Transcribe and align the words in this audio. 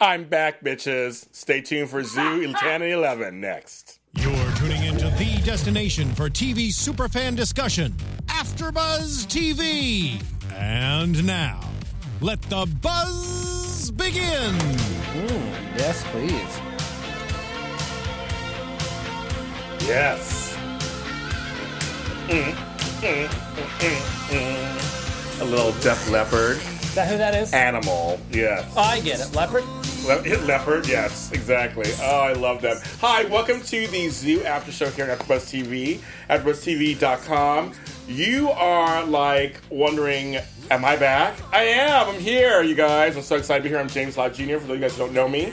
I'm 0.00 0.24
back, 0.24 0.62
bitches. 0.64 1.26
Stay 1.32 1.60
tuned 1.60 1.90
for 1.90 2.02
Zoo 2.02 2.52
10 2.58 2.82
and 2.82 2.90
11 2.92 3.40
next. 3.40 3.98
You're 4.14 4.52
tuning 4.56 4.82
into 4.84 5.08
the 5.10 5.40
destination 5.44 6.12
for 6.14 6.28
TV 6.28 6.68
superfan 6.68 7.36
discussion, 7.36 7.92
AfterBuzz 8.26 9.26
TV. 9.26 10.20
And 10.54 11.24
now, 11.24 11.60
let 12.20 12.40
the 12.42 12.66
buzz 12.82 13.90
begin. 13.92 14.54
Yes, 15.76 16.02
please. 16.10 16.60
Yes. 19.86 20.56
Mm, 22.26 22.52
mm, 23.00 23.28
mm, 23.78 24.00
mm. 24.28 25.40
A 25.40 25.44
little 25.44 25.72
Def 25.80 26.08
Leppard 26.10 26.56
Is 26.58 26.94
that 26.94 27.08
who 27.08 27.16
that 27.16 27.34
is? 27.34 27.52
animal. 27.52 28.20
Yes. 28.30 28.70
Oh, 28.76 28.80
I 28.82 29.00
get 29.00 29.20
it. 29.20 29.34
Leopard? 29.34 29.64
Le- 30.06 30.22
leopard, 30.46 30.88
yes, 30.88 31.30
exactly. 31.32 31.90
Oh, 32.00 32.20
I 32.20 32.32
love 32.32 32.62
them. 32.62 32.78
Hi, 33.00 33.24
welcome 33.24 33.60
to 33.62 33.86
the 33.88 34.08
Zoo 34.08 34.42
After 34.44 34.72
Show 34.72 34.88
here 34.90 35.10
on 35.10 35.16
AfterBuzz 35.16 35.62
TV, 35.64 36.00
AfterBuzzTV.com. 36.30 37.72
You 38.08 38.50
are 38.50 39.04
like 39.04 39.60
wondering, 39.68 40.38
am 40.70 40.84
I 40.84 40.96
back? 40.96 41.36
I 41.52 41.64
am. 41.64 42.08
I'm 42.08 42.20
here, 42.20 42.62
you 42.62 42.74
guys. 42.74 43.16
I'm 43.16 43.22
so 43.22 43.36
excited 43.36 43.62
to 43.62 43.68
be 43.68 43.68
here. 43.68 43.78
I'm 43.78 43.88
James 43.88 44.16
Lott 44.16 44.32
Jr. 44.34 44.58
For 44.58 44.60
those 44.60 44.62
of 44.62 44.68
you 44.70 44.78
guys 44.78 44.92
who 44.96 45.04
don't 45.04 45.12
know 45.12 45.28
me, 45.28 45.52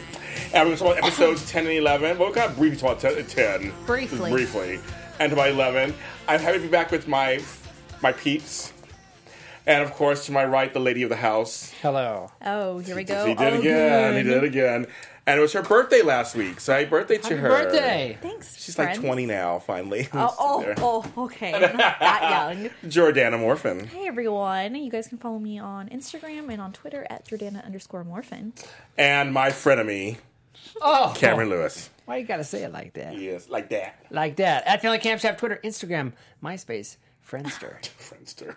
and 0.54 0.70
we're 0.70 0.76
going 0.76 0.78
to 0.78 0.84
talk 0.84 0.98
about 0.98 1.04
episodes 1.04 1.50
10 1.52 1.66
and 1.66 1.74
11. 1.76 2.18
Well, 2.18 2.30
we're 2.30 2.36
going 2.36 2.50
to 2.50 2.56
briefly 2.56 2.78
talk 2.78 3.04
about 3.04 3.28
10. 3.28 3.74
Briefly. 3.86 4.32
briefly, 4.32 4.80
and 5.20 5.34
about 5.34 5.50
11. 5.50 5.94
I'm 6.28 6.40
happy 6.40 6.58
to 6.58 6.64
be 6.64 6.70
back 6.70 6.92
with 6.92 7.08
my 7.08 7.42
my 8.02 8.12
peeps, 8.12 8.72
and 9.68 9.84
of 9.84 9.94
course, 9.94 10.26
to 10.26 10.32
my 10.32 10.44
right, 10.46 10.74
the 10.74 10.80
lady 10.80 11.04
of 11.04 11.10
the 11.10 11.16
house. 11.18 11.72
Hello. 11.84 12.32
Oh, 12.44 12.80
here 12.80 12.96
we 12.96 13.04
go. 13.04 13.26
He 13.28 13.36
did 13.36 13.54
Oh, 13.54 13.60
again. 13.60 14.16
He 14.16 14.24
did 14.24 14.44
again. 14.44 14.88
And 15.28 15.38
it 15.38 15.42
was 15.42 15.52
her 15.54 15.62
birthday 15.62 16.02
last 16.02 16.36
week. 16.36 16.62
So 16.62 16.72
happy 16.74 16.86
birthday 16.86 17.18
to 17.18 17.24
Happy 17.24 17.36
her. 17.36 17.50
birthday. 17.50 18.18
Thanks. 18.22 18.56
She's 18.64 18.76
friends. 18.76 18.98
like 18.98 19.06
20 19.06 19.26
now, 19.26 19.60
finally. 19.60 20.08
Oh, 20.14 20.34
oh, 20.40 20.74
oh, 21.18 21.24
okay. 21.26 21.54
I'm 21.54 21.76
not 21.76 22.00
that 22.00 22.56
young. 22.56 22.70
Jordana 22.90 23.38
Morphin. 23.38 23.88
Hey 23.88 24.08
everyone. 24.08 24.74
You 24.76 24.90
guys 24.90 25.10
can 25.10 25.18
follow 25.18 25.38
me 25.38 25.60
on 25.60 25.90
Instagram 25.90 26.50
and 26.50 26.62
on 26.62 26.72
Twitter 26.72 27.06
at 27.10 27.28
Jordana 27.28 27.66
underscore 27.66 28.06
Morphin. 28.06 28.54
And 28.98 29.34
my 29.34 29.50
frenemy, 29.50 30.16
Oh, 30.82 31.14
Cameron 31.18 31.50
Lewis. 31.50 31.90
Why 32.06 32.18
you 32.18 32.26
gotta 32.26 32.46
say 32.46 32.64
it 32.64 32.72
like 32.72 32.94
that? 32.94 33.18
Yes, 33.18 33.50
like 33.50 33.68
that. 33.72 34.06
Like 34.10 34.38
that. 34.38 34.66
At 34.66 34.82
Family 34.82 35.00
Camps 35.00 35.24
have 35.24 35.36
Twitter, 35.36 35.60
Instagram, 35.62 36.14
MySpace, 36.42 36.96
Friendster. 37.30 37.82
Friendster. 38.00 38.56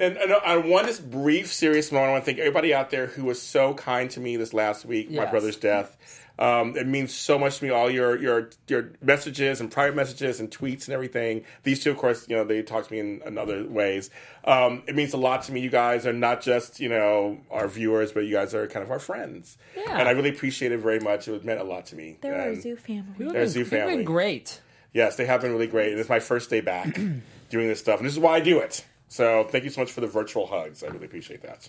And, 0.00 0.16
and 0.16 0.32
on 0.32 0.68
one 0.68 0.86
this 0.86 0.98
brief, 0.98 1.52
serious 1.52 1.92
moment, 1.92 2.08
I 2.08 2.12
want 2.12 2.24
to 2.24 2.26
thank 2.26 2.38
everybody 2.38 2.74
out 2.74 2.90
there 2.90 3.06
who 3.06 3.24
was 3.24 3.40
so 3.40 3.74
kind 3.74 4.10
to 4.12 4.20
me 4.20 4.36
this 4.36 4.52
last 4.52 4.84
week, 4.84 5.10
my 5.10 5.26
brother's 5.26 5.56
death. 5.56 5.96
Um, 6.38 6.74
it 6.74 6.86
means 6.86 7.12
so 7.14 7.38
much 7.38 7.58
to 7.58 7.64
me. 7.64 7.70
All 7.70 7.90
your 7.90 8.16
your 8.18 8.48
your 8.66 8.92
messages 9.02 9.60
and 9.60 9.70
private 9.70 9.94
messages 9.94 10.40
and 10.40 10.50
tweets 10.50 10.86
and 10.86 10.94
everything. 10.94 11.44
These 11.64 11.84
two, 11.84 11.90
of 11.90 11.98
course, 11.98 12.26
you 12.30 12.36
know 12.36 12.44
they 12.44 12.62
talk 12.62 12.86
to 12.86 12.92
me 12.94 12.98
in, 12.98 13.20
in 13.26 13.36
other 13.36 13.62
ways. 13.68 14.08
Um, 14.44 14.82
it 14.86 14.96
means 14.96 15.12
a 15.12 15.18
lot 15.18 15.42
to 15.44 15.52
me. 15.52 15.60
You 15.60 15.68
guys 15.68 16.06
are 16.06 16.14
not 16.14 16.40
just 16.40 16.80
you 16.80 16.88
know 16.88 17.40
our 17.50 17.68
viewers, 17.68 18.12
but 18.12 18.20
you 18.20 18.32
guys 18.32 18.54
are 18.54 18.66
kind 18.68 18.82
of 18.82 18.90
our 18.90 18.98
friends. 18.98 19.58
Yeah. 19.76 19.98
And 19.98 20.08
I 20.08 20.12
really 20.12 20.30
appreciate 20.30 20.72
it 20.72 20.78
very 20.78 20.98
much. 20.98 21.28
It 21.28 21.44
meant 21.44 21.60
a 21.60 21.64
lot 21.64 21.84
to 21.86 21.96
me. 21.96 22.16
They're 22.22 22.40
our 22.40 22.54
zoo 22.54 22.76
family. 22.76 23.04
They're 23.18 23.28
a 23.28 23.32
been- 23.32 23.48
zoo 23.48 23.58
you've 23.58 23.68
family. 23.68 23.96
been 23.96 24.04
great. 24.06 24.62
Yes, 24.94 25.16
they 25.16 25.26
have 25.26 25.42
been 25.42 25.52
really 25.52 25.66
great, 25.66 25.90
and 25.92 26.00
it's 26.00 26.08
my 26.08 26.20
first 26.20 26.48
day 26.48 26.62
back 26.62 26.94
doing 27.50 27.68
this 27.68 27.80
stuff, 27.80 28.00
and 28.00 28.06
this 28.06 28.14
is 28.14 28.18
why 28.18 28.36
I 28.36 28.40
do 28.40 28.60
it. 28.60 28.82
So 29.10 29.44
thank 29.50 29.64
you 29.64 29.70
so 29.70 29.80
much 29.82 29.90
for 29.92 30.00
the 30.00 30.06
virtual 30.06 30.46
hugs. 30.46 30.82
I 30.82 30.86
really 30.86 31.04
appreciate 31.06 31.42
that. 31.42 31.68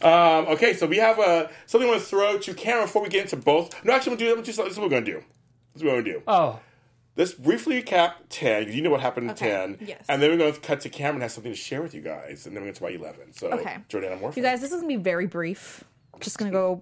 Um, 0.00 0.46
okay, 0.54 0.74
so 0.74 0.86
we 0.86 0.96
have 0.98 1.18
uh, 1.18 1.48
something 1.66 1.88
I 1.88 1.92
want 1.92 2.02
to 2.02 2.08
throw 2.08 2.38
to 2.38 2.54
Karen 2.54 2.84
before 2.84 3.02
we 3.02 3.08
get 3.08 3.22
into 3.24 3.36
both. 3.36 3.84
No, 3.84 3.92
actually, 3.92 4.12
I'm 4.12 4.18
gonna 4.18 4.30
do. 4.32 4.38
I'm 4.38 4.44
just, 4.44 4.58
this 4.58 4.72
is 4.72 4.78
what 4.78 4.84
we're 4.84 4.90
going 4.90 5.04
to 5.04 5.10
do. 5.12 5.18
This 5.74 5.82
is 5.82 5.84
what 5.84 5.94
we're 5.96 6.02
going 6.02 6.04
to 6.06 6.12
do. 6.12 6.22
Oh, 6.26 6.60
Let's 7.14 7.34
briefly 7.34 7.82
recap 7.82 8.14
10, 8.30 8.62
because 8.62 8.74
you 8.74 8.80
know 8.80 8.88
what 8.90 9.00
happened 9.00 9.26
in 9.26 9.32
Okay, 9.32 9.48
10. 9.50 9.78
yes. 9.86 10.04
And 10.08 10.22
then 10.22 10.30
we're 10.30 10.38
going 10.38 10.54
to 10.54 10.60
cut 10.60 10.80
to 10.80 10.88
Cameron 10.88 11.20
has 11.20 11.34
something 11.34 11.52
to 11.52 11.56
share 11.58 11.82
with 11.82 11.92
you 11.94 12.00
guys, 12.00 12.46
and 12.46 12.56
then 12.56 12.62
we're 12.62 12.72
going 12.72 12.74
to 12.74 12.80
talk 12.80 12.90
about 12.90 13.16
11. 13.18 13.32
So, 13.34 13.48
Okay. 13.50 13.76
Jordana 13.90 14.18
Morphin. 14.18 14.42
You 14.42 14.48
guys, 14.48 14.60
this 14.62 14.70
is 14.72 14.80
gonna 14.80 14.88
be 14.88 14.96
very 15.02 15.26
brief. 15.26 15.84
Just 16.20 16.38
gonna 16.38 16.50
go 16.50 16.80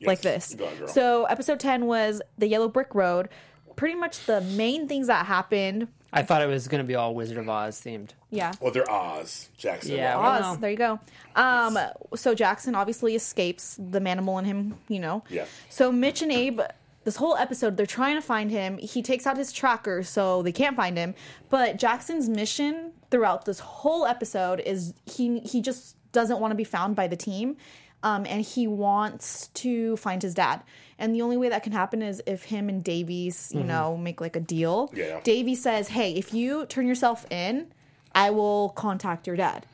Yes, 0.00 0.06
like 0.06 0.20
this. 0.20 0.54
go 0.54 0.66
on, 0.66 0.76
girl. 0.76 0.88
So 0.88 1.24
episode 1.24 1.60
ten 1.60 1.86
was 1.86 2.20
the 2.36 2.46
Yellow 2.46 2.68
Brick 2.68 2.94
Road. 2.94 3.30
Pretty 3.76 3.94
much 3.94 4.26
the 4.26 4.42
main 4.42 4.86
things 4.86 5.06
that 5.06 5.24
happened. 5.26 5.88
I 6.14 6.22
thought 6.22 6.42
it 6.42 6.46
was 6.46 6.68
gonna 6.68 6.84
be 6.84 6.94
all 6.94 7.14
Wizard 7.14 7.38
of 7.38 7.48
Oz 7.48 7.80
themed. 7.80 8.10
Yeah. 8.30 8.52
Well, 8.60 8.72
they're 8.72 8.90
Oz, 8.90 9.50
Jackson. 9.56 9.96
Yeah, 9.96 10.18
Oz. 10.18 10.40
well- 10.40 10.56
There 10.56 10.70
you 10.70 10.76
go. 10.76 11.00
Um, 11.36 11.78
so 12.14 12.34
Jackson 12.34 12.74
obviously 12.74 13.14
escapes 13.14 13.76
the 13.78 14.00
manimal 14.00 14.38
in 14.38 14.44
him, 14.44 14.78
you 14.88 15.00
know. 15.00 15.24
Yeah. 15.28 15.46
So 15.68 15.90
Mitch 15.92 16.22
and 16.22 16.30
Abe, 16.32 16.60
this 17.04 17.16
whole 17.16 17.36
episode, 17.36 17.76
they're 17.76 17.84
trying 17.86 18.14
to 18.14 18.22
find 18.22 18.50
him. 18.50 18.78
He 18.78 19.02
takes 19.02 19.26
out 19.26 19.36
his 19.36 19.52
tracker, 19.52 20.02
so 20.02 20.42
they 20.42 20.52
can't 20.52 20.76
find 20.76 20.96
him. 20.96 21.14
But 21.50 21.76
Jackson's 21.76 22.28
mission 22.28 22.92
throughout 23.10 23.44
this 23.44 23.58
whole 23.60 24.06
episode 24.06 24.60
is 24.60 24.94
he 25.06 25.40
he 25.40 25.60
just 25.60 25.96
doesn't 26.12 26.38
want 26.40 26.52
to 26.52 26.56
be 26.56 26.64
found 26.64 26.94
by 26.96 27.06
the 27.08 27.16
team. 27.16 27.56
Um, 28.04 28.26
and 28.28 28.42
he 28.44 28.66
wants 28.66 29.48
to 29.54 29.96
find 29.96 30.20
his 30.22 30.34
dad. 30.34 30.62
And 30.98 31.14
the 31.14 31.22
only 31.22 31.36
way 31.38 31.48
that 31.48 31.62
can 31.62 31.72
happen 31.72 32.02
is 32.02 32.22
if 32.26 32.44
him 32.44 32.68
and 32.68 32.84
Davies, 32.84 33.50
you 33.54 33.64
know, 33.64 33.96
make 33.96 34.20
like 34.20 34.36
a 34.36 34.40
deal. 34.40 34.92
Yeah. 34.94 35.20
Davies 35.24 35.62
says, 35.62 35.88
"Hey, 35.88 36.12
if 36.12 36.32
you 36.34 36.66
turn 36.66 36.86
yourself 36.86 37.24
in, 37.32 37.72
I 38.14 38.30
will 38.30 38.68
contact 38.76 39.26
your 39.26 39.36
dad." 39.36 39.64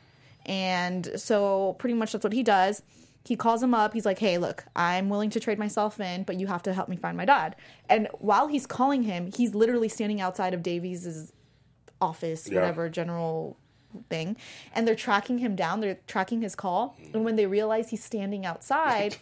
And 0.45 1.11
so 1.17 1.75
pretty 1.77 1.93
much 1.93 2.13
that's 2.13 2.23
what 2.23 2.33
he 2.33 2.41
does. 2.41 2.81
He 3.23 3.35
calls 3.35 3.61
him 3.61 3.73
up. 3.75 3.93
He's 3.93 4.05
like, 4.05 4.17
"Hey, 4.17 4.37
look, 4.39 4.65
I'm 4.75 5.09
willing 5.09 5.29
to 5.31 5.39
trade 5.39 5.59
myself 5.59 5.99
in, 5.99 6.23
but 6.23 6.39
you 6.39 6.47
have 6.47 6.63
to 6.63 6.73
help 6.73 6.89
me 6.89 6.95
find 6.95 7.15
my 7.17 7.25
dad." 7.25 7.55
And 7.89 8.07
while 8.17 8.47
he's 8.47 8.65
calling 8.65 9.03
him, 9.03 9.29
he's 9.35 9.53
literally 9.53 9.89
standing 9.89 10.19
outside 10.21 10.53
of 10.55 10.63
Davies's 10.63 11.31
office, 11.99 12.47
Yeah. 12.49 12.61
whatever 12.61 12.89
general 12.89 13.57
thing, 14.09 14.35
and 14.73 14.87
they're 14.87 14.95
tracking 14.95 15.37
him 15.39 15.55
down. 15.55 15.79
They're 15.81 15.99
tracking 16.07 16.41
his 16.41 16.55
call, 16.55 16.95
and 17.13 17.23
when 17.25 17.35
they 17.35 17.45
realize 17.45 17.89
he's 17.89 18.03
standing 18.03 18.45
outside, 18.45 19.17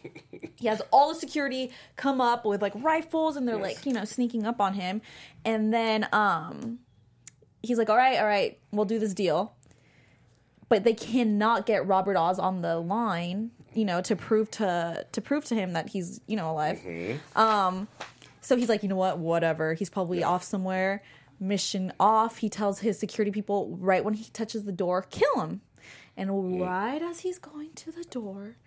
he 0.55 0.67
has 0.67 0.81
all 0.91 1.13
the 1.13 1.19
security 1.19 1.71
come 1.95 2.21
up 2.21 2.45
with 2.45 2.61
like 2.61 2.73
rifles, 2.75 3.35
and 3.35 3.47
they're 3.47 3.57
Yes. 3.59 3.77
like, 3.77 3.85
you 3.85 3.93
know, 3.93 4.05
sneaking 4.05 4.45
up 4.45 4.59
on 4.61 4.73
him. 4.75 5.01
And 5.45 5.73
then 5.73 6.07
um, 6.13 6.79
he's 7.63 7.77
like, 7.77 7.89
"All 7.89 7.97
right, 7.97 8.17
all 8.19 8.25
right, 8.25 8.57
we'll 8.71 8.85
do 8.85 8.99
this 8.99 9.13
deal." 9.13 9.53
But 10.69 10.83
they 10.83 10.93
cannot 10.93 11.65
get 11.65 11.87
Robert 11.87 12.15
Oz 12.15 12.37
on 12.37 12.61
the 12.61 12.77
line, 12.77 13.49
you 13.73 13.85
know, 13.85 14.01
to 14.01 14.15
prove 14.15 14.51
to 14.51 15.05
to 15.11 15.21
prove 15.21 15.45
to 15.45 15.55
him 15.55 15.73
that 15.73 15.89
he's 15.89 16.21
you 16.27 16.35
know 16.37 16.51
alive. 16.51 16.79
Um, 17.35 17.87
so 18.41 18.55
he's 18.55 18.69
like, 18.69 18.83
you 18.83 18.89
know 18.89 18.95
what, 18.95 19.17
whatever. 19.17 19.73
He's 19.73 19.89
probably 19.89 20.23
off 20.23 20.43
somewhere. 20.43 21.01
Mission 21.39 21.93
off. 21.99 22.37
He 22.37 22.49
tells 22.49 22.79
his 22.79 22.99
security 22.99 23.31
people 23.31 23.77
right 23.79 24.03
when 24.03 24.13
he 24.13 24.25
touches 24.25 24.65
the 24.65 24.71
door, 24.71 25.05
kill 25.09 25.41
him. 25.41 25.61
And 26.17 26.61
right 26.61 27.01
as 27.01 27.21
he's 27.21 27.39
going 27.39 27.71
to 27.75 27.91
the 27.91 28.03
door, 28.03 28.57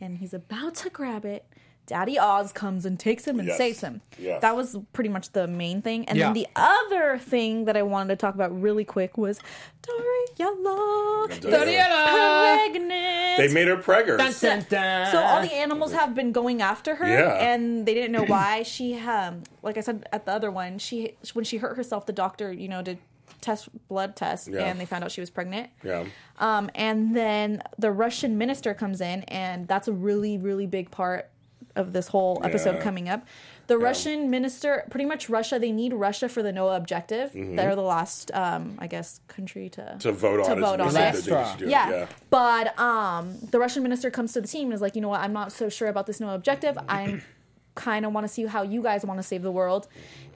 and 0.00 0.18
he's 0.18 0.32
about 0.32 0.74
to 0.76 0.90
grab 0.90 1.24
it, 1.24 1.44
Daddy 1.88 2.18
Oz 2.18 2.52
comes 2.52 2.84
and 2.84 3.00
takes 3.00 3.24
him 3.26 3.38
and 3.40 3.48
Yes. 3.48 3.56
saves 3.58 3.80
him. 3.80 4.00
Yes. 4.18 4.40
That 4.42 4.54
was 4.54 4.76
pretty 4.92 5.10
much 5.10 5.32
the 5.32 5.48
main 5.48 5.82
thing. 5.82 6.04
And 6.06 6.16
Yeah. 6.18 6.26
then 6.26 6.34
the 6.34 6.46
other 6.54 7.18
thing 7.18 7.64
that 7.64 7.76
I 7.76 7.82
wanted 7.82 8.08
to 8.10 8.16
talk 8.16 8.34
about 8.34 8.58
really 8.60 8.84
quick 8.84 9.18
was 9.18 9.40
Dariella. 9.82 11.30
is 11.30 11.38
Dariella! 11.40 12.54
pregnant. 12.54 13.36
They 13.38 13.48
made 13.52 13.68
her 13.68 13.76
preggers. 13.76 14.18
Dun, 14.18 14.32
dun, 14.40 14.66
dun. 14.68 15.12
So 15.12 15.18
all 15.22 15.40
the 15.42 15.52
animals 15.54 15.92
have 15.92 16.14
been 16.14 16.32
going 16.32 16.60
after 16.62 16.96
her, 16.96 17.08
Yeah. 17.08 17.34
and 17.52 17.86
they 17.86 17.94
didn't 17.94 18.12
know 18.12 18.24
why. 18.24 18.62
She, 18.62 18.98
um, 18.98 19.42
like 19.62 19.76
I 19.78 19.80
said 19.80 20.06
at 20.12 20.26
the 20.26 20.32
other 20.32 20.50
one, 20.50 20.78
she 20.78 21.16
when 21.32 21.44
she 21.44 21.58
hurt 21.58 21.76
herself, 21.76 22.06
the 22.06 22.12
doctor, 22.12 22.52
you 22.52 22.68
know, 22.68 22.82
did 22.82 22.98
test 23.40 23.68
blood 23.88 24.16
test, 24.16 24.48
Yeah. 24.48 24.64
and 24.64 24.80
they 24.80 24.84
found 24.84 25.04
out 25.04 25.12
she 25.12 25.20
was 25.20 25.30
pregnant. 25.30 25.70
yeah. 25.84 26.04
Um, 26.38 26.70
and 26.74 27.16
then 27.16 27.62
the 27.78 27.90
Russian 27.92 28.36
minister 28.36 28.74
comes 28.74 29.00
in, 29.00 29.22
and 29.24 29.68
that's 29.68 29.86
a 29.88 29.92
really, 29.92 30.36
really 30.38 30.66
big 30.66 30.90
part 30.90 31.30
of 31.78 31.92
this 31.92 32.08
whole 32.08 32.40
episode 32.44 32.76
Yeah. 32.76 32.82
coming 32.82 33.08
up. 33.08 33.24
The 33.68 33.76
Russian 33.78 34.30
minister, 34.30 34.84
pretty 34.90 35.04
much 35.04 35.28
Russia, 35.28 35.58
they 35.58 35.72
need 35.72 35.92
Russia 35.92 36.28
for 36.28 36.42
the 36.42 36.52
Noah 36.52 36.76
objective. 36.76 37.32
They're 37.34 37.76
the 37.76 37.82
last, 37.82 38.30
um, 38.34 38.76
I 38.78 38.86
guess, 38.86 39.20
country 39.28 39.68
to 39.70 39.80
Mm-hmm. 39.82 39.98
To 39.98 40.12
vote 40.12 40.40
on 40.40 40.46
to 40.46 40.52
it. 40.52 40.60
vote 40.60 40.80
on 40.80 40.88
it. 40.88 40.92
what 40.92 40.94
they 40.94 41.20
should 41.20 41.32
Extra. 41.34 41.68
Yeah. 41.68 41.90
yeah. 41.90 42.06
But 42.30 42.78
um, 42.78 43.36
the 43.50 43.58
Russian 43.58 43.82
minister 43.82 44.10
comes 44.10 44.32
to 44.34 44.40
the 44.40 44.48
team 44.48 44.64
and 44.68 44.74
is 44.74 44.80
like, 44.80 44.94
you 44.96 45.02
know 45.02 45.08
what, 45.10 45.20
I'm 45.20 45.32
not 45.34 45.52
so 45.52 45.68
sure 45.68 45.88
about 45.88 46.06
this 46.06 46.18
Noah 46.20 46.34
objective. 46.34 46.78
I'm 46.88 47.22
kind 47.74 48.04
of 48.06 48.12
want 48.12 48.24
to 48.26 48.32
see 48.32 48.46
how 48.46 48.62
you 48.62 48.82
guys 48.82 49.04
want 49.04 49.18
to 49.18 49.22
save 49.22 49.42
the 49.42 49.52
world. 49.52 49.86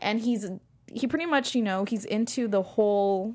And 0.01 0.21
he's 0.21 0.49
he 0.93 1.07
pretty 1.07 1.27
much, 1.27 1.55
you 1.55 1.63
know, 1.63 1.85
he's 1.87 2.05
into 2.05 2.47
the 2.49 2.63
whole 2.63 3.35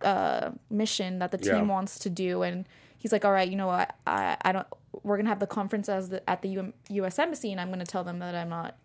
uh, 0.00 0.52
mission 0.70 1.18
that 1.18 1.32
the 1.32 1.38
team 1.38 1.54
Yeah. 1.54 1.62
wants 1.62 1.98
to 2.00 2.08
do. 2.10 2.42
And 2.42 2.66
he's 2.96 3.12
like, 3.12 3.24
all 3.26 3.32
right, 3.32 3.48
you 3.48 3.56
know 3.56 3.66
what, 3.66 3.94
I, 4.06 4.36
I 4.42 4.52
don't. 4.52 4.66
We're 5.02 5.16
gonna 5.16 5.28
have 5.28 5.40
the 5.40 5.46
conference 5.46 5.88
as 5.88 6.08
the, 6.10 6.28
at 6.28 6.42
the 6.42 6.48
U- 6.48 6.72
U.S. 6.90 7.18
embassy, 7.18 7.52
and 7.52 7.60
I'm 7.60 7.70
gonna 7.70 7.84
tell 7.86 8.04
them 8.04 8.18
that 8.20 8.34
I'm 8.34 8.48
not 8.48 8.76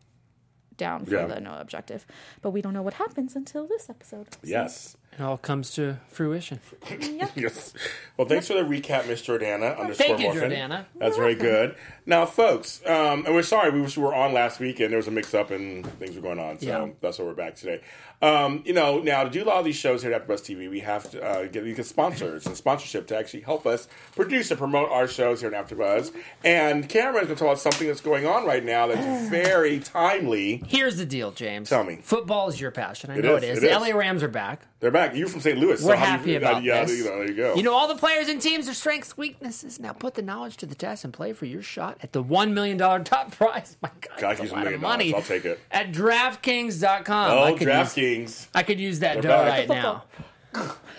down 0.78 1.06
for 1.06 1.12
Yeah. 1.16 1.26
the 1.28 1.40
Noah 1.40 1.60
objective. 1.62 2.06
But 2.42 2.52
we 2.52 2.62
don't 2.62 2.74
know 2.74 2.82
what 2.82 2.96
happens 2.96 3.36
until 3.36 3.68
this 3.68 3.90
episode. 3.90 4.34
So, 4.34 4.40
Yes. 4.44 4.98
It 5.18 5.22
all 5.22 5.38
comes 5.38 5.72
to 5.76 5.98
fruition. 6.10 6.60
Yes. 7.36 7.74
Well, 8.16 8.28
thanks 8.28 8.48
for 8.48 8.54
the 8.54 8.60
recap, 8.62 9.08
Miss 9.08 9.24
Jordana. 9.24 9.76
Underscore 9.80 10.06
Thank 10.06 10.20
you, 10.20 10.26
Morphin. 10.28 10.52
Jordana. 10.52 10.86
That's 11.00 11.18
very 11.18 11.34
good. 11.34 11.76
Now, 12.06 12.28
folks, 12.28 12.80
um, 12.86 13.26
and 13.26 13.34
we're 13.34 13.42
sorry 13.42 13.72
we 13.72 13.82
was- 13.82 13.98
were 13.98 14.14
on 14.14 14.34
last 14.34 14.60
week 14.60 14.80
and 14.80 14.92
there 14.92 14.98
was 14.98 15.08
a 15.08 15.12
mix 15.12 15.34
up 15.34 15.50
and 15.50 15.84
things 15.98 16.16
were 16.16 16.22
going 16.22 16.38
on. 16.38 16.60
So 16.60 16.68
Yeah. 16.68 16.88
that's 17.02 17.18
why 17.18 17.26
we're 17.26 17.34
back 17.34 17.56
today. 17.56 17.82
Um, 18.22 18.62
you 18.66 18.74
know, 18.74 19.00
now 19.00 19.24
to 19.24 19.30
do 19.32 19.44
a 19.44 19.46
lot 19.46 19.58
of 19.58 19.66
these 19.66 19.76
shows 19.76 20.04
here 20.04 20.14
at 20.14 20.28
AfterBuzz 20.28 20.42
TV, 20.44 20.70
we 20.70 20.82
have 20.82 21.10
to 21.12 21.22
uh, 21.24 21.46
get, 21.48 21.64
we 21.64 21.74
get 21.74 21.88
sponsors 21.88 22.46
and 22.46 22.56
sponsorship 22.56 23.08
to 23.08 23.18
actually 23.18 23.42
help 23.42 23.66
us 23.66 23.88
produce 24.16 24.52
and 24.52 24.60
promote 24.60 24.92
our 24.92 25.08
shows 25.08 25.42
here 25.42 25.54
at 25.54 25.68
AfterBuzz. 25.68 26.14
And 26.44 26.88
Cameron's 26.88 27.28
going 27.28 27.38
to 27.38 27.44
tell 27.44 27.50
us 27.52 27.64
something 27.64 27.88
that's 27.88 28.00
going 28.02 28.28
on 28.28 28.46
right 28.46 28.64
now 28.64 28.88
that's 28.88 29.28
very 29.30 29.80
timely. 29.80 30.62
Here's 30.68 30.98
the 30.98 31.06
deal, 31.06 31.32
James. 31.32 31.70
Tell 31.70 31.84
me. 31.84 31.98
Football 32.04 32.48
is 32.50 32.62
your 32.62 32.70
passion. 32.72 33.10
I 33.10 33.18
It 33.18 33.24
know 33.24 33.38
is, 33.38 33.44
it 33.44 33.50
is. 33.50 33.58
it 33.58 33.62
The 33.62 33.72
is. 33.72 33.78
LA 33.78 33.98
Rams 33.98 34.22
are 34.22 34.28
back. 34.28 34.62
They're 34.84 34.92
back. 34.92 35.16
You're 35.16 35.30
from 35.30 35.40
St. 35.40 35.58
Louis. 35.58 35.80
so 35.80 35.88
We're 35.88 35.96
how 35.96 36.04
do 36.04 36.12
happy 36.12 36.32
you, 36.32 36.38
about 36.40 36.62
yeah, 36.62 36.84
this. 36.84 36.98
You 36.98 37.06
know, 37.06 37.16
there 37.20 37.30
you 37.30 37.36
go. 37.36 37.56
You 37.56 37.64
know 37.64 37.74
all 37.74 37.88
the 37.88 37.96
players 37.96 38.28
and 38.28 38.42
teams, 38.42 38.66
their 38.66 38.74
strengths, 38.74 39.16
weaknesses. 39.16 39.80
Now 39.80 39.94
put 39.94 40.16
the 40.16 40.22
knowledge 40.22 40.58
to 40.58 40.66
the 40.66 40.76
test 40.76 41.06
and 41.06 41.14
play 41.14 41.32
for 41.32 41.46
your 41.46 41.62
shot 41.62 41.98
at 42.04 42.12
the 42.12 42.22
$1 42.22 42.52
million 42.52 42.78
top 42.78 43.32
prize. 43.32 43.78
My 43.82 43.90
God, 44.02 44.20
God, 44.20 44.38
that's 44.38 44.52
a 44.52 44.54
lot 44.54 44.68
of 44.68 44.82
money. 44.82 45.12
dollars. 45.12 45.24
I'll 45.24 45.36
take 45.38 45.46
it. 45.46 45.62
At 45.72 45.94
DraftKings.com. 45.94 47.32
Oh, 47.32 47.44
I 47.44 47.54
could 47.54 47.62
Use, 47.62 47.70
DraftKings. 47.70 48.48
I 48.54 48.64
could 48.64 48.78
use 48.78 49.00
that 49.00 49.22
dough 49.22 49.30
back. 49.30 49.70
right 49.70 49.70
now. 49.70 50.04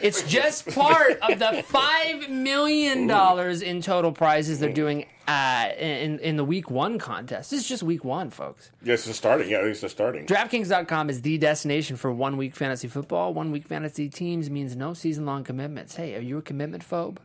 It's 0.00 0.22
just 0.22 0.66
part 0.74 1.18
of 1.20 1.38
the 1.38 1.62
five 1.66 2.30
million 2.30 3.06
dollars 3.06 3.60
in 3.60 3.82
total 3.82 4.12
prizes 4.12 4.60
they're 4.60 4.70
mm. 4.70 4.74
doing 4.74 5.06
uh, 5.26 5.70
in 5.78 6.18
in 6.18 6.36
the 6.36 6.44
week 6.44 6.70
one 6.70 6.98
contest. 6.98 7.50
This 7.50 7.60
is 7.60 7.68
just 7.68 7.82
week 7.82 8.04
one, 8.04 8.30
folks. 8.30 8.70
Yes, 8.82 9.00
it's 9.00 9.06
just 9.06 9.18
starting. 9.18 9.48
Yeah, 9.48 9.58
it's 9.64 9.80
just 9.80 9.94
starting. 9.94 10.26
DraftKings.com 10.26 11.10
is 11.10 11.22
the 11.22 11.38
destination 11.38 11.96
for 11.96 12.12
one 12.12 12.36
week 12.36 12.54
fantasy 12.54 12.88
football. 12.88 13.32
One 13.32 13.50
week 13.50 13.66
fantasy 13.66 14.08
teams 14.08 14.50
means 14.50 14.76
no 14.76 14.94
season 14.94 15.24
long 15.26 15.44
commitments. 15.44 15.96
Hey, 15.96 16.14
are 16.16 16.20
you 16.20 16.38
a 16.38 16.42
commitment 16.42 16.88
phobe? 16.88 17.18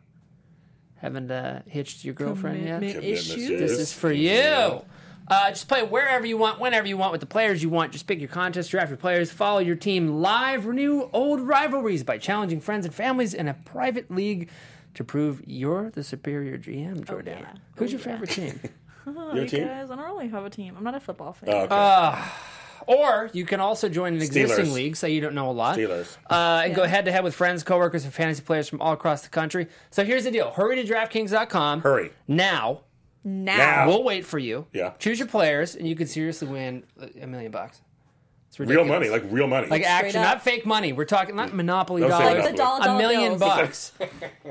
Haven't 0.98 1.32
uh, 1.32 1.62
hitched 1.66 2.04
your 2.04 2.14
girlfriend 2.14 2.60
yet? 2.66 2.80
Commitment 2.80 3.04
Commitments, 3.06 3.30
issues. 3.30 3.60
This 3.60 3.80
is 3.80 3.94
for 3.94 4.12
you. 4.12 4.82
Uh, 5.30 5.50
just 5.50 5.68
play 5.68 5.84
wherever 5.84 6.26
you 6.26 6.38
want, 6.38 6.60
whenever 6.60 6.88
you 6.88 6.98
want, 6.98 7.12
with 7.12 7.22
the 7.22 7.28
players 7.28 7.62
you 7.62 7.70
want. 7.70 7.92
Just 7.92 8.08
pick 8.08 8.20
your 8.20 8.30
contest, 8.30 8.72
draft 8.72 8.90
your 8.90 8.98
players, 8.98 9.32
follow 9.32 9.60
your 9.60 9.76
team 9.76 10.22
live, 10.22 10.66
renew 10.66 11.08
old 11.14 11.40
rivalries 11.40 12.04
by 12.04 12.18
challenging 12.18 12.60
friends 12.60 12.84
and 12.84 12.94
families 12.94 13.36
in 13.36 13.48
a 13.48 13.54
private 13.54 14.10
league 14.10 14.50
to 15.00 15.04
prove 15.06 15.42
you're 15.48 15.90
the 15.92 16.04
superior 16.04 16.58
GM, 16.58 17.06
Jordana. 17.06 17.26
yeah. 17.40 17.52
Who's 17.78 17.94
Oh, 17.94 17.98
your 17.98 18.00
yeah. 18.02 18.06
favorite 18.06 18.30
team? 18.32 18.60
Oh, 19.08 19.34
Your 19.34 19.44
you 19.46 19.50
team? 19.50 19.66
guys, 19.66 19.90
I 19.90 19.96
don't 19.96 20.06
really 20.06 20.28
have 20.28 20.46
a 20.46 20.50
team. 20.52 20.76
I'm 20.78 20.84
not 20.84 20.94
a 20.94 21.00
football 21.00 21.32
fan. 21.34 21.50
Oh, 21.52 21.60
okay. 21.62 21.74
Uh, 21.74 22.22
Or 22.86 23.30
you 23.34 23.44
can 23.46 23.60
also 23.60 23.88
join 23.90 24.14
an 24.14 24.22
existing 24.22 24.66
Steelers. 24.66 24.74
league, 24.74 24.96
say 24.98 25.10
you 25.12 25.22
don't 25.22 25.34
know 25.34 25.50
a 25.50 25.54
lot. 25.54 25.78
Steelers. 25.78 26.18
Uh, 26.30 26.64
and 26.66 26.76
go 26.76 26.84
head 26.86 27.06
to 27.06 27.12
head 27.12 27.24
with 27.24 27.34
friends, 27.34 27.64
coworkers, 27.64 28.04
and 28.04 28.14
fantasy 28.14 28.42
players 28.44 28.68
from 28.70 28.82
all 28.82 28.94
across 28.94 29.22
the 29.24 29.30
country. 29.30 29.68
So 29.90 30.04
here's 30.04 30.26
the 30.26 30.32
deal 30.32 30.52
hurry 30.52 30.76
to 30.84 30.94
DraftKings.com. 30.94 31.82
Hurry. 31.82 32.12
Now. 32.28 32.82
now. 33.24 33.58
Now. 33.58 33.88
We'll 33.88 34.04
wait 34.04 34.26
for 34.26 34.38
you. 34.38 34.68
Yeah. 34.74 34.92
Choose 35.00 35.18
your 35.18 35.28
players, 35.30 35.76
and 35.76 35.88
you 35.88 35.96
can 35.96 36.06
seriously 36.06 36.48
win 36.50 36.84
a 37.20 37.26
million 37.26 37.52
bucks. 37.52 37.82
It's 38.50 38.60
real 38.60 38.84
money, 38.84 39.10
like 39.10 39.24
real 39.30 39.46
money. 39.48 39.68
Like 39.68 39.84
action, 39.84 40.20
up. 40.22 40.26
not 40.26 40.42
fake 40.44 40.66
money. 40.66 40.92
We're 40.92 41.06
talking 41.06 41.36
not 41.36 41.54
monopoly 41.54 42.02
Don't 42.02 42.12
say 42.12 42.18
dollars. 42.18 42.30
Monopoly. 42.34 42.52
The 42.52 42.58
dollar, 42.58 42.82
A 42.82 42.86
dollar 42.86 42.98
million 42.98 43.30
bills. 43.38 43.40
bucks. 43.40 43.92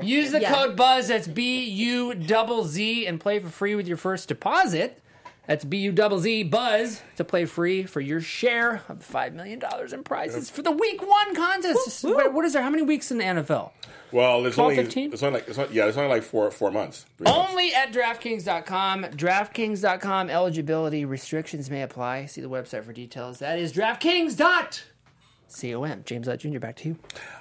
Use 0.01 0.31
the 0.31 0.39
Yeah. 0.41 0.53
code 0.53 0.75
BUZZ. 0.77 1.07
That's 1.09 1.27
B 1.27 1.63
U 1.65 2.15
double 2.15 2.63
Z 2.63 3.05
and 3.05 3.19
play 3.19 3.39
for 3.39 3.49
free 3.49 3.75
with 3.75 3.87
your 3.87 3.97
first 3.97 4.27
deposit. 4.29 5.01
That's 5.49 5.65
B 5.65 5.77
U 5.77 5.91
double 5.91 6.19
Z 6.19 6.43
Buzz 6.43 7.01
to 7.15 7.23
play 7.23 7.45
free 7.45 7.81
for 7.81 8.01
your 8.01 8.21
share 8.21 8.83
of 8.87 9.01
five 9.01 9.33
million 9.33 9.57
dollars 9.57 9.93
in 9.93 10.03
prizes 10.03 10.47
for 10.47 10.61
the 10.61 10.69
week 10.69 11.01
one 11.01 11.33
contest. 11.33 12.03
Wait, 12.03 12.31
what 12.31 12.45
is 12.45 12.53
there? 12.53 12.61
How 12.61 12.69
many 12.69 12.83
weeks 12.83 13.09
in 13.09 13.17
the 13.17 13.23
NFL? 13.23 13.71
well, 14.11 14.43
there's 14.43 14.53
12, 14.53 14.71
only 14.71 14.83
15? 14.83 15.13
it's 15.13 15.23
only 15.23 15.39
like 15.39 15.49
it's 15.49 15.57
not, 15.57 15.73
yeah, 15.73 15.85
it's 15.87 15.97
only 15.97 16.11
like 16.11 16.21
four 16.21 16.51
four 16.51 16.69
months. 16.69 17.07
Three 17.17 17.25
months. 17.25 17.49
Only 17.49 17.73
at 17.73 17.91
DraftKings.com. 17.91 19.05
DraftKings.com 19.05 20.29
eligibility 20.29 21.03
restrictions 21.05 21.71
may 21.71 21.81
apply. 21.81 22.27
See 22.27 22.41
the 22.41 22.49
website 22.49 22.83
for 22.83 22.93
details. 22.93 23.39
That 23.39 23.57
is 23.57 23.73
DraftKings.com. 23.73 24.67
James 26.05 26.27
Lott 26.27 26.39
Jr., 26.39 26.59
back 26.59 26.75
to 26.77 26.89
you. 26.89 26.97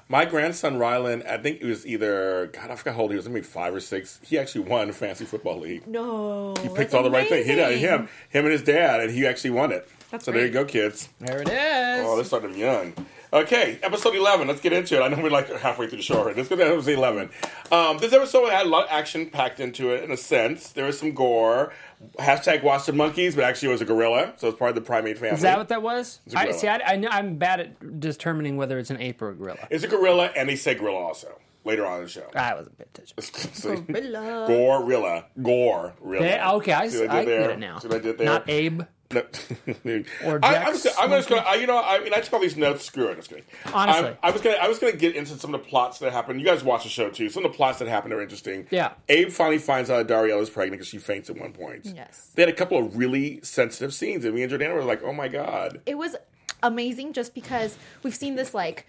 My 0.09 0.25
grandson 0.25 0.79
Rylan, 0.79 1.27
I 1.29 1.39
think 1.39 1.61
it 1.61 1.67
was 1.67 1.87
either 1.87 2.47
God, 2.53 2.71
I 2.71 2.77
forgot 2.77 2.95
how 2.95 3.03
old 3.03 3.11
he 3.11 3.17
was. 3.17 3.29
Maybe 3.29 3.43
five 3.43 3.75
or 3.75 3.81
six. 3.81 4.21
He 4.23 4.39
actually 4.39 4.65
won 4.65 4.93
Fancy 4.93 5.25
football 5.25 5.59
league. 5.61 5.87
No. 5.87 6.55
He 6.63 6.69
picked 6.69 6.95
all 6.95 7.03
the 7.03 7.11
right 7.11 7.29
things. 7.29 7.47
He 7.47 7.55
did 7.55 7.79
him, 7.79 8.09
him 8.31 8.45
and 8.45 8.53
his 8.53 8.63
dad, 8.63 9.01
and 9.01 9.11
he 9.11 9.27
actually 9.27 9.51
won 9.51 9.73
it. 9.73 9.89
That's 10.11 10.25
so 10.25 10.33
there 10.33 10.47
you 10.47 10.53
go, 10.53 10.65
kids. 10.65 11.09
There 11.19 11.43
it 11.43 11.49
is. 11.49 12.07
Oh, 12.07 12.15
let's 12.17 12.29
start 12.29 12.43
them 12.43 12.57
young. 12.57 12.95
Okay, 13.31 13.79
episode 13.83 14.15
11. 14.17 14.49
Let's 14.49 14.61
get 14.63 14.73
into 14.73 14.97
it. 14.97 15.03
I 15.03 15.09
know 15.09 15.23
we're 15.23 15.29
like 15.29 15.51
halfway 15.61 15.87
through 15.87 15.99
the 15.99 16.03
show 16.03 16.19
already. 16.21 16.37
Let's 16.39 16.49
go 16.49 16.57
to 16.57 16.65
episode 16.67 16.93
11. 16.93 17.31
Um, 17.71 17.99
this 17.99 18.13
episode 18.15 18.49
had 18.49 18.65
a 18.65 18.69
lot 18.71 18.85
of 18.85 18.91
action 18.91 19.29
packed 19.29 19.61
into 19.61 19.91
it 19.91 20.03
in 20.03 20.11
a 20.11 20.17
sense. 20.17 20.73
There 20.73 20.87
was 20.87 20.99
some 20.99 21.13
gore. 21.13 21.73
Hashtag 22.19 22.63
watch 22.63 22.87
the 22.87 22.93
monkeys, 22.95 23.35
but 23.35 23.45
actually 23.45 23.69
it 23.69 23.73
was 23.73 23.81
a 23.83 23.85
gorilla, 23.85 24.33
so 24.37 24.49
it's 24.49 24.59
part 24.59 24.71
of 24.71 24.77
the 24.77 24.81
primate 24.81 25.19
family. 25.19 25.35
Is 25.37 25.43
that 25.43 25.59
what 25.59 25.69
that 25.69 25.83
was? 25.83 26.21
a 26.33 26.39
I, 26.39 26.45
gorilla. 26.45 26.59
see, 26.59 26.69
I, 26.69 26.81
I 26.87 26.97
know, 26.97 27.09
I'm 27.11 27.37
bad 27.37 27.61
at 27.61 28.01
determining 28.01 28.57
whether 28.57 28.79
it's 28.79 28.91
an 28.91 29.01
ape 29.01 29.21
or 29.21 29.31
a 29.31 29.35
gorilla. 29.35 29.67
It's 29.71 29.85
a 29.85 29.89
gorilla, 29.89 30.31
and 30.35 30.49
they 30.49 30.57
say 30.57 30.75
gorilla 30.75 30.99
also 31.01 31.39
later 31.65 31.85
on 31.85 31.99
in 31.99 32.05
the 32.05 32.09
show. 32.09 32.31
I 32.35 32.55
was 32.55 32.67
a 32.67 32.71
bit 32.71 32.95
touchy. 32.95 33.13
So- 33.53 33.77
Gorilla. 33.77 34.45
Gorilla. 34.47 35.25
Gorilla. 35.43 36.25
Yeah, 36.25 36.53
okay, 36.53 36.73
I, 36.73 36.89
See 36.89 37.01
what 37.01 37.11
I 37.11 37.19
did 37.25 37.29
there? 37.29 37.41
get 37.43 37.51
it 37.51 37.59
now. 37.59 37.79
See 37.81 37.89
what 37.89 37.97
I 37.99 38.01
did 38.01 38.17
there? 38.17 38.27
Not 38.27 38.49
Abe. 38.49 38.83
No. 39.11 39.23
Or 40.25 40.39
I, 40.43 40.57
I'm, 40.57 40.73
just, 40.75 40.85
gonna- 40.85 40.97
I'm 41.01 41.11
just 41.11 41.29
gonna, 41.31 41.41
I, 41.43 41.55
you 41.55 41.67
know, 41.67 41.83
I 41.83 42.01
mean, 42.01 42.13
I 42.13 42.21
took 42.21 42.35
all 42.35 42.41
these 42.41 42.57
notes. 42.57 42.85
Screw 42.85 43.07
it. 43.07 43.11
I'm 43.13 43.17
just 43.17 43.29
kidding. 43.31 43.45
Honestly. 43.73 44.05
I'm- 44.09 44.17
I 44.23 44.31
was 44.31 44.43
gonna, 44.43 44.57
I 44.57 44.69
was 44.69 44.79
gonna 44.79 44.93
get 44.97 45.17
into 45.17 45.35
some 45.39 45.55
of 45.55 45.63
the 45.63 45.67
plots 45.67 45.99
that 46.01 46.13
happened. 46.13 46.41
You 46.41 46.47
guys 46.47 46.63
watch 46.63 46.83
the 46.83 46.91
show 46.91 47.09
too. 47.09 47.29
Some 47.31 47.45
of 47.45 47.53
the 47.53 47.57
plots 47.57 47.79
that 47.79 47.89
happened 47.89 48.13
are 48.13 48.21
interesting. 48.21 48.67
Yeah. 48.71 48.93
Abe 49.09 49.31
finally 49.31 49.59
finds 49.59 49.89
out 49.89 50.07
Dariella's 50.09 50.51
pregnant 50.51 50.73
because 50.81 50.89
she 50.89 50.99
faints 50.99 51.31
at 51.31 51.37
one 51.39 51.53
point. 51.53 51.87
Yes. 51.87 52.33
They 52.35 52.43
had 52.43 52.49
a 52.51 52.55
couple 52.55 52.79
of 52.79 52.97
really 52.97 53.41
sensitive 53.43 53.95
scenes, 53.95 54.25
and 54.27 54.35
me 54.35 54.43
and 54.43 54.53
Jordana 54.53 54.75
were 54.75 54.85
like, 54.85 55.03
"Oh 55.03 55.13
my 55.13 55.29
god." 55.29 55.81
It 55.87 55.97
was 55.97 56.15
amazing 56.63 57.13
just 57.15 57.35
because 57.35 57.79
we've 58.03 58.15
seen 58.17 58.35
this 58.35 58.53
like 58.53 58.87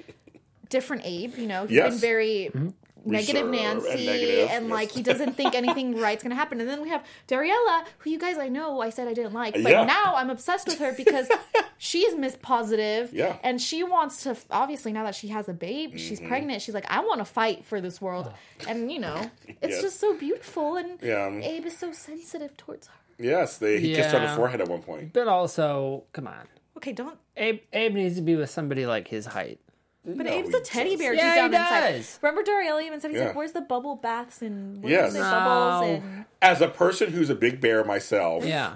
different 0.69 1.04
Abe, 1.06 1.36
you 1.38 1.48
know, 1.48 1.62
he's 1.66 1.77
Yes. 1.77 1.92
been 1.94 2.00
very 2.01 2.51
mm-hmm. 2.54 2.69
Negative 3.06 3.48
Reserved 3.48 3.56
and 3.66 3.84
Nancy 3.84 4.06
negative, 4.06 4.50
and 4.51 4.66
yes. 4.66 4.72
like 4.72 4.92
he 4.92 5.01
doesn't 5.01 5.34
think 5.38 5.56
anything 5.63 5.98
right's 6.00 6.24
gonna 6.24 6.36
happen. 6.36 6.60
And 6.60 6.69
then 6.69 6.81
we 6.81 6.90
have 6.90 7.04
Dariella, 7.28 7.86
who 8.00 8.10
you 8.10 8.19
guys 8.19 8.38
I 8.38 8.48
know 8.50 8.81
I 8.81 8.90
said 8.90 9.07
I 9.07 9.13
didn't 9.13 9.34
like, 9.34 9.54
but 9.54 9.72
Yeah. 9.72 9.86
now 9.86 10.16
I'm 10.16 10.30
obsessed 10.30 10.68
with 10.68 10.80
her 10.80 10.94
because 10.94 11.28
she's 11.78 12.16
Miss 12.16 12.38
Positive. 12.42 13.12
Yeah. 13.13 13.38
And 13.44 13.62
she 13.62 13.84
wants 13.84 14.24
to 14.24 14.36
obviously 14.51 14.92
now 14.92 15.04
that 15.04 15.16
she 15.16 15.30
has 15.30 15.48
a 15.50 15.54
babe, 15.54 15.90
Mm-hmm. 15.90 15.98
she's 15.98 16.19
pregnant, 16.19 16.62
she's 16.62 16.75
like, 16.75 16.90
I 16.90 17.00
wanna 17.01 17.25
fight 17.25 17.66
for 17.66 17.80
this 17.81 18.01
world. 18.01 18.31
And 18.68 18.92
you 18.92 19.00
know, 19.00 19.30
it's 19.62 19.75
Yes. 19.75 19.81
just 19.81 20.00
so 20.00 20.18
beautiful 20.18 20.75
and 20.78 21.00
Yeah. 21.02 21.30
Abe 21.30 21.66
is 21.66 21.78
so 21.78 21.92
sensitive 21.92 22.56
towards 22.57 22.88
her. 22.88 22.94
Yes, 23.22 23.57
they 23.57 23.80
he 23.80 23.94
kissed 23.95 24.12
her 24.12 24.18
on 24.19 24.24
the 24.30 24.36
forehead 24.36 24.62
at 24.62 24.68
one 24.69 24.81
point. 24.81 25.12
But 25.13 25.28
also, 25.28 26.04
come 26.13 26.28
on. 26.28 26.47
Okay, 26.78 26.94
don't 26.94 27.18
Abe, 27.35 27.59
Abe 27.74 27.94
needs 27.95 28.16
to 28.16 28.21
be 28.21 28.35
with 28.38 28.50
somebody 28.50 28.85
like 28.85 29.07
his 29.09 29.26
height. 29.26 29.59
But 30.06 30.26
No, 30.26 30.40
Abe's 30.40 30.54
a 30.54 30.62
teddy 30.62 30.96
bear 30.96 31.14
Yeah, 31.14 31.24
deep 31.24 31.32
he 31.34 31.36
down 31.58 31.62
inside. 31.64 31.92
does. 31.98 32.20
Remember 32.22 32.44
Dariella 32.44 32.84
even 32.84 33.00
said 33.02 33.12
he's 33.12 33.20
Yeah. 33.20 33.28
like, 33.28 33.36
"Where's 33.36 33.52
the 33.52 33.62
bubble 33.62 33.96
baths 33.96 34.42
and 34.42 34.82
where's 34.82 34.92
Yes. 34.92 35.14
the 35.14 35.20
No. 35.20 35.26
bubbles?" 35.30 35.84
And 36.04 36.26
As 36.42 36.62
a 36.62 36.68
person 36.70 37.12
who's 37.12 37.30
a 37.30 37.36
big 37.36 37.60
bear 37.60 37.84
myself, 37.84 38.46
Yeah. 38.46 38.76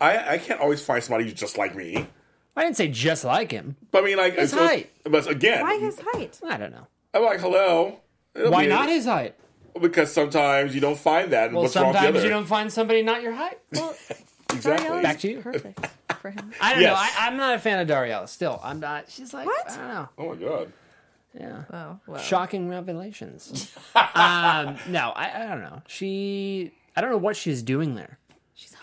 I, 0.00 0.34
I 0.34 0.38
can't 0.38 0.60
always 0.60 0.84
find 0.84 1.02
somebody 1.02 1.24
who's 1.24 1.32
just 1.34 1.56
like 1.58 1.74
me. 1.74 2.06
I 2.56 2.64
didn't 2.64 2.76
say 2.76 2.88
just 2.88 3.24
like 3.24 3.50
him. 3.50 3.76
But 3.90 4.02
I 4.02 4.06
mean, 4.06 4.16
like 4.18 4.34
His 4.34 4.52
it's- 4.52 4.68
height. 4.68 4.90
But 5.04 5.26
again, 5.28 5.62
why 5.62 5.78
his 5.78 5.98
height? 6.12 6.38
I 6.46 6.56
don't 6.58 6.72
know. 6.72 6.86
I'm 7.14 7.22
like, 7.24 7.40
hello. 7.40 8.00
It'll 8.34 8.52
Why 8.52 8.64
be- 8.64 8.68
not 8.68 8.88
his 8.88 9.06
height? 9.06 9.34
Because 9.80 10.12
sometimes 10.12 10.74
you 10.74 10.80
don't 10.80 10.98
find 10.98 11.32
that. 11.32 11.46
And 11.46 11.54
Well, 11.54 11.62
what's 11.64 11.76
wrong 11.76 11.86
with 11.86 11.94
the 11.94 11.98
sometimes 12.00 12.16
other? 12.18 12.26
you 12.26 12.30
don't 12.32 12.46
find 12.46 12.72
somebody 12.72 13.02
not 13.02 13.22
your 13.22 13.32
height. 13.32 13.58
Well, 13.72 13.94
Exactly. 14.52 14.88
Dariella's 14.88 15.02
Back 15.02 15.18
to 15.20 15.30
you. 15.30 15.40
Perfect 15.40 15.86
for 16.20 16.30
him. 16.30 16.52
I 16.60 16.72
don't 16.74 16.82
Yes. 16.82 16.92
know. 16.92 17.22
I, 17.22 17.26
I'm 17.26 17.36
not 17.36 17.54
a 17.54 17.58
fan 17.58 17.78
of 17.80 17.88
Dariella. 17.88 18.28
Still, 18.28 18.60
I'm 18.62 18.80
not. 18.80 19.10
She's 19.10 19.32
like, 19.34 19.46
What? 19.46 19.70
I 19.70 19.76
don't 19.76 19.88
know. 19.88 20.08
Oh 20.18 20.28
my 20.30 20.34
god. 20.36 20.72
Yeah. 21.38 21.62
Oh, 21.72 22.00
well. 22.06 22.20
Shocking 22.20 22.68
revelations. 22.68 23.72
um, 23.94 24.76
no, 24.88 25.12
I, 25.14 25.30
I 25.44 25.46
don't 25.48 25.60
know. 25.60 25.82
She, 25.86 26.72
I 26.96 27.00
don't 27.00 27.10
know 27.10 27.18
what 27.18 27.36
she's 27.36 27.62
doing 27.62 27.94
there. 27.94 28.17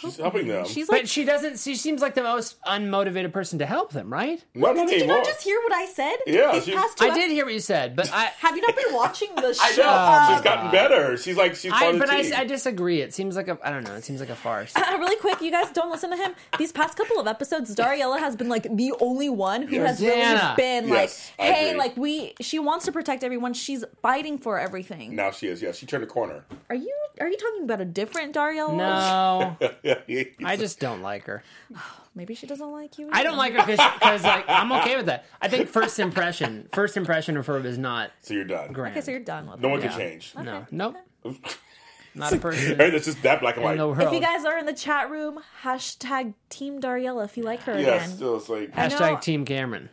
She's, 0.06 0.14
She's 0.16 0.22
helping 0.22 0.48
them. 0.48 0.66
She's 0.66 0.90
like, 0.90 1.02
But 1.04 1.10
she 1.10 1.26
doesn't. 1.26 1.60
She 1.60 1.76
seems 1.76 2.02
like 2.02 2.16
the 2.16 2.24
most 2.24 2.62
unmotivated 2.64 3.32
person 3.34 3.60
to 3.60 3.66
help 3.66 3.92
them, 3.92 4.12
right? 4.12 4.44
Well, 4.56 4.74
not 4.74 4.88
did 4.88 4.92
you 4.92 4.98
anymore. 5.04 5.18
not 5.18 5.26
just 5.26 5.44
hear 5.44 5.60
what 5.64 5.74
I 5.74 5.86
said? 5.86 6.16
Yeah, 6.28 6.52
These 6.54 6.66
she's- 6.66 6.78
past 6.78 6.98
two 6.98 7.06
I 7.06 7.14
did 7.14 7.32
hear 7.32 7.46
what 7.46 7.54
you 7.54 7.60
said, 7.60 7.96
but 7.96 8.12
I. 8.14 8.26
Have 8.40 8.56
you 8.56 8.62
not 8.62 8.76
been 8.76 8.94
watching 8.94 9.30
the 9.36 9.48
I 9.62 9.72
show? 9.72 9.82
know. 9.84 9.90
Uh, 9.90 10.34
she's 10.36 10.42
gotten 10.44 10.72
better. 10.72 11.18
She's 11.18 11.38
like 11.38 11.56
she's 11.56 11.72
part 11.72 11.84
I, 11.84 11.88
of 11.88 11.94
the 11.94 12.00
but 12.06 12.22
team. 12.22 12.34
I, 12.34 12.42
I 12.42 12.46
disagree. 12.46 13.02
It 13.02 13.14
seems 13.14 13.36
like 13.36 13.48
a. 13.48 13.58
I 13.64 13.70
don't 13.72 13.84
know. 13.84 13.96
It 13.96 14.04
seems 14.04 14.20
like 14.20 14.30
a 14.30 14.36
farce. 14.36 14.74
really 14.78 15.16
quick, 15.18 15.42
you 15.42 15.52
guys 15.52 15.72
don't 15.72 15.90
listen 15.92 16.10
to 16.12 16.18
him. 16.18 16.34
These 16.58 16.72
past 16.72 16.98
couple 16.98 17.20
of 17.20 17.28
episodes, 17.28 17.76
Dariella 17.76 18.20
has 18.20 18.36
been 18.36 18.50
like 18.50 18.64
the 18.76 18.94
only 19.00 19.30
one 19.30 19.64
who 19.64 19.76
Yes. 19.78 20.00
has 20.00 20.02
really 20.02 20.16
Dana. 20.22 20.54
been 20.58 20.88
Yes, 20.88 21.32
I 21.40 21.44
like, 21.44 21.56
hey, 21.56 21.68
agree. 21.70 21.80
like 21.80 21.98
we. 21.98 22.34
She 22.42 22.60
wants 22.60 22.86
to 22.86 22.92
protect 22.92 23.24
everyone. 23.24 23.54
She's 23.54 23.84
fighting 24.02 24.38
for 24.38 24.60
everything. 24.60 25.16
now 25.16 25.32
she 25.32 25.48
is. 25.48 25.62
Yeah, 25.62 25.72
she 25.72 25.86
turned 25.86 26.04
a 26.04 26.08
corner. 26.08 26.46
Are 26.70 26.76
you 26.76 26.94
are 27.22 27.28
you 27.30 27.38
talking 27.38 27.64
about 27.64 27.80
a 27.82 27.86
different 27.86 28.34
Dario? 28.34 28.76
No, 28.76 29.58
yeah, 29.62 29.70
he- 29.84 29.95
I 30.46 30.56
just 30.58 30.80
don't 30.80 31.02
like 31.02 31.26
her. 31.26 31.44
Maybe 32.16 32.34
she 32.36 32.48
doesn't 32.48 32.72
like 32.72 32.98
you. 32.98 33.10
I 33.12 33.24
don't 33.24 33.38
like 33.38 33.54
her 33.54 33.66
because 33.66 33.78
like 34.24 34.46
I'm 34.48 34.72
okay 34.72 34.96
with 34.96 35.08
that. 35.08 35.26
I 35.42 35.48
think 35.50 35.68
first 35.70 36.00
impression, 36.00 36.70
first 36.74 36.96
impression 36.98 37.36
of 37.38 37.46
her 37.48 37.58
is 37.66 37.78
not 37.78 38.12
so 38.22 38.34
you're 38.34 38.46
done. 38.46 38.72
grand. 38.72 38.94
Okay, 38.96 39.02
so 39.02 39.12
you're 39.12 39.20
done 39.20 39.50
with 39.50 39.60
No 39.60 39.70
her. 39.70 39.74
one 39.76 39.82
Yeah. 39.84 39.90
can 39.90 39.98
change. 40.00 40.34
No, 40.42 40.66
nope, 40.72 40.96
not 42.16 42.32
a 42.32 42.38
person 42.38 42.78
Right? 42.78 42.94
It's 42.94 43.06
just 43.06 43.22
that 43.24 43.42
black 43.42 43.56
and 43.56 43.66
white. 43.66 43.78
the 43.78 43.88
world. 43.88 44.02
If 44.02 44.14
you 44.14 44.22
guys 44.22 44.46
are 44.46 44.58
in 44.58 44.66
the 44.66 44.74
chat 44.74 45.10
room, 45.12 45.40
hashtag 45.64 46.34
Team 46.50 46.80
Dariella 46.80 47.26
if 47.26 47.36
you 47.36 47.44
like 47.44 47.62
her 47.64 47.78
Yes, 47.78 48.06
again. 48.06 48.16
still 48.18 48.38
it's 48.38 48.48
like 48.50 48.72
Hashtag 48.74 49.22
Team 49.22 49.44
Cameron. 49.44 49.90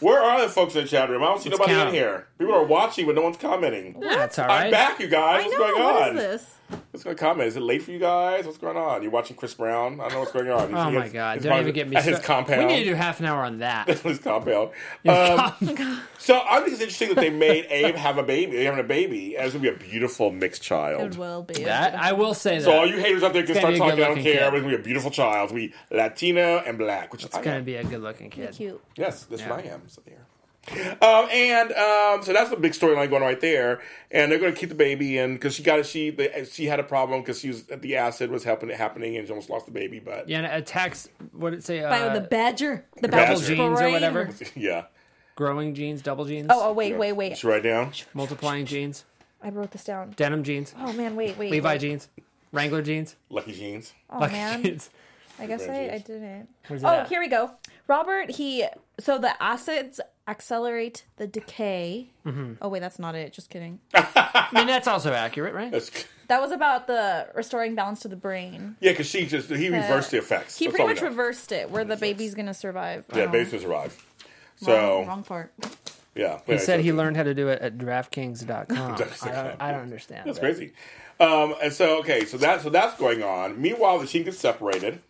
Where 0.00 0.20
are 0.22 0.40
the 0.42 0.48
folks 0.48 0.74
in 0.76 0.82
the 0.82 0.88
chat 0.88 1.08
room? 1.10 1.22
I 1.22 1.26
don't 1.26 1.40
see 1.42 1.48
nobody 1.50 1.72
count 1.72 1.82
in 1.82 1.88
'em. 1.88 1.94
here. 1.94 2.26
People 2.38 2.54
are 2.54 2.64
watching, 2.64 3.06
but 3.06 3.14
no 3.14 3.22
one's 3.22 3.36
commenting. 3.38 3.98
That's 4.00 4.38
all 4.38 4.50
I'm 4.50 4.70
back, 4.70 5.00
you 5.00 5.08
guys. 5.08 5.44
I 5.44 5.46
What's 5.46 5.58
know. 5.58 5.58
going 5.74 5.82
What 5.82 6.02
on? 6.02 6.08
is 6.18 6.22
this? 6.22 6.52
What's 6.90 7.04
going 7.04 7.16
to 7.16 7.22
comment? 7.22 7.46
Is 7.46 7.56
it 7.56 7.60
late 7.62 7.82
for 7.84 7.92
you 7.92 8.00
guys? 8.00 8.44
What's 8.44 8.58
going 8.58 8.76
on? 8.76 9.00
You're 9.02 9.12
watching 9.12 9.36
Chris 9.36 9.54
Brown? 9.54 10.00
I 10.00 10.04
don't 10.04 10.12
know 10.14 10.20
what's 10.20 10.32
going 10.32 10.50
on. 10.50 10.62
Oh 10.62 10.66
He's- 10.66 10.76
my 10.94 11.00
he's- 11.02 11.12
god! 11.12 11.34
he's 11.36 11.44
Don't 11.44 11.60
even 11.60 11.72
get 11.72 11.88
me 11.88 11.94
at 11.96 12.02
his 12.02 12.16
started. 12.16 12.26
compound. 12.26 12.66
We 12.66 12.72
need 12.74 12.84
to 12.84 12.90
do 12.90 12.94
half 12.94 13.20
an 13.20 13.26
hour 13.26 13.44
on 13.44 13.58
that. 13.60 13.86
his 14.00 14.18
compound. 14.18 14.70
Um, 15.06 15.52
so 16.18 16.42
I 16.48 16.58
think 16.60 16.72
it's 16.72 16.80
interesting 16.80 17.10
that 17.10 17.16
they 17.20 17.30
made 17.30 17.66
Abe 17.70 17.94
have 17.94 18.18
a 18.18 18.22
baby. 18.24 18.56
They're 18.56 18.64
having 18.64 18.84
a 18.84 18.88
baby, 18.88 19.36
and 19.36 19.44
it's 19.46 19.54
gonna 19.54 19.62
be 19.62 19.68
a 19.68 19.78
beautiful 19.88 20.32
mixed 20.32 20.62
child. 20.62 21.02
It 21.12 21.16
will 21.16 21.42
be. 21.44 21.62
that 21.64 21.94
I 21.94 22.12
will 22.12 22.34
say 22.34 22.56
that. 22.58 22.64
So 22.64 22.72
all 22.72 22.86
you 22.86 22.98
haters 22.98 23.22
out 23.22 23.32
there 23.32 23.44
can 23.44 23.54
start 23.54 23.76
gonna 23.78 23.94
be 23.94 24.02
a 24.02 24.04
talking. 24.04 24.04
I 24.04 24.06
don't 24.08 24.22
care. 24.24 24.32
kid. 24.50 24.54
It's 24.54 24.62
gonna 24.62 24.68
be 24.76 24.80
a 24.82 24.84
beautiful 24.84 25.10
child. 25.12 25.44
It's 25.44 25.52
gonna 25.52 25.68
be 25.68 25.74
Latino 25.96 26.58
and 26.66 26.76
black, 26.78 27.12
which 27.12 27.22
is 27.22 27.26
it's 27.28 27.38
gonna 27.38 27.60
be 27.62 27.76
a 27.76 27.84
good-looking 27.84 28.30
kid. 28.30 28.54
cute. 28.54 28.82
Yes, 28.96 29.24
that's 29.30 29.42
Yeah. 29.42 29.48
What 29.56 29.64
I 29.66 29.74
am. 29.74 29.82
So 29.88 30.02
there. 30.04 30.26
Um, 31.00 31.28
and 31.30 31.70
um, 31.72 32.22
so 32.24 32.32
that's 32.32 32.50
the 32.50 32.56
big 32.56 32.72
storyline 32.72 33.08
going 33.08 33.22
on 33.22 33.28
right 33.28 33.40
there. 33.40 33.80
And 34.10 34.32
they're 34.32 34.40
going 34.40 34.52
to 34.52 34.58
keep 34.58 34.68
the 34.68 34.74
baby 34.74 35.16
in 35.16 35.34
because 35.34 35.54
she 35.54 35.62
got 35.62 35.78
it. 35.78 35.86
She 35.86 36.10
the, 36.10 36.44
she 36.50 36.66
had 36.66 36.80
a 36.80 36.82
problem 36.82 37.20
because 37.20 37.38
she 37.40 37.48
was 37.48 37.64
the 37.64 37.96
acid 37.96 38.30
was 38.32 38.42
helping 38.42 38.68
happening 38.70 39.16
and 39.16 39.24
she 39.26 39.30
almost 39.30 39.48
lost 39.48 39.66
the 39.66 39.72
baby. 39.72 40.00
But 40.00 40.28
Yeah, 40.28 40.38
and 40.38 40.46
it 40.46 40.54
attacks. 40.56 41.08
What 41.32 41.50
did 41.50 41.60
it 41.60 41.64
say? 41.64 41.82
By 41.82 42.00
Uh, 42.00 42.14
the 42.14 42.20
badger. 42.22 42.84
The 43.00 43.06
Double 43.08 43.16
badger 43.36 43.46
genes 43.46 43.80
or 43.80 43.90
whatever. 43.90 44.30
yeah, 44.56 44.86
growing 45.36 45.72
genes, 45.74 46.02
double 46.02 46.24
genes, 46.24 46.48
Oh, 46.50 46.70
oh, 46.70 46.72
wait, 46.72 46.96
wait, 46.96 47.12
wait. 47.12 47.30
just 47.30 47.44
write 47.44 47.62
down. 47.62 47.92
multiplying 48.12 48.66
genes, 48.66 49.04
I 49.42 49.50
wrote 49.50 49.70
this 49.70 49.84
down. 49.84 50.14
denim 50.16 50.42
jeans, 50.42 50.74
Oh 50.80 50.92
man, 50.94 51.14
wait, 51.14 51.38
wait. 51.38 51.52
Levi 51.52 51.68
wait. 51.74 51.80
jeans, 51.80 52.08
Wrangler 52.52 52.82
jeans, 52.82 53.14
Lucky 53.30 53.52
jeans. 53.52 53.92
Oh 54.10 54.18
Lucky 54.18 54.32
man, 54.32 54.62
jeans. 54.64 54.90
I 55.38 55.46
guess 55.46 55.62
I, 55.64 55.68
Red 55.68 55.90
I 55.94 55.98
didn't. 55.98 56.48
Where's 56.66 56.82
Oh, 56.82 56.88
at? 56.88 57.08
here 57.08 57.20
we 57.20 57.28
go. 57.28 57.50
Robert, 57.88 58.30
he 58.32 58.64
so 58.98 59.18
the 59.18 59.40
acids 59.42 60.00
accelerate 60.28 61.04
the 61.16 61.26
decay. 61.26 62.08
Mm-hmm. 62.26 62.54
Oh 62.60 62.68
wait, 62.68 62.80
that's 62.80 62.98
not 62.98 63.14
it. 63.14 63.32
Just 63.32 63.50
kidding. 63.50 63.78
I 63.94 64.48
mean, 64.52 64.66
that's 64.66 64.88
also 64.88 65.12
accurate, 65.12 65.54
right? 65.54 65.70
That's, 65.70 65.90
That 66.28 66.40
was 66.40 66.50
about 66.50 66.86
the 66.88 67.28
restoring 67.34 67.74
balance 67.76 68.00
to 68.00 68.08
the 68.08 68.16
brain. 68.16 68.76
yeah, 68.80 68.90
because 68.92 69.06
she 69.06 69.26
just 69.26 69.48
he 69.50 69.68
reversed 69.68 70.10
the 70.10 70.18
effects. 70.18 70.58
He 70.58 70.66
That's 70.66 70.76
pretty 70.76 70.94
much 70.94 71.02
reversed 71.02 71.52
it, 71.52 71.70
where 71.70 71.84
the 71.84 71.96
baby's 71.96 72.34
gonna 72.34 72.54
survive. 72.54 73.04
Yeah, 73.14 73.24
Oh, 73.24 73.28
baby 73.28 73.48
survive. 73.58 74.04
So 74.56 75.04
wrong 75.04 75.22
part. 75.22 75.52
yeah, 76.14 76.40
He 76.46 76.58
said 76.58 76.80
he 76.80 76.92
learned 76.92 77.16
how 77.16 77.22
to 77.22 77.34
do 77.34 77.48
it 77.48 77.60
at 77.62 77.76
DraftKings.com. 77.78 78.92
I, 78.94 78.96
don't, 78.96 79.62
I 79.62 79.70
don't 79.72 79.82
understand. 79.82 80.26
That's 80.26 80.38
that. 80.38 80.44
crazy. 80.44 80.72
Um, 81.20 81.54
and 81.62 81.72
so 81.72 81.98
okay, 82.00 82.24
so 82.24 82.36
that 82.38 82.62
so 82.62 82.70
that's 82.70 82.98
going 82.98 83.22
on. 83.22 83.60
Meanwhile, 83.60 83.98
the 84.00 84.06
team 84.06 84.24
gets 84.24 84.38
separated, 84.38 85.00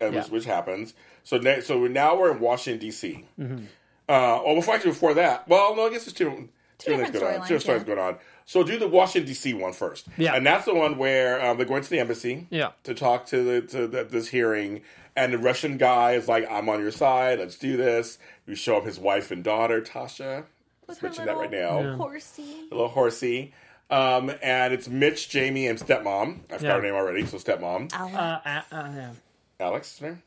and 0.00 0.14
which, 0.14 0.28
which 0.28 0.44
happens. 0.44 0.94
So 1.24 1.38
na- 1.38 1.60
so 1.60 1.78
we're, 1.80 1.88
now 1.88 2.16
we're 2.16 2.32
in 2.32 2.40
Washington 2.40 2.80
D.C. 2.80 3.24
Mm-hmm. 3.38 3.64
Uh, 4.08 4.40
oh, 4.44 4.54
before 4.56 4.74
actually 4.74 4.90
before 4.90 5.14
that, 5.14 5.48
well, 5.48 5.74
no, 5.76 5.86
I 5.86 5.90
guess 5.90 6.04
there's 6.04 6.12
two 6.14 6.48
two, 6.78 6.96
things 6.96 7.10
different 7.10 7.12
going 7.12 7.40
on. 7.40 7.48
Two 7.48 7.54
storylines, 7.54 7.60
stories 7.60 7.82
yeah. 7.82 7.86
going 7.94 7.98
on. 7.98 8.16
So 8.44 8.62
do 8.64 8.78
the 8.78 8.88
Washington 8.88 9.28
D.C. 9.28 9.54
one 9.54 9.72
first. 9.72 10.06
Yeah. 10.18 10.34
and 10.34 10.44
that's 10.44 10.64
the 10.64 10.74
one 10.74 10.98
where 10.98 11.44
um, 11.44 11.56
they're 11.56 11.66
going 11.66 11.82
to 11.82 11.90
the 11.90 12.00
embassy. 12.00 12.46
Yeah. 12.50 12.70
to 12.84 12.94
talk 12.94 13.26
to 13.26 13.42
the 13.42 13.60
to 13.68 13.86
the, 13.86 14.04
this 14.04 14.28
hearing, 14.28 14.82
and 15.16 15.32
the 15.32 15.38
Russian 15.38 15.78
guy 15.78 16.12
is 16.12 16.28
like, 16.28 16.50
"I'm 16.50 16.68
on 16.68 16.80
your 16.80 16.90
side. 16.90 17.38
Let's 17.38 17.56
do 17.56 17.76
this." 17.76 18.18
We 18.46 18.54
show 18.56 18.76
up 18.76 18.84
his 18.84 18.98
wife 18.98 19.30
and 19.30 19.44
daughter, 19.44 19.80
Tasha. 19.80 20.44
Let's 20.88 21.00
her 21.00 21.06
mention 21.06 21.26
that 21.26 21.36
right 21.36 21.50
little 21.50 21.82
now 21.82 21.96
Horsey. 21.96 22.42
a 22.70 22.74
little 22.74 22.88
horsey. 22.88 23.54
Um, 23.88 24.32
and 24.42 24.72
it's 24.72 24.88
Mitch, 24.88 25.28
Jamie, 25.28 25.66
and 25.66 25.78
stepmom. 25.78 26.40
I 26.50 26.56
forgot 26.56 26.62
Yeah. 26.62 26.74
her 26.76 26.82
name 26.82 26.94
already. 26.94 27.26
So 27.26 27.36
stepmom, 27.36 27.92
Alan. 27.92 28.14
Uh, 28.14 28.40
uh, 28.44 28.48
uh, 28.74 28.90
yeah. 28.94 29.10
Alex. 29.60 29.94
is 29.94 29.98
her 30.00 30.06
name? 30.08 30.22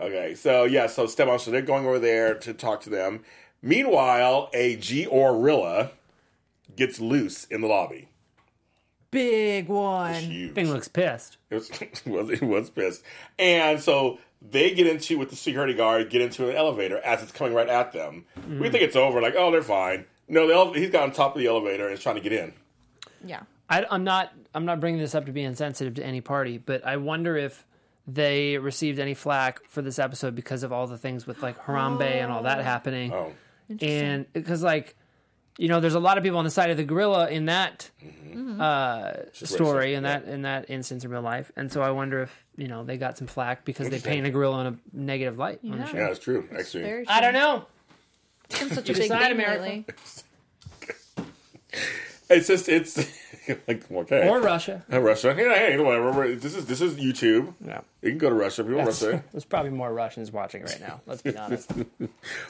Okay, 0.00 0.34
so 0.34 0.64
yeah, 0.64 0.86
so 0.86 1.06
stepmom. 1.06 1.40
So 1.40 1.50
they're 1.50 1.62
going 1.62 1.86
over 1.86 1.98
there 1.98 2.34
to 2.34 2.54
talk 2.54 2.80
to 2.82 2.90
them. 2.90 3.22
Meanwhile, 3.62 4.50
a 4.52 4.76
Giorilla 4.76 5.90
gets 6.74 6.98
loose 6.98 7.44
in 7.44 7.60
the 7.60 7.68
lobby. 7.68 8.08
Big 9.10 9.68
one. 9.68 10.14
Huge. 10.14 10.54
Thing 10.54 10.70
looks 10.70 10.88
pissed. 10.88 11.36
It 11.50 11.54
was, 11.56 11.70
it 11.80 12.02
was 12.06 12.30
it 12.30 12.42
was 12.42 12.70
pissed, 12.70 13.02
and 13.38 13.80
so 13.80 14.18
they 14.40 14.72
get 14.72 14.86
into 14.86 15.18
with 15.18 15.30
the 15.30 15.36
security 15.36 15.74
guard 15.74 16.10
get 16.10 16.20
into 16.20 16.48
an 16.50 16.56
elevator 16.56 16.98
as 16.98 17.22
it's 17.22 17.32
coming 17.32 17.54
right 17.54 17.68
at 17.68 17.92
them. 17.92 18.24
We 18.36 18.42
mm. 18.42 18.72
think 18.72 18.82
it's 18.82 18.96
over, 18.96 19.20
like 19.20 19.34
oh 19.36 19.50
they're 19.50 19.62
fine. 19.62 20.06
No, 20.28 20.46
the 20.46 20.54
ele- 20.54 20.72
he's 20.72 20.90
got 20.90 21.02
on 21.02 21.12
top 21.12 21.36
of 21.36 21.40
the 21.40 21.46
elevator 21.46 21.84
and 21.84 21.92
is 21.92 22.02
trying 22.02 22.14
to 22.14 22.20
get 22.20 22.32
in. 22.32 22.54
Yeah. 23.24 23.42
I, 23.68 23.86
I'm 23.90 24.04
not. 24.04 24.32
I'm 24.54 24.66
not 24.66 24.80
bringing 24.80 25.00
this 25.00 25.14
up 25.14 25.26
to 25.26 25.32
be 25.32 25.42
insensitive 25.42 25.94
to 25.94 26.04
any 26.04 26.20
party, 26.20 26.58
but 26.58 26.86
I 26.86 26.98
wonder 26.98 27.36
if 27.36 27.64
they 28.06 28.58
received 28.58 28.98
any 28.98 29.14
flack 29.14 29.60
for 29.68 29.80
this 29.82 29.98
episode 29.98 30.34
because 30.34 30.62
of 30.62 30.72
all 30.72 30.86
the 30.86 30.98
things 30.98 31.26
with 31.26 31.42
like 31.42 31.58
Harambe 31.64 32.02
and 32.02 32.32
all 32.32 32.42
that 32.44 32.62
happening. 32.64 33.12
Oh, 33.12 33.32
and 33.80 34.30
because 34.32 34.62
like 34.62 34.96
you 35.58 35.68
know 35.68 35.80
there's 35.80 35.94
a 35.94 36.00
lot 36.00 36.16
of 36.18 36.24
people 36.24 36.38
on 36.38 36.44
the 36.44 36.50
side 36.50 36.70
of 36.70 36.76
the 36.76 36.84
gorilla 36.84 37.28
in 37.30 37.46
that 37.46 37.90
Mm-hmm. 38.32 38.58
uh, 38.62 39.12
story 39.34 39.88
racist, 39.92 39.96
in 39.98 40.02
that 40.04 40.24
in 40.24 40.42
that 40.42 40.70
instance 40.70 41.04
in 41.04 41.10
real 41.10 41.20
life 41.20 41.52
and 41.54 41.70
so 41.70 41.82
i 41.82 41.90
wonder 41.90 42.22
if 42.22 42.44
you 42.56 42.66
know 42.66 42.82
they 42.82 42.96
got 42.96 43.18
some 43.18 43.26
flack 43.26 43.62
because 43.66 43.90
they 43.90 43.96
Interesting. 43.96 44.12
paint 44.22 44.26
a 44.26 44.30
gorilla 44.30 44.60
in 44.62 44.66
a 44.68 44.78
negative 44.94 45.36
light 45.36 45.60
on 45.62 45.72
the 45.72 45.76
Yeah. 45.76 45.84
show 45.86 45.96
yeah, 45.98 46.08
it's 46.08 46.18
true. 46.18 46.48
Actually, 46.58 46.82
Very 46.84 47.08
i 47.08 47.20
don't 47.20 47.34
know 47.34 47.66
It's 48.48 48.58
such 48.74 48.88
a 48.88 48.92
big 48.94 49.02
decide, 49.02 49.20
thing 49.22 49.32
America. 49.32 49.62
lately. 49.62 49.86
it's 52.32 52.46
just 52.48 52.68
it's 52.68 52.96
like 53.68 53.90
okay. 53.90 54.28
or 54.28 54.40
russia 54.40 54.84
Uh, 54.92 55.00
Russia. 55.10 55.34
Yeah, 55.36 55.54
hey, 55.54 55.78
whatever. 55.78 56.34
This 56.34 56.54
is 56.54 56.66
this 56.66 56.80
is 56.80 56.94
YouTube. 56.96 57.54
yeah 57.64 57.80
You 58.02 58.10
can 58.10 58.18
go 58.18 58.28
to 58.28 58.34
Russia 58.34 58.62
if 58.62 58.68
you 58.68 58.74
want 58.76 58.88
Russia. 58.88 59.22
there's 59.32 59.44
probably 59.44 59.70
more 59.70 59.92
russians 59.92 60.30
watching 60.32 60.62
right 60.62 60.80
now 60.80 61.00
let's 61.06 61.22
be 61.22 61.36
honest 61.36 61.70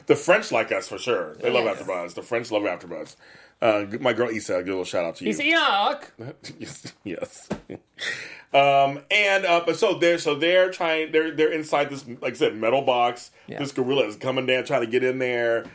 The 0.07 0.15
French 0.15 0.51
like 0.51 0.71
us 0.71 0.87
for 0.87 0.97
sure. 0.97 1.35
They 1.35 1.49
love 1.49 1.65
Yes. 1.65 1.81
AfterBuzz. 1.81 2.13
The 2.15 2.21
French 2.21 2.51
love 2.51 2.63
AfterBuzz. 2.63 3.15
Uh, 3.61 3.85
my 4.01 4.11
girl 4.13 4.27
Issa, 4.29 4.57
give 4.59 4.67
a 4.67 4.71
little 4.71 4.83
shout 4.83 5.05
out 5.05 5.15
to 5.17 5.25
you. 5.25 5.31
yuck 5.33 6.03
yes, 6.59 6.93
yes. 7.05 7.47
um, 8.53 8.99
and 9.09 9.45
uh, 9.45 9.63
but 9.65 9.77
so 9.77 9.93
they're 9.97 10.17
so 10.17 10.35
they're 10.35 10.69
trying. 10.69 11.11
They're 11.11 11.31
they're 11.31 11.51
inside 11.53 11.89
this 11.89 12.05
like 12.21 12.33
I 12.33 12.35
said 12.35 12.55
metal 12.55 12.81
box. 12.81 13.31
Yeah. 13.47 13.59
This 13.59 13.71
gorilla 13.71 14.05
is 14.05 14.15
coming 14.17 14.45
down, 14.45 14.65
trying 14.65 14.81
to 14.81 14.87
get 14.87 15.03
in 15.03 15.19
there. 15.19 15.65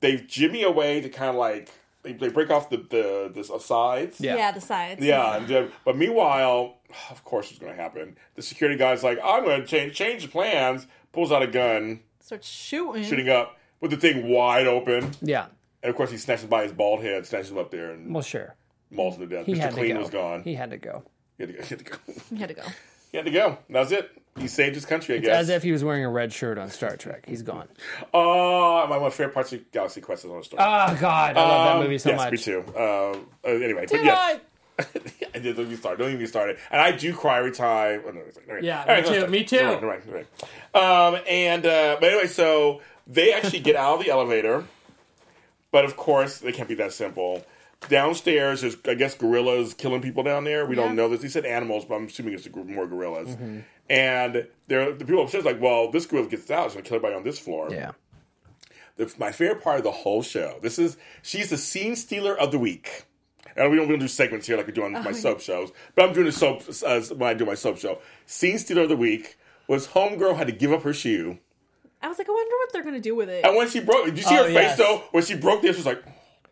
They've 0.00 0.24
jimmy 0.26 0.62
away 0.62 1.00
to 1.00 1.08
kind 1.08 1.30
of 1.30 1.36
like 1.36 1.70
they, 2.04 2.12
they 2.12 2.28
break 2.28 2.50
off 2.50 2.70
the 2.70 2.76
the, 2.76 3.32
the 3.34 3.58
sides. 3.58 4.20
Yeah. 4.20 4.36
Yeah. 4.36 4.52
the 4.52 4.60
sides. 4.60 5.04
Yeah, 5.04 5.36
and, 5.36 5.50
uh, 5.50 5.66
but 5.84 5.96
meanwhile, 5.96 6.76
of 7.10 7.24
course, 7.24 7.50
it's 7.50 7.58
going 7.58 7.74
to 7.74 7.80
happen. 7.82 8.16
The 8.36 8.42
security 8.42 8.78
guy's 8.78 9.02
like, 9.02 9.18
"I'm 9.24 9.44
going 9.44 9.60
to 9.62 9.66
change 9.66 9.94
change 9.94 10.22
the 10.22 10.28
plans." 10.28 10.86
Pulls 11.12 11.30
out 11.32 11.42
a 11.42 11.46
gun, 11.46 12.00
Starts 12.20 12.48
shooting. 12.48 13.04
shooting 13.04 13.28
up 13.28 13.56
with 13.80 13.90
the 13.92 13.96
thing 13.96 14.28
wide 14.28 14.66
open, 14.66 15.12
yeah 15.22 15.46
and 15.84 15.90
of 15.90 15.96
course, 15.96 16.10
he 16.10 16.16
snatches 16.16 16.46
by 16.46 16.62
his 16.62 16.72
bald 16.72 17.02
head, 17.02 17.26
snatches 17.26 17.50
him 17.50 17.58
up 17.58 17.70
there, 17.70 17.90
and 17.90 18.12
well 18.12 18.22
sure 18.22 18.56
mauls 18.90 19.16
him 19.16 19.28
to 19.28 19.36
death. 19.36 19.46
he 19.46 19.54
Mr. 19.54 19.70
Clean 19.70 19.88
to 19.88 19.94
go 19.94 20.00
was 20.00 20.10
gone. 20.10 20.42
he 20.42 20.54
had 20.54 20.70
to 20.70 20.78
go 20.78 21.02
He 21.36 21.42
had 21.44 21.48
to 21.50 21.54
go. 21.54 21.62
He 21.64 21.74
had 21.74 21.78
to 21.78 21.84
go. 21.84 21.98
He 22.30 22.36
had 22.38 22.48
to 22.48 22.54
go. 22.54 22.62
He 23.12 23.16
had 23.18 23.26
to 23.26 23.30
go. 23.32 23.58
That 23.70 23.92
it. 23.92 24.10
He 24.38 24.48
saved 24.48 24.74
his 24.74 24.84
country, 24.84 25.14
I 25.14 25.18
it's 25.18 25.26
guess. 25.26 25.40
as 25.42 25.48
if 25.48 25.62
he 25.62 25.70
was 25.72 25.84
wearing 25.84 26.04
a 26.04 26.10
red 26.10 26.32
shirt 26.32 26.58
on 26.58 26.68
star 26.70 26.96
trek 26.96 27.24
he's 27.26 27.42
gone 27.42 27.68
Oh, 28.12 28.86
my 28.88 28.96
one 28.98 29.10
favorite 29.12 29.32
parts 29.34 29.52
of 29.52 29.70
Galaxy 29.70 30.00
Quest 30.00 30.24
is 30.24 30.30
on 30.30 30.38
the 30.38 30.44
story. 30.44 30.60
oh 30.62 30.98
god 31.00 31.36
i 31.36 31.40
love 31.40 31.66
that 31.66 31.76
Um, 31.76 31.82
movie 31.84 31.98
so 31.98 32.10
yes, 32.10 32.18
much 32.18 32.32
me 32.32 32.38
too. 32.38 32.64
Uh, 32.76 32.80
uh, 32.80 33.16
anyway, 33.44 33.82
but 33.88 33.90
Did 33.90 34.04
yes. 34.04 34.18
I? 34.18 34.40
I 35.36 35.38
did. 35.38 35.54
Don't 35.56 35.66
even 35.66 35.76
start. 35.76 35.98
Don't 35.98 36.08
even 36.08 36.18
get 36.18 36.28
started. 36.28 36.58
And 36.72 36.80
I 36.80 36.90
do 36.90 37.14
cry 37.14 37.38
every 37.38 37.52
time. 37.52 38.02
Oh, 38.06 38.10
no, 38.10 38.20
it's 38.26 38.36
like- 38.36 38.48
okay. 38.48 38.66
Yeah, 38.66 38.80
All 38.80 38.86
me 38.88 38.94
let's 38.94 39.08
too, 39.08 39.14
start. 39.14 39.30
me 39.30 39.44
too. 39.44 39.58
All 39.60 39.64
right, 39.66 39.82
all 39.82 39.88
right, 40.14 40.26
all 40.74 40.82
right. 40.82 41.14
Um, 41.16 41.22
and 41.28 41.64
uh, 41.64 41.96
but 42.00 42.08
anyway, 42.10 42.26
so 42.26 42.80
they 43.06 43.32
actually 43.32 43.60
get 43.60 43.76
out 43.76 43.98
of 44.00 44.04
the 44.04 44.10
elevator, 44.10 44.64
but 45.70 45.84
of 45.84 45.96
course 45.96 46.38
they 46.38 46.50
can't 46.50 46.68
be 46.68 46.74
that 46.74 46.92
simple. 46.92 47.44
Downstairs, 47.88 48.62
there's 48.62 48.76
I 48.88 48.94
guess 48.94 49.14
gorillas 49.14 49.74
killing 49.74 50.00
people 50.02 50.22
down 50.24 50.42
there. 50.44 50.66
We 50.66 50.74
don't 50.74 50.96
know 50.96 51.08
this. 51.08 51.22
He 51.22 51.28
said 51.28 51.44
animals, 51.44 51.84
but 51.84 51.94
I'm 51.96 52.06
assuming 52.06 52.34
it's 52.34 52.46
a 52.46 52.48
gr- 52.48 52.64
more 52.64 52.86
gorillas. 52.88 53.36
And 53.90 54.46
there, 54.66 54.92
the 54.92 55.04
people 55.04 55.22
upstairs 55.22 55.44
like, 55.44 55.60
well, 55.60 55.90
this 55.90 56.06
gorilla 56.06 56.28
gets 56.28 56.50
out, 56.50 56.64
she's 56.66 56.74
gonna 56.74 56.84
kill 56.84 56.96
everybody 56.96 57.14
on 57.16 57.22
this 57.22 57.38
floor. 57.38 57.68
yeah 57.70 57.92
The, 58.96 59.12
my 59.18 59.30
favorite 59.32 59.62
part 59.62 59.78
of 59.78 59.84
the 59.84 59.90
whole 59.92 60.22
show. 60.22 60.58
This 60.62 60.78
is 60.78 60.96
she's 61.22 61.50
the 61.50 61.58
scene 61.58 61.96
stealer 61.96 62.36
of 62.38 62.50
the 62.50 62.58
week. 62.58 63.04
And 63.56 63.70
we 63.70 63.76
don't, 63.76 63.86
we 63.86 63.92
don't 63.92 64.00
do 64.00 64.08
segments 64.08 64.46
here 64.48 64.56
like 64.56 64.66
we 64.66 64.72
do 64.72 64.82
on 64.84 64.92
my 64.92 65.12
soap 65.12 65.40
shows, 65.40 65.70
but 65.94 66.04
I'm 66.08 66.12
doing 66.12 66.26
a 66.26 66.32
soap 66.32 66.62
uh, 66.84 67.00
when 67.14 67.28
I 67.30 67.34
do 67.34 67.44
my 67.44 67.54
soap 67.54 67.78
show. 67.78 67.98
Scene 68.26 68.58
stealer 68.58 68.82
of 68.82 68.88
the 68.88 68.96
week 68.96 69.38
was 69.68 69.86
homegirl 69.88 70.36
had 70.36 70.48
to 70.48 70.52
give 70.52 70.72
up 70.72 70.82
her 70.82 70.92
shoe, 70.92 71.38
I 72.02 72.08
was 72.08 72.18
like, 72.18 72.28
I 72.28 72.32
wonder 72.32 72.54
what 72.56 72.72
they're 72.72 72.82
gonna 72.82 73.00
do 73.00 73.14
with 73.14 73.28
it. 73.30 73.44
and 73.46 73.56
when 73.56 73.68
she 73.70 73.80
broke, 73.80 74.04
did 74.06 74.16
you 74.18 74.24
see 74.24 74.36
Oh, 74.38 74.44
her 74.44 74.50
yes. 74.50 74.76
face 74.76 74.78
though? 74.86 75.04
When 75.12 75.24
she 75.24 75.36
broke 75.36 75.62
this, 75.62 75.76
she 75.76 75.80
was 75.80 75.86
like, 75.86 76.02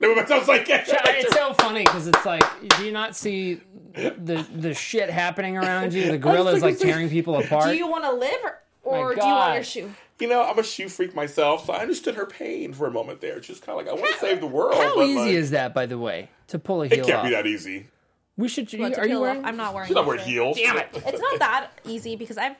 I 0.02 0.38
was 0.38 0.49
like, 0.49 0.66
It's 0.68 1.35
so 1.35 1.54
funny 1.54 1.85
because 1.85 2.06
it's 2.06 2.25
like, 2.26 2.44
do 2.76 2.85
you 2.85 2.92
not 2.92 3.14
see 3.16 3.61
the 3.94 4.47
the 4.54 4.75
shit 4.75 5.11
happening 5.11 5.56
around 5.56 5.92
you? 5.94 6.11
The 6.11 6.18
gorilla's 6.18 6.62
like 6.62 6.78
tearing 6.78 7.09
people 7.09 7.37
apart. 7.37 7.66
Do 7.66 7.76
you 7.76 7.88
want 7.88 8.04
to 8.04 8.12
live 8.12 8.40
or, 8.44 8.62
or 8.82 9.14
do 9.14 9.21
you 9.21 9.32
want 9.32 9.54
your 9.54 9.64
shoe? 9.64 9.94
you 10.23 10.28
know, 10.28 10.44
I'm 10.44 10.59
a 10.59 10.62
shoe 10.62 10.88
freak 10.88 11.16
myself, 11.16 11.66
so 11.66 11.73
I 11.73 11.80
understood 11.80 12.14
her 12.14 12.26
pain 12.26 12.73
for 12.73 12.87
a 12.87 12.92
moment 12.92 13.21
there. 13.21 13.38
It's 13.38 13.49
just 13.49 13.66
kind 13.66 13.78
of 13.78 13.85
like, 13.85 13.92
I 13.92 14.00
want 14.00 14.14
to 14.14 14.21
save 14.21 14.40
the 14.40 14.47
world. 14.47 14.75
How 14.75 14.94
but 14.94 15.06
easy 15.06 15.18
like, 15.18 15.30
is 15.30 15.50
that, 15.50 15.75
by 15.75 15.87
the 15.87 15.99
way, 15.99 16.28
to 16.47 16.61
pull 16.61 16.82
a 16.82 16.87
heel? 16.87 17.00
It 17.00 17.06
can't 17.06 17.18
off? 17.18 17.25
be 17.25 17.30
that 17.30 17.47
easy. 17.47 17.88
We 18.37 18.49
should. 18.49 18.73
What, 18.78 18.94
to 18.94 19.00
are 19.00 19.02
you 19.04 19.09
peel 19.11 19.18
off? 19.18 19.23
wearing? 19.23 19.44
I'm 19.44 19.56
not 19.56 19.75
wearing. 19.75 19.88
She's 19.88 19.97
not 19.97 20.06
wearing 20.06 20.23
heels. 20.23 20.56
Damn 20.56 20.78
it. 20.78 20.88
It's 20.94 21.21
not 21.21 21.38
that 21.40 21.71
easy 21.85 22.14
because 22.14 22.38
I've 22.38 22.56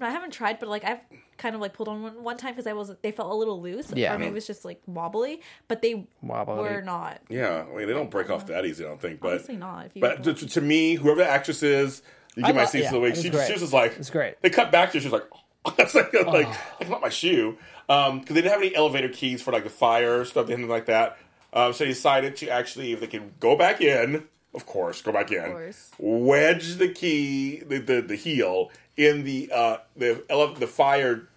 I 0.00 0.10
haven't 0.10 0.32
tried, 0.32 0.58
but 0.58 0.68
like 0.68 0.84
I've 0.84 1.00
kind 1.38 1.54
of 1.54 1.60
like 1.60 1.72
pulled 1.72 1.88
on 1.88 2.02
one, 2.02 2.22
one 2.22 2.36
time 2.36 2.52
because 2.52 2.66
I 2.66 2.72
was 2.74 2.92
they 3.02 3.10
felt 3.12 3.30
a 3.30 3.34
little 3.34 3.60
loose. 3.62 3.90
Yeah. 3.94 4.14
or 4.14 4.18
maybe 4.18 4.30
it 4.30 4.34
was 4.34 4.46
just 4.46 4.64
like 4.64 4.80
wobbly, 4.86 5.40
but 5.68 5.80
they 5.82 6.06
Wobbly. 6.22 6.56
were 6.62 6.82
not. 6.82 7.20
Yeah, 7.30 7.64
I 7.72 7.76
mean, 7.76 7.86
they 7.86 7.94
don't 7.94 8.10
break 8.10 8.28
off 8.30 8.46
that 8.48 8.66
easy, 8.66 8.84
I 8.84 8.88
don't 8.88 9.00
think. 9.00 9.20
But 9.20 9.32
Honestly, 9.32 9.56
not. 9.56 9.86
If 9.86 9.96
you 9.96 10.02
But 10.02 10.22
to, 10.24 10.34
to 10.34 10.60
me, 10.60 10.96
whoever 10.96 11.20
the 11.22 11.28
actress 11.30 11.62
is, 11.62 12.02
you 12.36 12.44
I 12.44 12.48
get 12.48 12.54
my 12.56 12.60
love- 12.62 12.70
seats 12.70 12.82
yeah, 12.82 12.88
of 12.88 12.92
the 12.94 13.00
week. 13.00 13.14
She, 13.16 13.30
great. 13.30 13.46
she 13.46 13.52
was 13.52 13.62
just 13.62 13.72
like, 13.72 13.96
It's 13.96 14.10
great. 14.10 14.34
They 14.42 14.50
cut 14.50 14.70
back 14.70 14.92
to 14.92 14.98
her. 14.98 15.02
She 15.02 15.08
was 15.08 15.22
like, 15.66 15.78
it's 15.78 15.94
like, 15.94 16.12
like 16.12 16.46
Oh. 16.48 16.56
that's 16.78 16.90
not 16.90 17.00
my 17.00 17.08
shoe. 17.08 17.56
Um, 17.88 18.20
because 18.20 18.34
they 18.34 18.42
didn't 18.42 18.52
have 18.52 18.62
any 18.62 18.74
elevator 18.76 19.08
keys 19.08 19.40
for 19.42 19.52
like 19.52 19.64
the 19.64 19.70
fire 19.70 20.24
stuff, 20.24 20.48
anything 20.48 20.68
like 20.68 20.86
that. 20.86 21.16
Um, 21.52 21.72
so 21.72 21.84
they 21.84 21.90
decided 21.90 22.36
to 22.36 22.48
actually, 22.50 22.92
if 22.92 23.00
they 23.00 23.06
can 23.06 23.32
go 23.40 23.56
back 23.56 23.80
in, 23.80 24.24
of 24.54 24.66
course, 24.66 25.00
go 25.02 25.12
back 25.12 25.30
in, 25.32 25.44
course. 25.44 25.90
wedge 25.98 26.76
the 26.76 26.88
key, 26.88 27.60
the, 27.66 27.78
the, 27.78 28.00
the 28.02 28.16
heel 28.16 28.70
in 28.96 29.22
the 29.24 29.48
uh 29.54 29.76
the 29.96 30.24
ele- 30.28 30.54
the 30.54 30.66
fire 30.66 31.27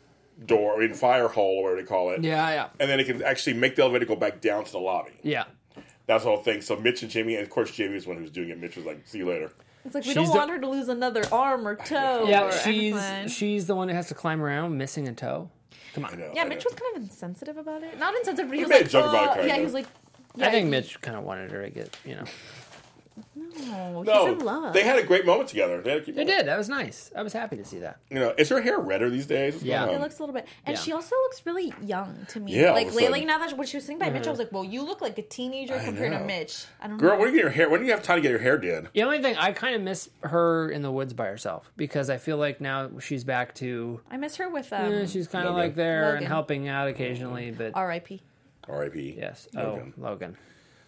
door, 0.46 0.76
I 0.76 0.80
mean 0.80 0.94
fire 0.94 1.28
hole, 1.28 1.60
or 1.60 1.64
whatever 1.64 1.82
they 1.82 1.88
call 1.88 2.10
it. 2.12 2.24
Yeah, 2.24 2.50
yeah, 2.52 2.68
And 2.80 2.90
then 2.90 3.00
it 3.00 3.06
can 3.06 3.22
actually 3.24 3.54
make 3.54 3.76
the 3.76 3.84
elevator 3.84 4.06
go 4.06 4.16
back 4.16 4.42
down 4.42 4.64
to 4.66 4.72
the 4.72 4.80
lobby. 4.80 5.12
yeah. 5.24 5.46
That's 6.08 6.24
the 6.24 6.30
whole 6.32 6.42
thing. 6.44 6.62
So 6.62 6.76
Mitch 6.76 7.04
and 7.04 7.12
Jamie, 7.12 7.36
and 7.36 7.44
of 7.44 7.50
course 7.50 7.72
Jamie 7.72 7.94
was 7.94 8.04
the 8.04 8.10
one 8.10 8.18
who 8.18 8.24
was 8.24 8.32
doing 8.32 8.50
it. 8.50 8.60
Mitch 8.60 8.76
was 8.76 8.86
like, 8.86 9.02
"See 9.08 9.20
you 9.20 9.28
later." 9.30 9.52
It's 9.86 9.96
like 9.96 10.04
we 10.04 10.08
She's 10.10 10.16
don't 10.16 10.26
the- 10.26 10.32
want 10.32 10.50
her 10.50 10.60
to 10.60 10.68
lose 10.68 10.90
another 10.90 11.24
arm 11.32 11.66
or 11.66 11.76
toe. 11.76 12.26
Yeah, 12.28 12.44
or 12.46 12.52
she's 12.52 12.96
anything. 12.96 13.28
she's 13.30 13.68
the 13.68 13.76
one 13.76 13.88
who 13.88 13.96
has 13.96 14.08
to 14.10 14.14
climb 14.16 14.42
around 14.42 14.78
missing 14.78 15.08
a 15.08 15.14
toe. 15.14 15.50
Come 15.94 16.06
on. 16.06 16.14
I 16.14 16.16
know. 16.18 16.32
yeah. 16.34 16.42
I 16.42 16.46
Mitch 16.46 16.66
know. 16.66 16.72
was 16.72 16.74
kind 16.80 16.98
of 16.98 17.04
insensitive 17.04 17.56
about 17.58 17.84
it. 17.84 17.98
Not 18.00 18.14
insensitive, 18.16 18.50
but 18.50 18.54
he, 18.56 18.60
He 18.60 18.64
was 18.66 18.70
made 18.72 18.78
a 18.78 18.82
like, 18.84 18.90
joke 18.90 19.06
about 19.10 19.24
it, 19.24 19.30
oh, 19.30 19.34
kinda. 19.36 19.48
Yeah, 19.48 19.58
he 19.58 19.64
was 19.64 19.74
like, 19.74 19.86
yeah, 20.36 20.48
I 20.48 20.52
think 20.52 20.66
he- 20.66 20.72
Mitch 20.72 21.00
kind 21.02 21.16
of 21.18 21.24
wanted 21.24 21.52
her 21.52 21.62
to 21.64 21.70
get, 21.70 21.96
you 22.04 22.16
know. 22.16 22.26
No, 23.68 24.04
No, 24.04 24.26
he's 24.28 24.40
in 24.40 24.46
love. 24.46 24.74
they 24.74 24.84
had 24.84 24.98
a 25.00 25.04
great 25.04 25.26
moment 25.26 25.50
together. 25.50 25.82
They, 25.82 25.92
had 25.92 26.06
to 26.06 26.12
They 26.12 26.24
did. 26.26 26.48
That 26.48 26.58
was 26.58 26.70
nice. 26.70 27.12
I 27.16 27.22
was 27.22 27.34
happy 27.34 27.58
to 27.58 27.64
see 27.66 27.80
that. 27.80 28.00
You 28.10 28.20
know, 28.20 28.34
is 28.38 28.50
her 28.50 28.62
hair 28.62 28.80
redder 28.80 29.10
these 29.10 29.26
days? 29.26 29.56
What's 29.56 29.66
Yeah. 29.66 29.86
It 29.88 30.00
looks 30.02 30.20
a 30.20 30.24
little 30.24 30.34
bit, 30.34 30.48
and 30.66 30.76
Yeah. 30.76 30.82
she 30.82 30.92
also 30.94 31.16
looks 31.16 31.46
really 31.46 31.74
young 31.82 32.26
to 32.30 32.40
me. 32.40 32.54
Yeah, 32.60 32.72
like 32.72 32.88
of 32.88 32.94
a 32.94 32.98
lately, 32.98 33.26
now 33.26 33.38
that 33.40 33.58
when 33.58 33.68
she 33.68 33.78
was 33.78 33.84
sitting 33.86 34.00
by 34.00 34.10
Mitch, 34.10 34.28
I 34.28 34.30
was 34.30 34.40
like, 34.40 34.52
"Well, 34.52 34.64
you 34.64 34.84
look 34.84 35.02
like 35.02 35.18
a 35.18 35.22
teenager 35.22 35.76
I 35.76 35.84
compared 35.86 36.12
to. 36.14 36.20
Mitch." 36.20 36.66
I 36.82 36.88
don't 36.88 36.98
Girl, 36.98 37.12
know. 37.14 37.20
when 37.20 37.28
do 37.30 37.32
you 37.32 37.38
get 37.38 37.44
your 37.44 37.52
hair? 37.52 37.70
When 37.70 37.80
do 37.82 37.86
you 37.86 37.92
have 37.92 38.04
time 38.04 38.18
to 38.18 38.22
get 38.22 38.30
your 38.32 38.40
hair 38.40 38.58
did? 38.58 38.88
The 38.94 39.04
only 39.04 39.22
thing 39.22 39.36
I 39.38 39.52
kind 39.52 39.76
of 39.76 39.82
miss 39.82 40.10
her 40.22 40.70
in 40.70 40.82
the 40.82 40.92
woods 40.92 41.14
by 41.14 41.26
herself 41.28 41.72
because 41.78 42.10
I 42.10 42.18
feel 42.18 42.38
like 42.38 42.62
now 42.62 42.90
she's 43.00 43.24
back 43.24 43.56
to 43.56 44.02
I 44.10 44.18
miss 44.18 44.36
her 44.38 44.50
with 44.50 44.72
um, 44.74 44.92
eh, 44.94 45.06
she's 45.08 45.28
kind 45.28 45.48
of 45.48 45.56
like 45.56 45.76
there 45.76 46.16
and 46.16 46.26
helping 46.26 46.68
out 46.68 46.88
occasionally, 46.88 47.52
but 47.52 47.72
R.I.P. 47.76 48.22
R.I.P. 48.68 49.16
yes, 49.18 49.48
Logan. 49.54 49.94
oh 49.98 50.02
Logan. 50.02 50.38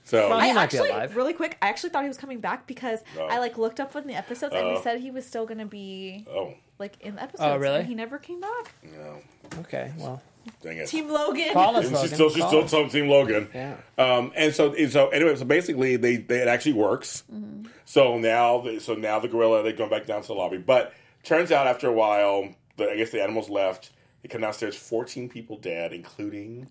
So 0.06 0.30
Well, 0.30 0.40
he 0.42 0.50
I 0.50 0.54
might 0.54 0.70
be 0.72 0.78
actually, 0.78 0.90
alive. 0.90 1.16
really 1.16 1.34
quick, 1.34 1.58
I 1.62 1.70
actually 1.70 1.90
thought 1.92 2.04
he 2.04 2.08
was 2.10 2.18
coming 2.18 2.40
back 2.40 2.68
because 2.68 3.00
Oh. 3.18 3.26
I 3.26 3.40
like 3.40 3.58
looked 3.58 3.80
up 3.80 3.96
on 3.96 4.06
the 4.06 4.16
episodes 4.16 4.54
and 4.54 4.66
Oh. 4.68 4.76
he 4.76 4.82
said 4.82 5.00
he 5.00 5.12
was 5.12 5.26
still 5.26 5.46
gonna 5.46 5.66
be 5.66 6.26
oh 6.30 6.54
like 6.80 7.00
in 7.02 7.16
the 7.16 7.24
episodes. 7.24 7.50
Oh, 7.50 7.58
really? 7.58 7.80
And 7.80 7.88
he 7.88 7.96
never 7.96 8.18
came 8.18 8.42
back. 8.42 8.74
no, 8.84 9.20
Okay, 9.62 9.92
well, 9.98 10.22
dang 10.62 10.78
it. 10.78 10.88
Team 10.88 11.08
Logan. 11.10 11.54
call 11.54 11.76
us 11.78 11.86
Logan. 11.90 12.02
she's 12.02 12.14
still 12.14 12.30
she's 12.30 12.46
still 12.46 12.64
us. 12.86 12.92
Team 12.92 13.08
Logan. 13.08 13.48
Yeah. 13.54 13.76
Um, 13.98 14.32
and 14.36 14.54
so 14.54 14.74
and 14.74 14.92
so 14.92 15.08
anyway, 15.10 15.36
so 15.36 15.46
basically 15.46 15.96
they, 15.96 16.18
they 16.18 16.42
it 16.42 16.48
actually 16.48 16.74
works. 16.74 17.24
Mm-hmm. 17.34 17.68
So 17.86 18.18
now 18.18 18.60
they, 18.60 18.80
so 18.80 18.96
now 18.96 19.20
the 19.20 19.28
gorilla 19.30 19.62
they 19.64 19.72
go 19.74 19.88
back 19.88 20.06
down 20.06 20.22
to 20.22 20.28
the 20.28 20.34
lobby, 20.34 20.58
but 20.58 20.94
turns 21.24 21.52
out 21.52 21.68
after 21.68 21.88
a 21.88 21.94
while, 21.94 22.50
the, 22.78 22.90
I 22.90 22.98
guess 22.98 23.12
the 23.12 23.22
animals 23.22 23.50
left. 23.50 23.92
They 24.22 24.30
come 24.30 24.42
downstairs, 24.42 24.76
fourteen 24.76 25.30
people 25.30 25.58
dead, 25.58 25.94
including 25.94 26.68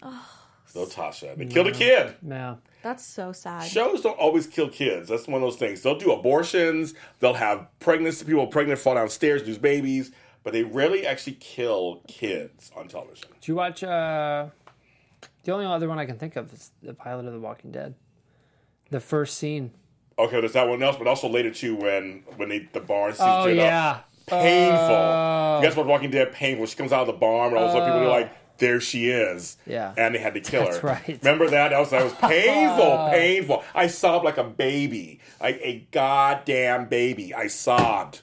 little 0.74 0.90
Tasha. 0.90 1.36
They 1.36 1.46
killed 1.46 1.68
a 1.68 1.72
kid. 1.72 2.14
Yeah. 2.26 2.56
That's 2.82 3.04
so 3.04 3.32
sad. 3.32 3.64
Shows 3.68 4.00
don't 4.02 4.18
always 4.18 4.46
kill 4.46 4.68
kids. 4.68 5.08
That's 5.08 5.26
one 5.28 5.40
of 5.42 5.46
those 5.48 5.56
things. 5.56 5.82
They'll 5.82 5.98
do 5.98 6.12
abortions. 6.12 6.94
They'll 7.20 7.34
have 7.34 7.66
pregnancy 7.80 8.24
people 8.24 8.46
pregnant 8.48 8.80
fall 8.80 8.94
downstairs, 8.96 9.46
lose 9.46 9.58
babies, 9.58 10.10
but 10.42 10.52
they 10.52 10.64
rarely 10.64 11.06
actually 11.06 11.34
kill 11.34 12.02
kids 12.08 12.72
on 12.76 12.88
television. 12.88 13.28
Did 13.40 13.48
you 13.48 13.54
watch? 13.54 13.84
uh 13.84 14.46
The 15.44 15.52
only 15.52 15.66
other 15.66 15.88
one 15.88 15.98
I 15.98 16.06
can 16.06 16.18
think 16.18 16.36
of 16.36 16.52
is 16.52 16.72
the 16.82 16.94
pilot 16.94 17.26
of 17.26 17.32
The 17.32 17.40
Walking 17.40 17.70
Dead. 17.70 17.94
The 18.90 19.00
first 19.00 19.38
scene. 19.38 19.70
Okay, 20.18 20.40
there's 20.40 20.52
that 20.52 20.68
one 20.68 20.82
else, 20.82 20.96
but 20.96 21.06
also 21.06 21.28
later 21.28 21.50
too 21.52 21.76
when 21.76 22.24
when 22.36 22.48
they 22.48 22.68
the 22.72 22.80
barn 22.80 23.12
sees 23.12 23.20
Oh 23.22 23.46
it 23.46 23.52
up. 23.52 23.64
yeah. 23.64 24.00
painful. 24.26 24.94
Oh. 24.96 25.58
you 25.62 25.66
guys 25.68 25.76
watch 25.76 25.86
Walking 25.86 26.10
Dead? 26.10 26.32
Painful. 26.32 26.66
She 26.66 26.76
comes 26.76 26.92
out 26.92 27.02
of 27.02 27.06
the 27.06 27.12
barn, 27.14 27.48
and 27.50 27.58
all 27.58 27.64
of 27.64 27.70
a 27.70 27.72
sudden 27.72 27.88
people 27.92 28.06
are 28.08 28.20
like, 28.20 28.32
"There 28.62 28.80
she 28.80 29.10
is." 29.10 29.56
Yeah. 29.66 29.92
and 29.98 30.14
they 30.14 30.18
had 30.20 30.34
to 30.34 30.40
kill 30.40 30.64
That's 30.64 30.78
her. 30.78 30.88
right. 30.88 31.18
Remember 31.22 31.50
that? 31.50 31.68
That 31.70 31.78
was 31.80 31.90
that 31.90 32.04
was 32.04 32.14
painful, 32.14 33.08
painful. 33.10 33.64
I 33.74 33.88
sobbed 33.88 34.24
like 34.24 34.38
a 34.38 34.44
baby, 34.44 35.20
like 35.40 35.60
a 35.62 35.86
goddamn 35.90 36.86
baby. 36.86 37.34
I 37.34 37.48
sobbed. 37.48 38.22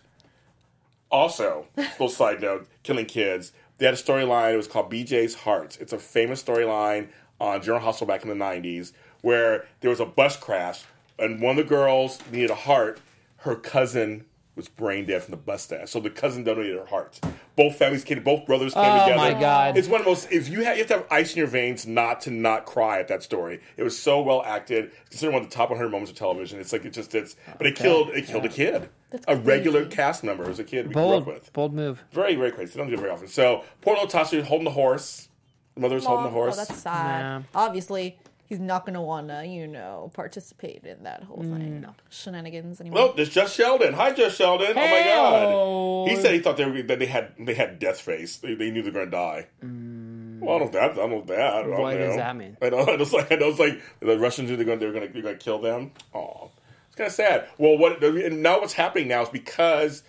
Also, 1.11 1.65
little 1.75 2.09
side 2.09 2.41
note: 2.41 2.67
killing 2.83 3.05
kids. 3.05 3.51
They 3.77 3.85
had 3.85 3.93
a 3.95 3.97
storyline. 3.97 4.53
It 4.53 4.57
was 4.57 4.67
called 4.67 4.91
BJ's 4.91 5.35
Hearts. 5.35 5.77
It's 5.77 5.93
a 5.93 5.97
famous 5.99 6.43
storyline 6.43 7.07
on 7.39 7.61
General 7.61 7.81
Hospital 7.81 8.07
back 8.07 8.23
in 8.23 8.29
the 8.29 8.35
'90s, 8.45 8.91
where 9.21 9.65
there 9.81 9.89
was 9.89 9.99
a 9.99 10.05
bus 10.05 10.37
crash, 10.37 10.83
and 11.17 11.41
one 11.41 11.57
of 11.57 11.65
the 11.65 11.69
girls 11.69 12.19
needed 12.31 12.49
a 12.51 12.55
heart. 12.55 12.99
Her 13.43 13.55
cousin 13.55 14.25
was 14.55 14.67
brain 14.67 15.05
dead 15.05 15.23
from 15.23 15.31
the 15.31 15.37
bus 15.37 15.67
crash, 15.67 15.89
so 15.89 15.99
the 16.01 16.09
cousin 16.09 16.43
donated 16.43 16.77
her 16.77 16.85
heart. 16.85 17.19
Both 17.55 17.75
families 17.77 18.03
came, 18.03 18.21
both 18.23 18.45
brothers 18.45 18.73
came 18.73 18.83
Oh, 18.83 18.99
together. 19.05 19.15
my 19.33 19.39
God. 19.39 19.77
It's 19.77 19.87
one 19.87 20.01
of 20.01 20.05
the 20.05 20.11
most. 20.11 20.31
If 20.31 20.49
you 20.49 20.63
have, 20.63 20.75
you 20.77 20.83
have 20.83 20.87
to 20.89 20.93
have 20.97 21.07
ice 21.09 21.31
in 21.33 21.37
your 21.37 21.47
veins 21.47 21.87
not 21.87 22.21
to 22.21 22.31
not 22.31 22.65
cry 22.65 22.99
at 22.99 23.07
that 23.07 23.23
story. 23.23 23.61
It 23.77 23.83
was 23.83 23.97
so 23.97 24.21
well 24.21 24.43
acted. 24.43 24.85
It's 25.01 25.09
considered 25.11 25.33
one 25.33 25.43
of 25.43 25.49
the 25.49 25.55
top 25.55 25.69
100 25.69 25.89
moments 25.89 26.11
of 26.11 26.17
television. 26.17 26.59
It's 26.59 26.73
like 26.73 26.83
it 26.85 26.91
just 26.93 27.15
it's. 27.15 27.35
But 27.57 27.67
it 27.67 27.75
killed. 27.75 28.09
It 28.09 28.27
killed 28.27 28.45
a 28.45 28.49
kid. 28.49 28.89
That's 29.11 29.25
a 29.27 29.35
regular 29.37 29.85
cast 29.85 30.23
member. 30.23 30.49
as 30.49 30.59
a 30.59 30.63
kid 30.63 30.87
we 30.87 30.93
grew 30.93 31.03
up 31.03 31.09
Bold, 31.09 31.25
with. 31.27 31.53
bold 31.53 31.73
move. 31.73 32.03
Very 32.11 32.35
very 32.35 32.51
crazy. 32.51 32.73
They 32.73 32.79
don't 32.79 32.87
do 32.87 32.93
it 32.95 32.99
very 32.99 33.11
often. 33.11 33.27
So 33.27 33.63
poor 33.81 33.95
little 33.95 34.09
Tasha 34.09 34.43
holding 34.43 34.65
the 34.65 34.71
horse. 34.71 35.29
The 35.75 35.81
mother's 35.81 36.05
holding 36.05 36.25
the 36.25 36.29
Oh, 36.31 36.33
horse. 36.33 36.57
that's 36.57 36.75
sad. 36.81 37.19
Yeah. 37.21 37.41
Obviously, 37.55 38.19
he's 38.49 38.59
not 38.59 38.83
going 38.85 38.95
to 38.95 39.01
want 39.01 39.27
to, 39.29 39.45
you 39.45 39.67
know, 39.67 40.11
participate 40.13 40.83
in 40.83 41.03
that 41.03 41.23
whole 41.23 41.37
Mm. 41.43 41.57
thing. 41.57 41.85
Shenanigans 42.09 42.81
anymore. 42.81 42.99
Well, 43.05 43.13
there's 43.15 43.29
just 43.29 43.55
Sheldon. 43.55 43.93
Hi, 43.93 44.11
just 44.11 44.35
Sheldon. 44.37 44.71
Oh 44.71 44.73
my 44.75 45.03
God. 45.03 46.09
He 46.09 46.15
said 46.21 46.33
he 46.33 46.39
thought 46.39 46.57
they 46.57 46.65
were 46.65 46.81
that 46.81 46.99
they 46.99 47.05
had 47.05 47.33
they 47.39 47.53
had 47.53 47.79
death 47.79 48.01
face. 48.01 48.37
They, 48.37 48.55
they 48.55 48.71
knew 48.71 48.81
they 48.81 48.89
were 48.89 48.93
going 48.93 49.05
to 49.05 49.11
die. 49.11 49.47
Well, 49.61 50.55
I 50.55 50.59
don't 50.59 50.73
know 50.73 50.79
that. 50.79 50.91
I 50.91 50.95
don't 50.95 51.09
know 51.11 51.23
that. 51.27 51.53
I 51.53 51.61
don't 51.61 51.71
Mm. 51.71 51.79
What 51.79 51.93
know. 51.97 52.05
does 52.07 52.15
that 52.15 52.35
mean? 52.35 52.57
I 52.61 52.69
know. 52.69 52.79
It 52.89 52.99
was 52.99 53.13
like 53.13 53.31
it 53.31 53.39
was 53.39 53.59
like 53.59 53.81
the 53.99 54.17
Russians 54.17 54.49
knew 54.49 54.55
they're 54.57 54.65
going. 54.65 54.79
They 54.79 54.85
were 54.87 54.93
going 54.93 55.07
to. 55.07 55.13
They're 55.13 55.21
going 55.21 55.37
to 55.37 55.43
kill 55.43 55.59
them. 55.59 55.91
Oh, 56.13 56.49
it's 56.87 56.95
kind 56.95 57.07
of 57.07 57.13
sad. 57.13 57.47
Well, 57.57 57.77
what 57.77 58.03
and 58.03 58.41
now 58.41 58.59
what's 58.59 58.73
happening 58.73 59.07
now 59.09 59.21
is 59.23 59.29
because 59.29 60.03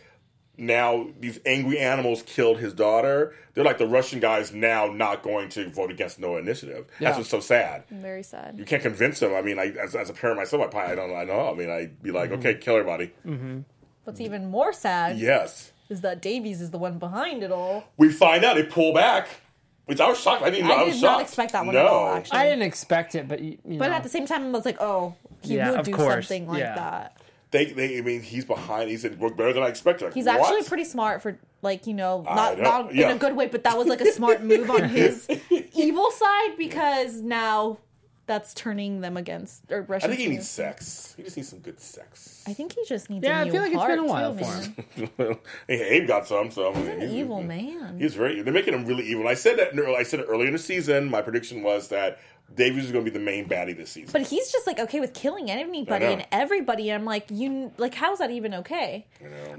now 0.60 1.08
these 1.18 1.40
angry 1.46 1.78
animals 1.78 2.22
killed 2.22 2.58
his 2.58 2.72
daughter. 2.74 3.34
They're 3.54 3.64
like 3.64 3.78
the 3.78 3.86
Russian 3.88 4.20
guys 4.20 4.52
now 4.52 4.86
not 4.86 5.22
going 5.22 5.48
to 5.50 5.68
vote 5.70 5.90
against 5.90 6.20
no 6.20 6.36
initiative. 6.36 6.86
Yeah. 7.00 7.08
That's 7.08 7.18
what's 7.18 7.30
so 7.30 7.40
sad. 7.40 7.84
Very 7.90 8.22
sad. 8.22 8.56
You 8.58 8.64
can't 8.64 8.82
convince 8.82 9.18
them. 9.20 9.34
I 9.34 9.42
mean, 9.42 9.58
I, 9.58 9.68
as, 9.82 9.96
as 9.96 10.08
a 10.10 10.12
parent 10.12 10.36
myself, 10.38 10.62
I 10.62 10.66
probably 10.68 10.92
I 10.92 10.94
don't 10.94 11.16
I 11.16 11.24
know. 11.24 11.50
I 11.50 11.54
mean, 11.54 11.70
I'd 11.70 12.02
be 12.02 12.10
like, 12.12 12.30
mm-hmm. 12.30 12.38
okay, 12.40 12.54
kill 12.54 12.76
everybody. 12.76 13.12
Mm-hmm. 13.26 13.60
What's 14.04 14.20
even 14.20 14.46
more 14.50 14.72
sad 14.72 15.18
Yes. 15.18 15.72
is 15.88 16.02
that 16.02 16.22
Davies 16.22 16.60
is 16.60 16.70
the 16.70 16.78
one 16.78 16.98
behind 16.98 17.42
it 17.42 17.50
all. 17.50 17.84
We 17.96 18.10
find 18.12 18.44
out 18.44 18.54
they 18.56 18.62
pull 18.62 18.92
back, 18.94 19.28
which 19.86 20.00
I 20.00 20.08
was 20.08 20.20
shocked. 20.20 20.42
I 20.42 20.50
didn't 20.50 20.68
know. 20.68 20.74
I, 20.74 20.80
I 20.80 20.84
was 20.84 20.94
did 20.94 21.02
not 21.02 21.12
shocked. 21.18 21.22
expect 21.28 21.52
that 21.52 21.64
one 21.66 21.74
no. 21.74 21.80
at 21.80 21.86
all, 21.86 22.14
actually. 22.16 22.38
I 22.38 22.44
didn't 22.44 22.62
expect 22.62 23.14
it, 23.14 23.28
but 23.28 23.40
you, 23.40 23.58
you 23.66 23.78
But 23.78 23.88
know. 23.88 23.94
at 23.94 24.02
the 24.02 24.08
same 24.08 24.26
time, 24.26 24.44
I 24.46 24.50
was 24.50 24.64
like, 24.64 24.80
oh, 24.80 25.14
he 25.42 25.56
Yeah, 25.56 25.72
would 25.72 25.84
do 25.84 25.92
course. 25.92 26.28
something 26.28 26.46
like 26.48 26.60
Yeah. 26.60 26.74
that. 26.76 27.16
They, 27.50 27.64
they, 27.66 27.98
I 27.98 28.00
mean, 28.02 28.22
he's 28.22 28.44
behind. 28.44 28.90
He 28.90 28.96
said, 28.96 29.18
"Work 29.18 29.36
better 29.36 29.52
than 29.52 29.62
I 29.62 29.68
expected." 29.68 30.04
Like, 30.06 30.14
He's 30.14 30.26
what? 30.26 30.40
actually 30.40 30.62
pretty 30.68 30.84
smart 30.84 31.20
for, 31.20 31.36
like, 31.62 31.86
you 31.86 31.94
know, 31.94 32.22
not, 32.22 32.58
know, 32.58 32.62
not 32.62 32.94
yeah. 32.94 33.10
in 33.10 33.16
a 33.16 33.18
good 33.18 33.34
way, 33.34 33.46
but 33.48 33.64
that 33.64 33.76
was 33.76 33.88
like 33.88 34.00
a 34.00 34.12
smart 34.12 34.42
move 34.42 34.70
on 34.70 34.84
his 34.88 35.28
evil 35.74 36.10
side 36.12 36.56
because 36.56 37.20
now 37.20 37.78
that's 38.26 38.54
turning 38.54 39.00
them 39.00 39.16
against 39.16 39.64
or 39.72 39.84
I 39.90 39.98
think 39.98 40.12
he 40.20 40.28
needs 40.28 40.32
against- 40.34 40.52
sex. 40.52 41.14
He 41.16 41.24
just 41.24 41.36
needs 41.36 41.48
some 41.48 41.58
good 41.58 41.80
sex. 41.80 42.44
I 42.46 42.52
think 42.52 42.74
he 42.74 42.84
just 42.84 43.10
needs. 43.10 43.24
Yeah, 43.24 43.38
a 43.38 43.40
I 43.40 43.44
new 43.44 43.50
feel 43.50 43.62
like 43.62 43.72
it's 43.72 43.80
heart, 43.80 43.90
been 43.90 43.98
a 43.98 44.06
while 44.06 44.36
too, 44.36 44.44
for 44.44 45.22
man. 45.22 45.38
hey, 45.66 45.88
Abe 45.96 46.06
got 46.06 46.28
some. 46.28 46.52
So 46.52 46.70
I 46.72 46.74
mean, 46.76 46.84
He's 46.84 46.92
an 47.02 47.08
he- 47.08 47.18
evil 47.20 47.42
man. 47.42 47.98
He's 47.98 48.14
very. 48.14 48.42
They're 48.42 48.54
making 48.54 48.74
him 48.74 48.86
really 48.86 49.04
evil. 49.06 49.26
I 49.26 49.34
said 49.34 49.58
that. 49.58 49.76
I 49.76 50.04
said 50.04 50.20
it 50.20 50.26
earlier 50.28 50.46
in 50.46 50.52
the 50.52 50.58
season. 50.60 51.10
My 51.10 51.20
prediction 51.22 51.64
was 51.64 51.88
that 51.88 52.20
Davies 52.54 52.86
is 52.86 52.92
going 52.92 53.04
to 53.04 53.10
be 53.10 53.16
the 53.16 53.24
main 53.24 53.48
baddie 53.48 53.76
this 53.76 53.90
season. 53.90 54.10
But 54.12 54.22
he's 54.22 54.50
just 54.50 54.66
like 54.66 54.78
okay 54.78 55.00
with 55.00 55.14
killing 55.14 55.50
anybody 55.50 56.06
and 56.06 56.26
everybody. 56.32 56.90
And 56.90 57.00
I'm 57.00 57.06
like, 57.06 57.26
you 57.30 57.72
like, 57.78 57.94
how's 57.94 58.18
that 58.18 58.30
even 58.30 58.54
okay? 58.54 59.06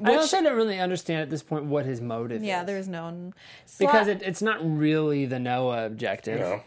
I 0.04 0.16
also 0.16 0.42
don't 0.42 0.56
really 0.56 0.80
understand 0.80 1.22
at 1.22 1.30
this 1.30 1.42
point 1.42 1.66
what 1.66 1.86
his 1.86 2.02
motive 2.02 2.42
is. 2.42 2.44
Yeah, 2.44 2.62
is. 2.62 2.68
there's 2.68 2.88
no 2.88 3.32
because 3.80 4.08
it, 4.08 4.22
it's 4.22 4.42
not 4.42 4.60
really 4.62 5.26
the 5.26 5.40
Noah 5.40 5.86
objective. 5.86 6.40
No. 6.40 6.50
know, 6.50 6.62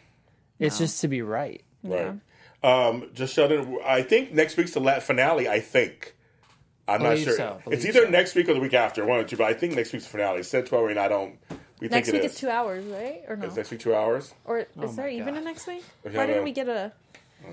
It's 0.59 0.79
just 0.79 1.01
to 1.03 1.09
be 1.09 1.23
right. 1.23 1.63
right? 1.83 2.15
Um, 2.63 3.11
just 3.13 3.35
Sheldon. 3.35 3.79
I 3.85 4.03
think 4.03 4.33
next 4.33 4.57
week's 4.57 4.73
the 4.73 4.81
la- 4.81 5.01
finale. 5.01 5.49
I 5.49 5.61
think. 5.61 6.17
I'm 6.87 7.03
not 7.03 7.19
sure. 7.19 7.37
so, 7.37 7.61
it's 7.67 7.85
either 7.87 8.05
so. 8.05 8.11
next 8.11 8.35
week 8.35 8.49
or 8.49 8.55
the 8.55 8.61
week 8.61 8.75
after, 8.75 9.07
one 9.07 9.19
or 9.21 9.25
two. 9.25 9.37
But 9.37 9.45
I 9.45 9.55
think 9.55 9.75
next 9.75 9.93
week's 9.93 10.05
the 10.05 10.11
finale. 10.11 10.41
It 10.41 10.45
said 10.45 10.67
twelve, 10.67 10.89
and 10.89 10.99
I 10.99 11.09
don't. 11.09 11.39
We 11.81 11.89
Next 11.89 12.07
think 12.09 12.15
week 12.23 12.25
it 12.25 12.33
is 12.33 12.37
two 12.37 12.49
hours, 12.49 12.85
right? 12.87 13.23
Or 13.29 13.37
no? 13.37 13.47
Is 13.49 13.57
next 13.57 13.71
week 13.71 13.81
two 13.81 13.95
hours? 13.95 14.33
Or 14.45 14.61
is 14.61 14.67
Oh 14.79 14.87
there 14.87 15.07
my 15.07 15.11
even 15.11 15.35
God. 15.35 15.43
a 15.43 15.45
next 15.45 15.67
week? 15.67 15.85
Okay, 16.07 16.17
Why 16.17 16.23
I 16.23 16.27
didn't 16.27 16.41
know. 16.41 16.45
we 16.45 16.53
get 16.53 16.69
a? 16.69 16.93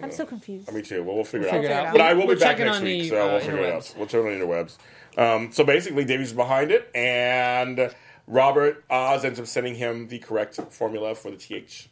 I'm 0.02 0.12
so 0.12 0.26
confused. 0.26 0.72
Me 0.72 0.82
too. 0.82 1.04
Well, 1.04 1.16
we'll 1.16 1.24
figure, 1.26 1.48
figure 1.50 1.64
it 1.64 1.66
it 1.66 1.72
out. 1.72 1.86
out. 1.88 1.92
But 1.94 2.02
I 2.02 2.14
will 2.14 2.28
We're 2.28 2.36
be 2.36 2.40
back 2.40 2.52
checking 2.52 2.66
next 2.66 2.78
on 2.78 2.84
week, 2.84 3.02
the, 3.04 3.10
so 3.10 3.28
uh, 3.28 3.32
we'll 3.32 3.40
figure 3.42 3.58
it 3.58 3.74
interwebs. 3.74 3.92
out. 3.92 3.98
We'll 3.98 4.08
turn 4.08 4.26
on 4.26 4.40
the 4.40 4.46
interwebs. 4.46 4.78
Um, 5.18 5.52
so 5.52 5.64
basically, 5.66 6.06
Davies 6.06 6.32
behind 6.32 6.72
it, 6.72 6.90
and 6.96 7.94
Robert 8.28 8.86
Oz 8.90 9.26
ends 9.26 9.40
up 9.40 9.48
sending 9.48 9.76
him 9.76 10.08
the 10.08 10.20
correct 10.20 10.56
formula 10.70 11.14
for 11.16 11.30
the 11.32 11.36
TH 11.36 11.90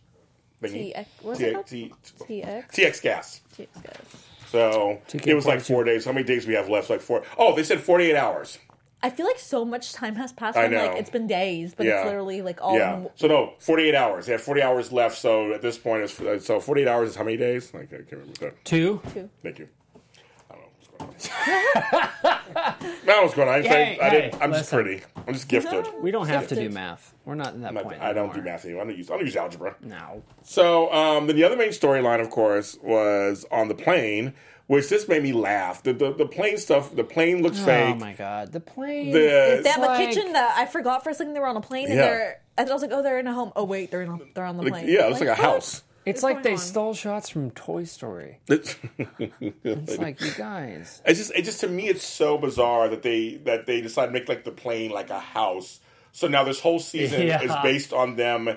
thingy. 0.63 0.95
TX 0.95 1.05
what's 1.23 1.39
it 1.41 1.53
called? 1.55 1.67
T- 1.67 1.91
TX. 2.19 2.71
TX 2.71 3.01
gas. 3.01 3.41
TX 3.57 3.67
guys. 3.83 4.25
So 4.47 5.01
it 5.11 5.33
was 5.33 5.45
like 5.45 5.59
four 5.61 5.83
days. 5.83 6.05
How 6.05 6.13
many 6.13 6.25
days 6.25 6.47
we 6.47 6.53
have 6.53 6.69
left? 6.69 6.89
Like 6.89 7.01
four. 7.01 7.23
Oh, 7.37 7.53
they 7.55 7.63
said 7.63 7.81
forty-eight 7.81 8.15
hours. 8.15 8.57
I 9.01 9.09
feel 9.09 9.25
like 9.25 9.39
so 9.39 9.63
much 9.63 9.93
time 9.93 10.15
has 10.15 10.33
passed. 10.33 10.57
I 10.57 10.67
know. 10.67 10.87
like 10.87 10.97
it's 10.97 11.09
been 11.09 11.25
days, 11.27 11.73
but 11.73 11.85
Yeah. 11.85 11.97
it's 11.99 12.05
literally 12.05 12.41
like 12.41 12.61
all. 12.61 12.75
yeah. 12.77 13.05
So 13.15 13.27
no, 13.27 13.53
forty-eight 13.59 13.95
hours. 13.95 14.25
They 14.25 14.33
have 14.33 14.41
forty 14.41 14.61
hours 14.61 14.91
left. 14.91 15.17
So 15.17 15.53
at 15.53 15.61
this 15.61 15.77
point, 15.77 16.03
it's 16.19 16.45
so 16.45 16.59
forty-eight 16.59 16.87
hours 16.87 17.09
is 17.09 17.15
how 17.15 17.23
many 17.23 17.37
days? 17.37 17.73
Like 17.73 17.93
I 17.93 17.97
can't 17.97 18.11
remember 18.11 18.39
that. 18.41 18.65
Two. 18.65 19.01
Two. 19.13 19.29
Thank 19.41 19.59
you. 19.59 19.69
I 20.51 20.55
don't 20.55 20.61
know 20.61 21.09
what's 21.11 21.27
going 21.29 21.45
on. 21.45 22.09
I 22.55 22.75
don't 22.81 23.05
know 23.07 23.21
what's 23.23 23.33
going 23.35 23.47
on. 23.47 23.55
I, 23.55 23.61
Hey, 23.61 23.99
I, 24.01 24.09
didn't, 24.09 24.35
hey, 24.35 24.39
I'm 24.41 24.51
just 24.51 24.69
pretty. 24.71 25.01
I'm 25.27 25.33
just 25.33 25.47
gifted. 25.47 25.87
We 26.01 26.11
don't 26.11 26.27
have 26.27 26.47
to 26.49 26.55
do 26.55 26.69
math. 26.69 27.13
We're 27.25 27.35
not 27.35 27.53
in 27.53 27.61
that 27.61 27.69
I'm 27.69 27.73
not- 27.75 27.83
point. 27.85 28.01
I 28.01 28.11
don't 28.11 28.33
do 28.33 28.41
math 28.41 28.65
anymore. 28.65 28.83
I 28.83 28.87
don't 28.87 28.97
use, 28.97 29.09
I 29.09 29.15
don't 29.15 29.25
use 29.25 29.35
algebra. 29.37 29.75
No. 29.81 30.23
So 30.43 30.91
um, 30.91 31.27
then 31.27 31.35
the 31.37 31.43
other 31.45 31.55
main 31.55 31.69
storyline, 31.69 32.19
of 32.19 32.29
course, 32.29 32.77
was 32.83 33.45
on 33.51 33.67
the 33.69 33.75
plane, 33.75 34.33
which 34.69 34.87
this 34.87 35.07
made 35.07 35.23
me 35.23 35.33
laugh. 35.33 35.81
The 35.83 35.93
the, 35.93 36.13
the 36.13 36.25
plane 36.27 36.57
stuff. 36.57 36.95
The 36.95 37.03
plane 37.03 37.41
looks 37.41 37.59
Oh 37.61 37.65
fake. 37.65 37.95
Oh 37.95 37.99
my 37.99 38.13
god, 38.13 38.51
the 38.51 38.59
plane. 38.59 39.11
The- 39.11 39.61
They 39.63 39.69
have 39.69 39.81
like- 39.81 39.99
a 39.99 40.05
kitchen 40.13 40.31
that 40.33 40.55
I 40.57 40.65
forgot 40.67 41.03
for 41.03 41.09
a 41.09 41.13
second 41.13 41.33
they 41.33 41.39
were 41.39 41.47
on 41.47 41.57
a 41.57 41.61
plane 41.61 41.87
and 41.87 41.95
Yeah. 41.95 42.01
they're. 42.03 42.41
And 42.57 42.69
I 42.69 42.73
was 42.73 42.81
like, 42.81 42.91
oh, 42.93 43.01
they're 43.01 43.19
in 43.19 43.25
a 43.27 43.33
home. 43.33 43.51
Oh 43.55 43.63
wait, 43.63 43.89
they're 43.89 44.01
in 44.03 44.09
a, 44.09 44.19
they're 44.35 44.45
on 44.45 44.57
the 44.57 44.63
Like, 44.63 44.73
plane. 44.73 44.87
yeah, 44.89 45.05
it 45.05 45.09
looks 45.09 45.19
like, 45.21 45.29
a 45.29 45.35
house. 45.35 45.83
It's 46.05 46.21
What's 46.23 46.35
like 46.35 46.43
they 46.43 46.51
on? 46.53 46.57
stole 46.57 46.93
shots 46.93 47.29
from 47.29 47.51
Toy 47.51 47.83
Story. 47.83 48.39
It's, 48.49 48.75
It's 49.39 49.97
like 49.97 50.21
you 50.21 50.31
guys. 50.37 51.01
it's 51.05 51.19
just 51.19 51.31
it 51.35 51.43
just 51.45 51.59
to 51.61 51.67
me 51.67 51.87
it's 51.87 52.03
so 52.05 52.37
bizarre 52.37 52.89
that 52.89 53.01
they 53.01 53.35
that 53.45 53.65
they 53.65 53.81
decide 53.81 54.07
to 54.07 54.11
make 54.11 54.29
like 54.29 54.43
the 54.43 54.51
plane 54.51 54.91
like 54.91 55.09
a 55.09 55.19
house. 55.19 55.79
So 56.11 56.27
now 56.27 56.43
this 56.43 56.59
whole 56.59 56.79
season 56.79 57.21
Yeah. 57.27 57.41
is 57.41 57.51
based 57.63 57.93
on 57.93 58.15
them 58.15 58.49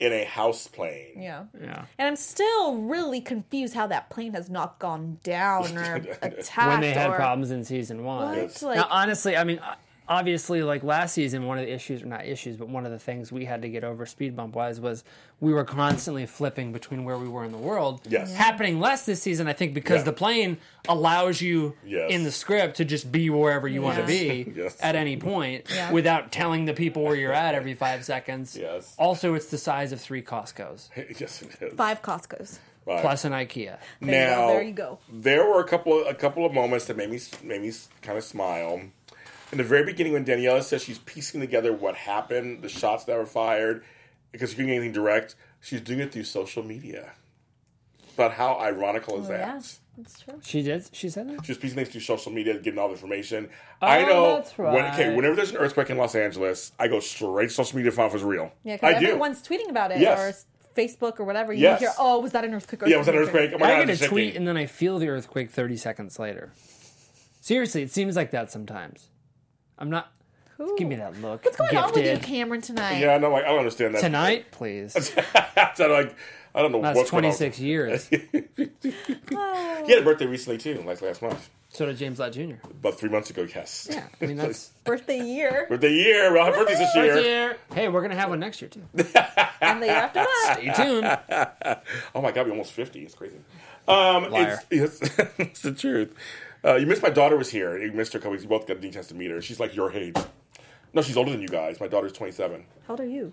in 0.00 0.12
a 0.12 0.24
house 0.24 0.66
plane. 0.66 1.20
Yeah. 1.20 1.44
Yeah. 1.60 1.84
And 1.98 2.08
I'm 2.08 2.16
still 2.16 2.76
really 2.76 3.20
confused 3.20 3.74
how 3.74 3.86
that 3.86 4.10
plane 4.10 4.32
has 4.34 4.50
not 4.50 4.78
gone 4.78 5.18
down 5.22 5.76
or 5.78 5.94
attacked. 6.22 6.68
When 6.68 6.80
they 6.80 6.92
had 6.92 7.10
or, 7.10 7.16
problems 7.16 7.50
in 7.50 7.64
season 7.64 8.04
one. 8.04 8.28
What? 8.28 8.36
Yes. 8.38 8.62
Like, 8.62 8.76
now, 8.76 8.88
honestly, 8.90 9.36
I 9.36 9.44
mean, 9.44 9.60
obviously, 10.08 10.62
like 10.62 10.82
last 10.82 11.14
season, 11.14 11.46
one 11.46 11.58
of 11.58 11.66
the 11.66 11.72
issues, 11.72 12.02
or 12.02 12.06
not 12.06 12.26
issues, 12.26 12.56
but 12.56 12.68
one 12.68 12.84
of 12.86 12.92
the 12.92 12.98
things 12.98 13.32
we 13.32 13.44
had 13.44 13.62
to 13.62 13.68
get 13.68 13.84
over 13.84 14.06
speed 14.06 14.36
bump 14.36 14.54
wise 14.54 14.80
was 14.80 15.04
we 15.40 15.52
were 15.52 15.64
constantly 15.64 16.26
flipping 16.26 16.72
between 16.72 17.04
where 17.04 17.18
we 17.18 17.28
were 17.28 17.44
in 17.44 17.52
the 17.52 17.58
world. 17.58 18.00
Yes. 18.08 18.30
Yeah. 18.30 18.36
Happening 18.36 18.80
less 18.80 19.04
this 19.06 19.22
season, 19.22 19.46
I 19.48 19.52
think, 19.52 19.74
because 19.74 19.98
Yeah. 20.00 20.04
the 20.04 20.12
plane 20.12 20.58
allows 20.88 21.40
you 21.40 21.74
Yes. 21.84 22.10
in 22.10 22.24
the 22.24 22.32
script 22.32 22.76
to 22.76 22.84
just 22.84 23.10
be 23.10 23.30
wherever 23.30 23.66
you 23.68 23.82
want 23.82 23.98
to 23.98 24.04
be 24.06 24.52
Yes. 24.56 24.76
at 24.80 24.94
any 24.96 25.16
point 25.16 25.66
Yeah. 25.74 25.90
without 25.92 26.30
telling 26.32 26.64
the 26.66 26.74
people 26.74 27.02
where 27.02 27.16
you're 27.16 27.32
at 27.32 27.54
every 27.54 27.74
five 27.74 28.04
seconds. 28.04 28.56
Yes. 28.56 28.94
Also, 28.98 29.34
it's 29.34 29.46
the 29.46 29.58
size 29.58 29.92
of 29.92 30.00
three 30.00 30.22
Costco's 30.22 30.90
yes, 31.18 31.42
it 31.42 31.50
is. 31.62 31.74
five 31.74 32.02
Costco's. 32.02 32.60
Right. 32.86 33.00
plus 33.00 33.24
an 33.24 33.32
IKEA. 33.32 33.78
There 34.02 34.30
now, 34.36 34.42
you 34.42 34.44
go. 34.46 34.52
There 34.52 34.62
you 34.62 34.72
go. 34.74 34.98
there 35.10 35.48
were 35.48 35.60
a 35.60 35.64
couple 35.64 36.06
a 36.06 36.12
couple 36.14 36.44
of 36.44 36.52
moments 36.52 36.84
that 36.84 36.98
made 36.98 37.08
me 37.08 37.18
made 37.42 37.62
me 37.62 37.72
kind 38.02 38.18
of 38.18 38.24
smile. 38.24 38.82
In 39.54 39.58
the 39.58 39.62
very 39.62 39.84
beginning, 39.84 40.14
when 40.14 40.24
Dariella 40.24 40.64
says 40.64 40.82
she's 40.82 40.98
piecing 40.98 41.40
together 41.40 41.72
what 41.72 41.94
happened, 41.94 42.62
the 42.62 42.68
shots 42.68 43.04
that 43.04 43.16
were 43.16 43.24
fired, 43.24 43.84
because 44.32 44.50
she 44.50 44.56
couldn't 44.56 44.66
get 44.72 44.74
anything 44.78 44.90
direct, 44.92 45.36
she's 45.60 45.80
doing 45.80 46.00
it 46.00 46.10
through 46.10 46.24
social 46.24 46.64
media. 46.64 47.12
But 48.16 48.32
how 48.32 48.58
ironical 48.58 49.20
is 49.20 49.26
Oh, 49.26 49.28
that? 49.28 49.38
yeah, 49.38 49.60
that's 49.96 50.18
true. 50.20 50.40
She 50.42 50.62
did. 50.62 50.88
She 50.90 51.08
said 51.08 51.28
that. 51.28 51.46
She 51.46 51.52
was 51.52 51.58
piecing 51.58 51.76
things 51.76 51.90
through 51.90 52.00
social 52.00 52.32
media, 52.32 52.58
getting 52.58 52.80
all 52.80 52.88
the 52.88 52.94
information. 52.94 53.48
Oh, 53.80 53.86
I 53.86 54.02
know. 54.02 54.24
Oh, 54.26 54.34
that's 54.38 54.58
When, 54.58 54.74
okay, 54.86 55.14
whenever 55.14 55.36
there's 55.36 55.52
an 55.52 55.58
earthquake 55.58 55.88
in 55.88 55.98
Los 55.98 56.16
Angeles, 56.16 56.72
I 56.80 56.88
go 56.88 56.98
straight 56.98 57.50
to 57.50 57.54
social 57.54 57.76
media 57.76 57.92
to 57.92 57.96
find 57.96 58.08
if 58.08 58.14
it's 58.16 58.24
real. 58.24 58.50
Yeah, 58.64 58.72
I 58.72 58.76
because 58.78 59.00
do. 59.02 59.06
everyone's 59.06 59.40
tweeting 59.40 59.70
about 59.70 59.92
it 59.92 60.00
Yes. 60.00 60.18
or 60.18 60.80
Facebook 60.80 61.20
or 61.20 61.24
whatever. 61.24 61.52
You 61.52 61.60
Yes. 61.62 61.78
hear, 61.78 61.92
oh, 61.96 62.18
was 62.18 62.32
that 62.32 62.44
an 62.44 62.54
earthquake? 62.54 62.82
Yeah, 62.90 62.96
was 62.96 63.06
that 63.06 63.14
an 63.14 63.20
earthquake? 63.22 63.52
Oh 63.54 63.58
my 63.58 63.66
I 63.66 63.70
god, 63.78 63.86
get 63.86 63.90
it's 63.90 64.02
a 64.02 64.08
tweet 64.08 64.24
shaking. 64.30 64.38
and 64.38 64.48
then 64.48 64.56
I 64.56 64.66
feel 64.66 64.98
the 64.98 65.10
earthquake 65.10 65.52
30 65.52 65.76
seconds 65.76 66.18
later. 66.18 66.50
Seriously, 67.40 67.82
it 67.82 67.92
seems 67.92 68.16
like 68.16 68.32
that 68.32 68.50
sometimes. 68.50 69.10
I'm 69.78 69.90
not. 69.90 70.10
Give 70.78 70.86
me 70.86 70.94
that 70.96 71.20
look. 71.20 71.44
What's 71.44 71.56
going 71.56 71.76
on 71.76 71.92
with 71.92 72.06
you, 72.06 72.16
Cameron, 72.18 72.60
tonight? 72.60 72.98
Yeah, 72.98 73.18
no, 73.18 73.30
like 73.30 73.44
I 73.44 73.48
don't 73.48 73.58
understand 73.58 73.94
that. 73.96 74.00
Tonight, 74.00 74.46
please. 74.52 74.92
so, 75.74 75.88
like, 75.88 76.14
I 76.54 76.62
don't 76.62 76.70
know 76.70 76.80
That's 76.80 76.96
what's 76.96 77.10
going 77.10 77.24
on. 77.24 77.32
26 77.32 77.58
years. 77.58 78.10
He 79.84 79.92
had 79.92 80.00
a 80.00 80.04
birthday 80.04 80.26
recently 80.26 80.56
too, 80.58 80.82
like 80.86 81.02
last 81.02 81.20
month, 81.20 81.50
So 81.68 81.84
did 81.84 81.98
James 81.98 82.18
Lott 82.18 82.32
Jr. 82.32 82.54
about 82.64 82.98
three 82.98 83.10
months 83.10 83.28
ago. 83.28 83.46
Yes. 83.54 83.88
Yeah, 83.90 84.06
I 84.22 84.26
mean 84.26 84.36
that's. 84.38 84.70
Birthday 84.84 85.18
year. 85.22 85.66
Birthday 85.68 85.92
year. 85.92 86.32
Well, 86.32 86.44
happy 86.46 86.56
birthdays 86.58 86.78
this 86.78 86.94
year. 86.94 87.18
year. 87.18 87.56
Hey, 87.74 87.88
we're 87.88 88.00
gonna 88.00 88.14
have 88.14 88.30
one 88.30 88.40
next 88.40 88.62
year 88.62 88.70
too. 88.70 88.82
and 89.60 89.82
the 89.82 89.86
year 89.86 89.94
after 89.96 90.20
that. 90.20 90.58
Stay 90.58 90.72
tuned. 90.72 91.82
Oh 92.14 92.22
my 92.22 92.32
god, 92.32 92.46
we're 92.46 92.52
almost 92.52 92.72
fifty. 92.72 93.02
It's 93.02 93.14
crazy. 93.14 93.36
Um, 93.86 94.30
Liar. 94.30 94.60
It's, 94.70 95.02
it's, 95.02 95.18
it's 95.38 95.60
the 95.60 95.72
truth. 95.72 96.14
Uh, 96.64 96.76
you 96.76 96.86
missed 96.86 97.02
my 97.02 97.10
daughter 97.10 97.36
was 97.36 97.50
here. 97.50 97.76
You 97.78 97.92
missed 97.92 98.12
her 98.14 98.18
a 98.18 98.22
couple 98.22 98.32
weeks. 98.32 98.42
You 98.42 98.48
both 98.48 98.66
got 98.66 98.82
a 98.82 98.90
chance 98.90 99.08
to 99.08 99.14
meet 99.14 99.30
her. 99.30 99.40
She's 99.42 99.60
like 99.60 99.74
your 99.76 99.92
age. 99.92 100.16
No, 100.94 101.02
she's 101.02 101.16
older 101.16 101.30
than 101.32 101.42
you 101.42 101.48
guys. 101.48 101.80
My 101.80 101.88
daughter's 101.88 102.12
27, 102.12 102.64
How 102.86 102.92
old 102.94 103.00
are 103.00 103.04
you? 103.06 103.32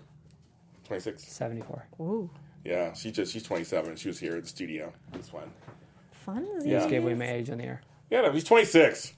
26. 0.84 1.22
74. 1.24 1.86
Ooh, 2.00 2.28
Yeah, 2.64 2.92
she 2.92 3.10
just 3.12 3.32
she's 3.32 3.42
27. 3.44 3.96
She 3.96 4.08
was 4.08 4.18
here 4.18 4.36
at 4.36 4.42
the 4.42 4.48
studio. 4.48 4.92
It's 5.14 5.28
fun. 5.30 5.50
fun. 6.12 6.46
Yeah. 6.64 6.86
Gave 6.88 7.04
away 7.04 7.14
my 7.14 7.30
age 7.30 7.48
on 7.50 7.58
the 7.58 7.64
air. 7.64 7.80
Yeah, 8.10 8.22
no, 8.22 8.32
he's 8.32 8.44
26. 8.44 9.14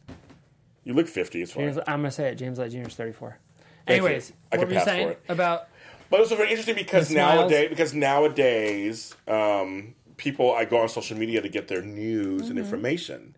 You 0.84 0.92
look 0.92 1.08
50. 1.08 1.42
It's 1.42 1.52
fine. 1.52 1.64
James, 1.64 1.78
I'm 1.78 2.00
gonna 2.00 2.10
say 2.10 2.28
it. 2.28 2.34
James 2.36 2.58
Lott 2.58 2.70
Jr. 2.70 2.78
is 2.82 2.94
34. 2.94 3.38
Thank 3.86 4.00
you. 4.00 4.06
Anyways, 4.06 4.32
I 4.52 4.56
what 4.56 4.60
can 4.60 4.68
were 4.68 4.72
you 4.74 4.78
pass 4.78 4.84
saying 4.86 5.06
for 5.08 5.12
it. 5.12 5.20
about? 5.28 5.68
But 6.10 6.20
it's 6.20 6.30
also 6.30 6.36
very 6.36 6.50
interesting 6.50 6.74
because 6.76 7.08
The 7.08 7.14
smiles. 7.14 7.50
nowadays, 7.50 7.68
because 7.70 7.94
nowadays, 7.94 9.14
um, 9.26 9.94
people 10.18 10.54
I 10.54 10.66
go 10.66 10.78
on 10.82 10.88
social 10.90 11.16
media 11.16 11.40
to 11.40 11.48
get 11.48 11.66
their 11.68 11.82
news 11.82 12.50
and 12.50 12.58
information. 12.58 13.34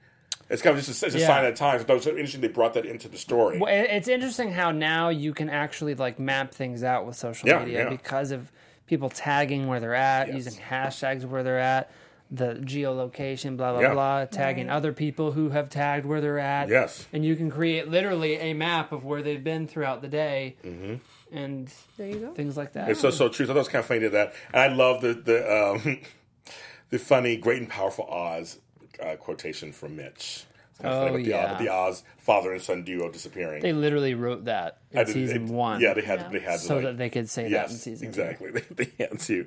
It's 0.49 0.63
kind 0.63 0.79
of 0.79 0.85
just 0.85 1.03
a, 1.03 1.07
it's 1.07 1.15
a 1.15 1.19
Yeah. 1.19 1.27
sign 1.27 1.45
of 1.45 1.55
the 1.55 1.59
times. 1.59 1.85
But 1.85 1.95
it 1.95 1.97
was 1.97 2.07
interesting 2.07 2.41
they 2.41 2.49
brought 2.49 2.75
that 2.75 2.87
into 2.87 3.09
the 3.09 3.19
story. 3.19 3.59
Well, 3.59 3.73
it's 3.73 4.09
interesting 4.09 4.53
how 4.53 4.71
now 4.71 5.09
you 5.09 5.35
can 5.35 5.51
actually 5.51 5.95
like 5.95 6.19
map 6.19 6.53
things 6.55 6.83
out 6.85 7.07
with 7.07 7.17
social 7.17 7.49
Yeah, 7.49 7.59
media 7.61 7.85
yeah. 7.85 7.89
because 7.91 8.31
of 8.31 8.53
people 8.87 9.09
tagging 9.11 9.67
where 9.67 9.81
they're 9.81 9.95
at, 9.95 10.29
Yes. 10.29 10.37
using 10.37 10.63
hashtags 10.63 11.25
where 11.25 11.43
they're 11.43 11.59
at, 11.59 11.91
the 12.31 12.55
geolocation, 12.65 13.57
blah 13.57 13.73
blah 13.73 13.81
Yeah. 13.81 13.93
blah, 13.95 14.25
tagging 14.27 14.69
other 14.71 14.93
people 14.93 15.33
who 15.33 15.51
have 15.51 15.69
tagged 15.69 16.07
where 16.07 16.21
they're 16.21 16.39
at. 16.39 16.69
Yes. 16.69 17.07
and 17.13 17.25
you 17.25 17.35
can 17.37 17.51
create 17.51 17.89
literally 17.89 18.37
a 18.37 18.53
map 18.53 18.93
of 18.93 19.05
where 19.05 19.23
they've 19.23 19.43
been 19.43 19.67
throughout 19.67 20.03
the 20.03 20.09
day, 20.09 20.57
Mm-hmm. 20.65 20.95
and 21.37 21.73
There 21.97 22.07
you 22.09 22.19
go. 22.21 22.33
things 22.35 22.57
like 22.57 22.73
that. 22.75 22.89
It's 22.89 23.01
so 23.01 23.11
so 23.11 23.29
true. 23.29 23.47
So 23.47 23.53
that 23.53 23.59
was 23.59 23.69
kind 23.69 23.81
of 23.81 23.87
funny 23.87 24.01
to 24.01 24.11
that, 24.11 24.35
and 24.53 24.63
I 24.63 24.75
love 24.75 25.01
the 25.03 25.15
the 25.15 25.73
um, 25.73 26.01
the 26.91 26.99
funny, 26.99 27.37
great 27.37 27.59
and 27.59 27.69
powerful 27.69 28.05
Oz 28.07 28.59
uh, 29.03 29.17
quotation 29.17 29.73
from 29.73 29.97
Mitch. 29.97 30.45
Kind 30.83 30.93
of 30.95 31.09
Oh, 31.09 31.13
with 31.15 31.25
the, 31.25 31.31
yeah. 31.31 31.53
Oz, 31.55 31.59
the 31.59 31.69
Oz 31.73 32.03
father 32.19 32.53
and 32.53 32.61
son 32.61 32.83
duo 32.85 33.11
disappearing. 33.11 33.63
they 33.63 33.73
literally 33.73 34.13
wrote 34.15 34.45
that 34.45 34.77
in 34.93 35.05
did- 35.07 35.13
season 35.15 35.47
it- 35.47 35.51
one. 35.53 35.81
Yeah, 35.81 35.95
they 35.95 36.03
had 36.03 36.21
Yeah. 36.21 36.29
they 36.29 36.39
had 36.41 36.53
to, 36.53 36.67
so 36.67 36.75
like, 36.75 36.85
that 36.85 36.99
they 36.99 37.09
could 37.09 37.31
say 37.31 37.51
that 37.51 37.71
in 37.71 37.77
season 37.77 38.07
exactly. 38.09 38.51
They, 38.53 38.85
they 38.85 38.93
had 39.05 39.19
to. 39.21 39.47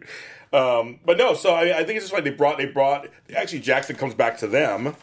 Um, 0.52 1.00
but 1.06 1.18
no, 1.20 1.36
so 1.36 1.54
I, 1.54 1.78
I 1.80 1.84
think 1.84 1.98
it's 1.98 2.06
just 2.06 2.14
like 2.14 2.24
they 2.24 2.32
brought 2.32 2.58
they 2.58 2.66
brought 2.66 3.08
actually 3.36 3.60
Jackson 3.60 3.96
comes 3.96 4.16
back 4.16 4.40
to 4.40 4.48
them. 4.48 4.96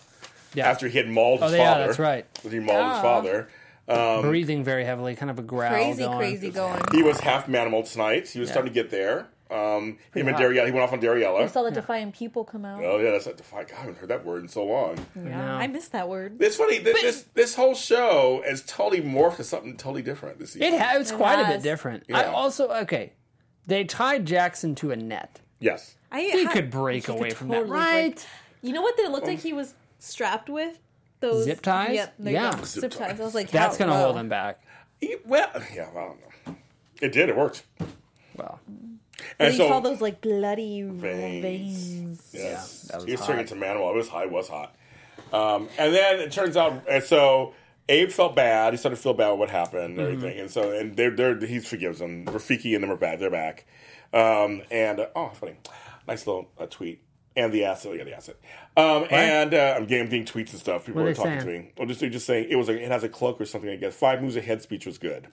Yeah, 0.54 0.68
after 0.68 0.88
he 0.88 0.98
had 0.98 1.08
mauled 1.08 1.42
his 1.42 1.52
Oh, 1.52 1.54
yeah, 1.56 1.72
father. 1.74 1.86
that's 1.86 1.98
right. 2.00 2.26
He 2.42 2.58
mauled 2.58 2.86
his 2.88 2.96
Yeah. 2.96 3.02
father. 3.02 3.48
breathing 4.22 4.64
very 4.64 4.84
heavily, 4.84 5.14
kind 5.14 5.30
of 5.30 5.38
a 5.38 5.42
growl. 5.42 5.70
Crazy, 5.70 6.02
going. 6.02 6.18
crazy 6.18 6.50
going. 6.50 6.82
He 6.92 7.02
was 7.04 7.20
half 7.20 7.46
manimal 7.46 7.88
tonight. 7.90 8.28
He 8.28 8.40
was 8.40 8.48
Yeah. 8.48 8.52
starting 8.54 8.72
to 8.72 8.74
get 8.82 8.90
there. 8.90 9.26
Um, 9.50 9.98
him 10.12 10.26
and 10.26 10.30
hot. 10.30 10.40
Dariella, 10.42 10.66
he 10.66 10.72
went 10.72 10.78
off 10.82 10.92
on 10.92 10.98
I 10.98 11.02
Dariella. 11.02 11.48
saw 11.48 11.62
the 11.62 11.70
defiant 11.70 12.14
people 12.16 12.44
come 12.44 12.64
out. 12.64 12.82
Oh 12.84 12.98
yeah, 12.98 13.12
that's 13.12 13.26
like 13.26 13.36
defy. 13.36 13.62
God, 13.62 13.72
I 13.76 13.80
haven't 13.80 13.98
heard 13.98 14.08
that 14.10 14.24
word 14.24 14.42
in 14.42 14.48
so 14.48 14.64
long. 14.64 14.98
yeah, 15.14 15.22
know. 15.22 15.54
I 15.54 15.66
missed 15.68 15.92
that 15.92 16.08
word. 16.08 16.36
It's 16.40 16.56
funny. 16.56 16.78
This, 16.78 17.00
this 17.00 17.22
this 17.34 17.54
whole 17.54 17.74
show 17.76 18.42
has 18.44 18.62
totally 18.64 19.02
morphed 19.02 19.36
to 19.36 19.44
something 19.44 19.76
totally 19.76 20.02
different 20.02 20.38
this 20.40 20.54
season. 20.54 20.74
It 20.74 20.80
ha- 20.80 20.94
it's 20.96 21.12
It 21.12 21.16
quite 21.16 21.34
a 21.34 21.44
bit 21.44 21.46
has. 21.54 21.62
different. 21.62 22.04
I 22.12 22.22
Yeah. 22.22 22.32
also 22.32 22.68
okay. 22.70 23.12
They 23.68 23.84
tied 23.84 24.26
Jackson 24.26 24.74
to 24.76 24.90
a 24.90 24.96
net. 24.96 25.40
yes. 25.60 25.94
I 26.10 26.20
He 26.20 26.44
ha- 26.44 26.52
could 26.52 26.70
break 26.70 27.06
he 27.06 27.12
away 27.12 27.28
could 27.30 27.36
from 27.38 27.48
totally 27.48 27.64
that, 27.64 27.68
break- 27.68 27.80
right? 27.80 28.26
You 28.62 28.72
know 28.72 28.82
what? 28.82 28.98
It 28.98 29.10
looked 29.10 29.26
like 29.26 29.40
he 29.40 29.52
was 29.52 29.74
strapped 29.98 30.48
with 30.48 30.78
those 31.20 31.44
Zip 31.44 31.60
ties? 31.62 31.94
Yep, 31.94 32.14
there 32.18 32.32
you 32.32 32.38
Yeah. 32.38 32.50
go. 32.52 32.64
Zip 32.64 32.80
zip 32.82 32.90
ties. 32.92 32.98
ties. 33.10 33.20
I 33.20 33.24
was 33.24 33.34
like, 33.34 33.50
That's 33.50 33.76
how- 33.76 33.86
going 33.86 33.90
to 33.90 33.96
whoa. 34.00 34.04
hold 34.06 34.16
him 34.18 34.28
back. 34.28 34.60
He- 35.00 35.16
well, 35.24 35.50
yeah. 35.74 35.88
I 35.90 35.94
don't 35.94 36.18
know. 36.46 36.56
It 37.00 37.12
did. 37.12 37.28
It 37.28 37.36
worked. 37.36 37.64
Well, 38.36 38.60
And 39.38 39.52
you 39.52 39.58
so 39.58 39.68
saw 39.68 39.80
those 39.80 40.00
like 40.00 40.20
bloody 40.20 40.82
Veins. 40.82 41.42
veins. 41.42 42.30
Yes. 42.32 42.82
that 42.82 42.96
was 42.96 43.04
he 43.06 43.12
was 43.12 43.20
hot. 43.20 43.26
turning 43.28 43.42
into 43.42 43.54
manimal. 43.54 43.90
It 43.92 43.96
was 43.96 44.08
hot. 44.08 44.24
It 44.24 44.30
was 44.32 44.48
hot. 44.48 44.74
Um, 45.32 45.68
and 45.78 45.94
then 45.94 46.20
it 46.20 46.32
turns 46.32 46.56
out, 46.56 46.84
and 46.88 47.02
so 47.02 47.54
Abe 47.88 48.10
felt 48.10 48.36
bad. 48.36 48.72
He 48.72 48.76
started 48.76 48.96
to 48.96 49.02
feel 49.02 49.14
bad 49.14 49.30
with 49.30 49.38
what 49.40 49.50
happened 49.50 49.98
and 49.98 49.98
Mm-hmm. 49.98 50.12
everything. 50.16 50.40
And 50.40 50.50
so, 50.50 50.70
and 50.72 50.96
they're, 50.96 51.10
they're, 51.10 51.38
he 51.46 51.58
forgives 51.60 51.98
them. 51.98 52.24
Rafiki 52.26 52.74
and 52.74 52.82
them 52.84 52.90
are 52.90 52.96
back. 52.96 53.18
They're 53.18 53.30
back. 53.30 53.66
Um, 54.12 54.62
and, 54.70 55.00
uh, 55.00 55.06
oh, 55.16 55.30
funny. 55.34 55.56
Nice 56.06 56.26
little 56.26 56.50
uh, 56.58 56.66
tweet. 56.66 57.02
And 57.34 57.52
the 57.52 57.64
asset, 57.64 57.96
yeah, 57.96 58.04
the 58.04 58.14
asset. 58.16 58.36
Um, 58.78 59.06
and 59.10 59.52
uh, 59.52 59.74
I'm 59.76 59.84
getting, 59.86 60.08
getting 60.08 60.24
tweets 60.24 60.52
and 60.52 60.60
stuff. 60.60 60.86
People 60.86 61.02
What 61.02 61.08
are 61.08 61.10
are 61.10 61.14
talking 61.14 61.40
saying? 61.40 61.40
to 61.40 61.58
me. 61.66 61.72
Well, 61.76 61.86
just, 61.86 62.00
they're 62.00 62.08
just 62.08 62.24
saying 62.26 62.46
it 62.50 62.56
was 62.56 62.68
a, 62.70 62.82
it 62.82 62.90
has 62.90 63.02
a 63.04 63.08
cloak 63.10 63.40
or 63.40 63.44
something. 63.44 63.68
I 63.68 63.76
guess 63.76 63.94
five 63.94 64.22
moves 64.22 64.36
ahead 64.36 64.62
speech 64.62 64.86
was 64.86 64.96
good. 64.98 65.26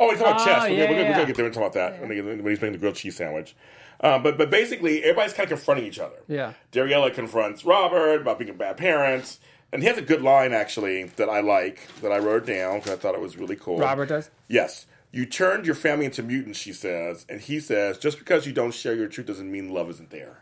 Oh, 0.00 0.08
we 0.08 0.14
talk 0.16 0.22
about 0.28 0.40
Oh, 0.40 0.44
chess. 0.44 0.62
We're, 0.62 0.68
yeah, 0.70 0.86
gonna, 0.86 0.96
we're, 0.96 0.96
gonna, 0.96 1.08
we're 1.08 1.12
gonna 1.14 1.26
get 1.26 1.36
there 1.36 1.44
and 1.44 1.54
talk 1.54 1.62
about 1.62 1.72
that 1.74 2.00
when, 2.00 2.08
get- 2.10 2.24
when 2.24 2.38
he's 2.38 2.60
making 2.60 2.72
the 2.72 2.78
grilled 2.78 2.96
cheese 2.96 3.16
sandwich. 3.16 3.54
Uh, 4.00 4.18
but 4.18 4.38
but 4.38 4.50
basically, 4.50 5.02
everybody's 5.04 5.34
kind 5.34 5.44
of 5.44 5.58
confronting 5.58 5.86
each 5.86 5.98
other. 5.98 6.16
Yeah. 6.26 6.54
Dariella 6.72 7.12
confronts 7.14 7.64
Robert 7.66 8.22
about 8.22 8.38
being 8.38 8.50
a 8.50 8.54
bad 8.54 8.78
parents, 8.78 9.38
and 9.72 9.82
he 9.82 9.88
has 9.88 9.98
a 9.98 10.02
good 10.02 10.22
line 10.22 10.52
actually 10.54 11.04
that 11.16 11.28
I 11.28 11.40
like 11.40 11.86
that 12.00 12.10
I 12.10 12.18
wrote 12.18 12.46
down 12.46 12.78
because 12.78 12.92
I 12.92 12.96
thought 12.96 13.14
it 13.14 13.20
was 13.20 13.36
really 13.36 13.56
cool. 13.56 13.78
Robert 13.78 14.06
does. 14.08 14.30
yes, 14.48 14.86
you 15.12 15.26
turned 15.26 15.66
your 15.66 15.74
family 15.74 16.06
into 16.06 16.22
mutants. 16.22 16.58
She 16.58 16.72
says, 16.72 17.26
and 17.28 17.40
he 17.42 17.60
says, 17.60 17.98
just 17.98 18.18
because 18.18 18.46
you 18.46 18.54
don't 18.54 18.72
share 18.72 18.94
your 18.94 19.06
truth 19.08 19.26
doesn't 19.26 19.50
mean 19.52 19.68
love 19.68 19.90
isn't 19.90 20.08
there. 20.10 20.38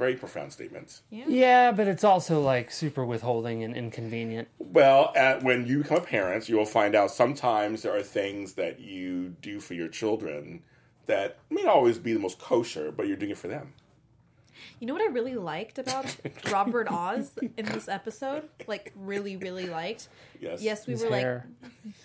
Very 0.00 0.16
profound 0.16 0.50
statements. 0.50 1.02
Yeah, 1.10 1.72
but 1.72 1.86
it's 1.86 2.04
also 2.04 2.40
like 2.40 2.70
super 2.70 3.04
withholding 3.04 3.62
and 3.62 3.76
inconvenient. 3.76 4.48
Well, 4.58 5.12
at, 5.14 5.42
when 5.42 5.66
you 5.66 5.82
become 5.82 6.00
parents, 6.00 6.48
you 6.48 6.56
will 6.56 6.64
find 6.64 6.94
out 6.94 7.10
sometimes 7.10 7.82
there 7.82 7.94
are 7.94 8.02
things 8.02 8.54
that 8.54 8.80
you 8.80 9.36
do 9.42 9.60
for 9.60 9.74
your 9.74 9.88
children 9.88 10.62
that 11.04 11.36
may 11.50 11.64
not 11.64 11.74
always 11.74 11.98
be 11.98 12.14
the 12.14 12.18
most 12.18 12.38
kosher, 12.38 12.90
but 12.90 13.08
you're 13.08 13.16
doing 13.18 13.32
it 13.32 13.36
for 13.36 13.48
them. 13.48 13.74
You 14.78 14.86
know 14.86 14.94
what 14.94 15.02
I 15.02 15.08
really 15.08 15.34
liked 15.34 15.78
about 15.78 16.16
Robert 16.50 16.90
Oz 16.90 17.32
in 17.58 17.66
this 17.66 17.86
episode? 17.86 18.48
Like, 18.66 18.94
really, 18.96 19.36
really 19.36 19.66
liked. 19.66 20.08
Yes. 20.40 20.62
Yes, 20.62 20.86
we 20.86 20.94
His 20.94 21.04
were 21.04 21.10
hair. 21.10 21.46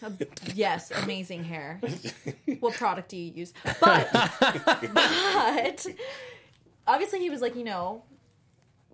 like, 0.01 0.41
yes, 0.53 0.91
amazing 0.91 1.45
hair. 1.45 1.79
what 2.59 2.73
product 2.73 3.07
do 3.07 3.15
you 3.15 3.31
use? 3.31 3.53
But, 3.79 4.11
but 4.93 5.87
obviously 6.87 7.19
he 7.19 7.29
was 7.29 7.41
like, 7.41 7.55
you 7.55 7.63
know, 7.63 8.03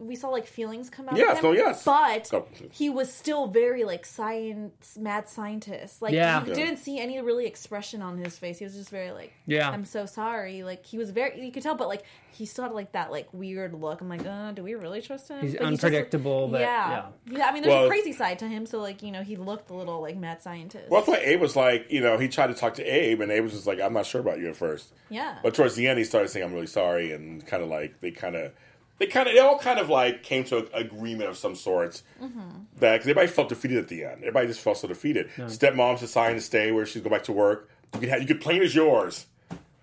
we 0.02 0.16
saw 0.16 0.30
like 0.30 0.48
feelings 0.48 0.90
come 0.90 1.08
out. 1.08 1.16
Yes, 1.18 1.38
of 1.38 1.44
him, 1.44 1.44
no, 1.44 1.52
yes. 1.54 1.84
But 1.86 2.30
Oh. 2.34 2.48
he 2.72 2.90
was 2.90 3.14
still 3.14 3.48
very 3.48 3.84
like 3.84 4.06
science, 4.06 4.98
mad 4.98 5.30
scientist. 5.30 6.02
Like, 6.02 6.14
Yeah. 6.14 6.42
you 6.44 6.50
Yeah. 6.50 6.56
didn't 6.56 6.78
see 6.78 7.00
any 7.00 7.20
really 7.22 7.46
expression 7.46 8.02
on 8.02 8.18
his 8.18 8.38
face. 8.38 8.60
He 8.60 8.66
was 8.66 8.76
just 8.76 8.90
very 8.90 9.12
like, 9.12 9.32
Yeah. 9.46 9.70
I'm 9.70 9.86
so 9.86 10.06
sorry. 10.06 10.64
Like 10.64 10.86
he 10.86 10.98
was 10.98 11.12
very, 11.12 11.44
you 11.46 11.52
could 11.52 11.64
tell, 11.64 11.76
but 11.76 11.88
like 11.88 12.04
he 12.34 12.46
still 12.46 12.64
had 12.64 12.74
like 12.74 12.94
that 12.94 13.12
like 13.12 13.28
weird 13.34 13.74
look. 13.74 14.02
I'm 14.02 14.10
like, 14.10 14.26
uh, 14.26 14.52
do 14.54 14.64
we 14.64 14.74
really 14.74 15.02
trust 15.02 15.28
him? 15.30 15.42
He's 15.42 15.52
But 15.54 15.60
just, 15.70 15.84
like- 15.84 15.92
unpredictable, 15.92 16.48
but 16.48 16.62
yeah. 16.62 17.08
yeah, 17.30 17.46
I 17.48 17.52
mean, 17.54 17.62
there's 17.64 17.74
Well- 17.74 17.86
a 17.86 17.90
crazy 17.90 18.14
side 18.14 18.40
to 18.40 18.48
him. 18.48 18.66
So 18.66 18.80
like, 18.80 19.04
you 19.04 19.12
know, 19.12 19.22
he 19.22 19.36
looked 19.36 19.70
a 19.70 19.74
little 19.74 20.02
like 20.02 20.18
mad 20.18 20.42
scientist. 20.42 20.90
Well, 20.90 21.02
that's 21.02 21.10
why 21.10 21.24
Abe 21.24 21.42
was 21.42 21.56
like, 21.56 21.92
you 21.92 22.02
know, 22.02 22.18
he 22.18 22.28
tried 22.28 22.48
to 22.48 22.54
talk 22.54 22.74
to 22.76 22.84
Abe, 22.84 23.22
and 23.22 23.32
Abe 23.32 23.44
was 23.44 23.54
just 23.54 23.68
like, 23.68 23.80
I'm 23.80 23.94
not 23.94 24.06
sure 24.06 24.22
about 24.22 24.40
you 24.40 24.50
at 24.50 24.56
first. 24.56 24.94
yeah, 25.10 25.38
But 25.44 25.54
towards 25.54 25.76
the 25.76 25.88
end, 25.88 26.00
he 26.00 26.06
started 26.06 26.30
saying, 26.30 26.46
I'm 26.46 26.54
really 26.54 26.68
sorry, 26.68 27.12
and 27.12 27.46
kind 27.46 27.62
of 27.62 27.70
like, 27.70 28.00
they 28.00 28.12
kind 28.12 28.36
of, 28.36 28.52
they 29.02 29.08
kind 29.08 29.28
of, 29.28 29.34
they 29.34 29.40
all 29.40 29.58
kind 29.58 29.80
of 29.80 29.90
like 29.90 30.22
came 30.22 30.44
to 30.46 30.60
an 30.60 30.68
agreement 30.74 31.30
of 31.30 31.38
some 31.38 31.56
sorts. 31.56 32.04
Mm-hmm. 32.22 32.40
That, 32.78 32.94
because 32.94 33.08
everybody 33.08 33.28
felt 33.28 33.50
defeated 33.50 33.80
at 33.80 33.88
the 33.88 34.04
end. 34.04 34.20
Everybody 34.20 34.48
just 34.48 34.62
felt 34.62 34.78
so 34.78 34.88
defeated. 34.88 35.30
Stepmom's 35.38 36.02
deciding 36.02 36.38
to 36.38 36.42
stay 36.42 36.72
where 36.72 36.86
she's 36.86 37.02
go 37.02 37.10
back 37.10 37.24
to 37.24 37.32
work. 37.32 37.70
You 37.96 38.00
could, 38.02 38.10
have, 38.10 38.22
you 38.22 38.28
could 38.28 38.42
plane 38.42 38.62
is 38.62 38.76
yours. 38.76 39.26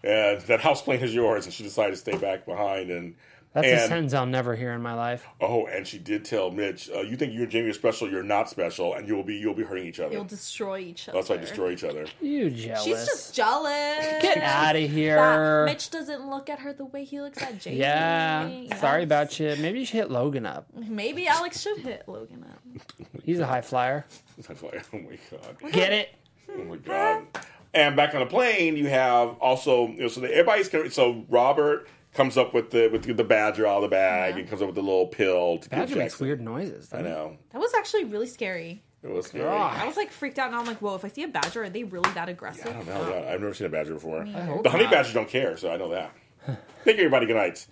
And 0.04 0.40
that 0.42 0.60
house 0.60 0.80
plane 0.80 1.00
is 1.00 1.12
yours, 1.12 1.44
and 1.44 1.52
she 1.52 1.64
decided 1.64 1.90
to 1.90 1.96
stay 1.96 2.16
back 2.16 2.46
behind. 2.46 2.90
And 2.90 3.16
That's 3.54 3.66
a 3.66 3.88
sentence 3.88 4.12
I'll 4.14 4.26
never 4.26 4.54
hear 4.54 4.72
in 4.72 4.82
my 4.82 4.94
life. 4.94 5.26
Oh, 5.40 5.66
and 5.66 5.86
she 5.86 5.98
did 5.98 6.24
tell 6.24 6.50
Mitch, 6.50 6.90
uh, 6.94 7.00
"You 7.00 7.16
think 7.16 7.32
you 7.32 7.42
and 7.42 7.50
Jamie 7.50 7.70
are 7.70 7.72
special? 7.72 8.08
You're 8.10 8.22
not 8.22 8.48
special, 8.50 8.94
and 8.94 9.08
you'll 9.08 9.24
be 9.24 9.36
you'll 9.36 9.54
be 9.54 9.64
hurting 9.64 9.86
each 9.86 10.00
other. 10.00 10.12
you'll 10.14 10.24
destroy 10.24 10.78
each 10.80 11.08
other. 11.08 11.18
That's 11.18 11.28
why 11.30 11.36
I 11.36 11.38
destroy 11.38 11.70
each 11.72 11.84
other." 11.84 12.06
You 12.20 12.50
jealous? 12.50 12.84
She's 12.84 13.06
just 13.06 13.34
jealous. 13.34 14.22
Get 14.22 14.38
out 14.38 14.76
of 14.76 14.82
That 14.82 14.90
here. 14.90 15.64
Mitch 15.64 15.90
doesn't 15.90 16.28
look 16.28 16.50
at 16.50 16.58
her 16.60 16.72
the 16.72 16.84
way 16.84 17.04
he 17.04 17.20
looks 17.20 17.42
at 17.42 17.58
Jamie. 17.58 17.78
Yeah. 17.78 18.46
Yes. 18.46 18.80
Sorry 18.80 19.02
about 19.02 19.38
you. 19.40 19.56
Maybe 19.58 19.80
you 19.80 19.86
should 19.86 19.96
hit 19.96 20.10
Logan 20.10 20.44
up. 20.46 20.66
Maybe 20.74 21.26
Alex 21.26 21.60
should 21.60 21.78
hit 21.78 22.04
Logan 22.06 22.44
up. 22.50 23.08
He's 23.24 23.38
a 23.40 23.46
high 23.46 23.62
flyer. 23.62 24.04
That's 24.46 24.62
like, 24.62 24.84
oh 24.92 24.98
my 24.98 25.18
god, 25.30 25.72
Get 25.72 25.92
it? 25.92 26.14
oh 26.52 26.64
my 26.64 26.76
god. 26.76 27.26
And 27.74 27.96
back 27.96 28.14
on 28.14 28.20
the 28.20 28.26
plane, 28.26 28.76
you 28.76 28.88
have 28.88 29.36
also 29.40 29.88
you 29.88 30.00
know, 30.02 30.08
so 30.08 30.20
the, 30.20 30.30
everybody's 30.30 30.70
so 30.94 31.24
Robert 31.28 31.88
comes 32.18 32.36
up 32.36 32.52
with 32.52 32.70
the 32.70 32.88
with 32.88 33.04
the 33.16 33.24
badger 33.24 33.66
out 33.66 33.76
of 33.76 33.82
the 33.82 33.88
bag 33.88 34.34
Yeah. 34.34 34.40
and 34.40 34.48
comes 34.50 34.60
up 34.60 34.66
with 34.66 34.74
the 34.74 34.82
little 34.82 35.06
pill 35.06 35.58
to 35.58 35.68
Badger 35.70 35.96
makes 35.96 36.12
Jackson. 36.14 36.26
weird 36.26 36.40
noises. 36.42 36.92
I 36.92 37.00
know 37.00 37.38
That 37.52 37.60
was 37.60 37.72
actually 37.74 38.04
really 38.04 38.26
scary. 38.26 38.82
it 39.02 39.08
was 39.10 39.26
scary. 39.28 39.44
God. 39.44 39.76
I 39.80 39.86
was 39.86 39.96
like 39.96 40.10
freaked 40.10 40.38
out, 40.40 40.48
and 40.48 40.56
I'm 40.56 40.66
like, 40.66 40.78
"Whoa! 40.82 40.96
If 40.96 41.04
I 41.04 41.08
see 41.08 41.22
a 41.22 41.28
badger, 41.28 41.62
are 41.62 41.70
they 41.70 41.84
really 41.84 42.10
that 42.12 42.28
aggressive? 42.28 42.66
I 42.66 42.70
aggressive?" 42.80 42.94
don't 42.94 43.08
know. 43.10 43.18
yeah, 43.24 43.32
I've 43.32 43.40
never 43.40 43.54
seen 43.54 43.66
a 43.68 43.70
badger 43.70 43.94
before. 43.94 44.24
hope 44.24 44.64
The 44.64 44.70
honey 44.70 44.84
not. 44.84 44.92
badgers 44.92 45.14
don't 45.14 45.28
care, 45.28 45.56
so 45.56 45.70
I 45.70 45.76
know 45.76 45.90
that. 45.90 46.10
Thank 46.84 46.98
you, 46.98 47.04
everybody. 47.04 47.26
Good 47.26 47.36
night. 47.36 47.66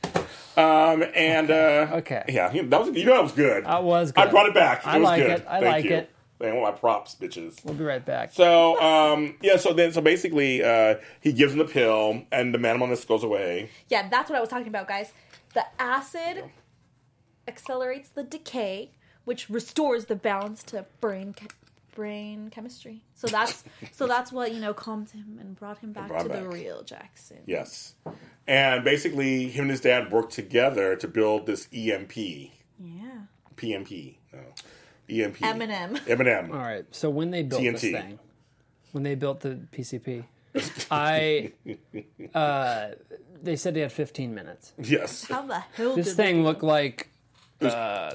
Um, 0.57 1.05
and 1.15 1.51
uh, 1.51 1.89
Okay. 2.01 2.23
yeah, 2.29 2.49
that 2.53 2.81
was 2.81 2.97
you 2.97 3.05
know 3.05 3.15
that 3.15 3.23
was 3.25 3.33
good. 3.33 3.65
That 3.65 3.83
was 3.83 4.13
good. 4.13 4.25
I 4.29 4.31
brought 4.31 4.47
it 4.47 4.55
back. 4.55 4.81
It 4.81 4.87
I 4.87 4.99
was 4.99 5.05
like 5.05 5.23
good. 5.23 5.31
it. 5.33 5.47
I 5.49 5.61
Thank 5.61 5.65
like 5.75 5.85
you. 5.85 5.91
it. 5.97 6.11
I 6.41 6.53
want 6.53 6.63
my 6.63 6.71
props, 6.79 7.15
bitches. 7.19 7.65
We'll 7.65 7.75
be 7.75 7.85
right 7.85 8.05
back. 8.05 8.33
So 8.33 8.81
um, 8.81 9.37
yeah, 9.43 9.57
so 9.57 9.73
then 9.73 9.93
so 9.93 10.01
basically 10.01 10.63
uh, 10.63 10.97
he 11.21 11.33
gives 11.33 11.53
him 11.53 11.59
the 11.59 11.65
pill, 11.65 12.25
and 12.31 12.53
the 12.55 12.59
manimalness 12.59 13.07
goes 13.07 13.25
away. 13.25 13.71
Yeah, 13.89 14.09
that's 14.09 14.29
what 14.29 14.37
I 14.37 14.41
was 14.41 14.49
talking 14.51 14.69
about, 14.69 14.87
guys. 14.89 15.13
The 15.55 15.65
acid 15.79 16.45
accelerates 17.49 18.09
the 18.11 18.23
decay, 18.23 18.91
which 19.25 19.49
restores 19.49 20.07
the 20.07 20.17
balance 20.17 20.63
to 20.65 20.85
brain 21.01 21.35
che- 21.39 21.47
brain 21.95 22.51
chemistry. 22.51 23.03
So 23.15 23.27
that's 23.29 23.65
so 23.93 24.07
that's 24.07 24.31
what 24.33 24.53
you 24.53 24.61
know 24.61 24.75
calmed 24.75 25.11
him 25.11 25.39
and 25.41 25.57
brought 25.57 25.79
him 25.79 25.93
back 25.93 26.09
brought 26.09 26.25
to 26.25 26.29
the 26.29 26.49
real 26.49 26.83
Jackson. 26.83 27.39
Yes, 27.47 27.95
and 28.47 28.85
basically 28.85 29.49
him 29.49 29.63
and 29.63 29.71
his 29.71 29.81
dad 29.81 30.13
worked 30.13 30.33
together 30.33 30.97
to 30.97 31.09
build 31.09 31.47
this 31.47 31.69
EMP, 31.73 32.17
Yeah. 32.17 32.51
PMP, 33.57 34.17
no, 34.35 34.41
EMP, 35.09 35.37
Eminem. 35.39 35.99
Eminem. 36.07 36.51
All 36.51 36.57
right. 36.59 36.85
So 36.91 37.11
when 37.11 37.31
they 37.31 37.43
built 37.43 37.63
this 37.63 37.81
thing, 37.81 38.19
when 38.93 39.03
they 39.05 39.15
built 39.15 39.41
the 39.41 39.59
PCP, 39.73 40.25
I 40.91 41.53
uh, 42.35 42.89
they 43.43 43.57
said 43.57 43.75
they 43.75 43.81
had 43.81 43.93
15 43.93 44.35
minutes. 44.35 44.73
Yes, 44.83 45.25
How 45.29 45.43
the 45.43 45.59
hell 45.75 45.95
This 45.95 46.09
did 46.09 46.17
thing 46.17 46.37
they- 46.39 46.43
looked 46.43 46.63
like 46.63 47.09
uh, 47.61 48.13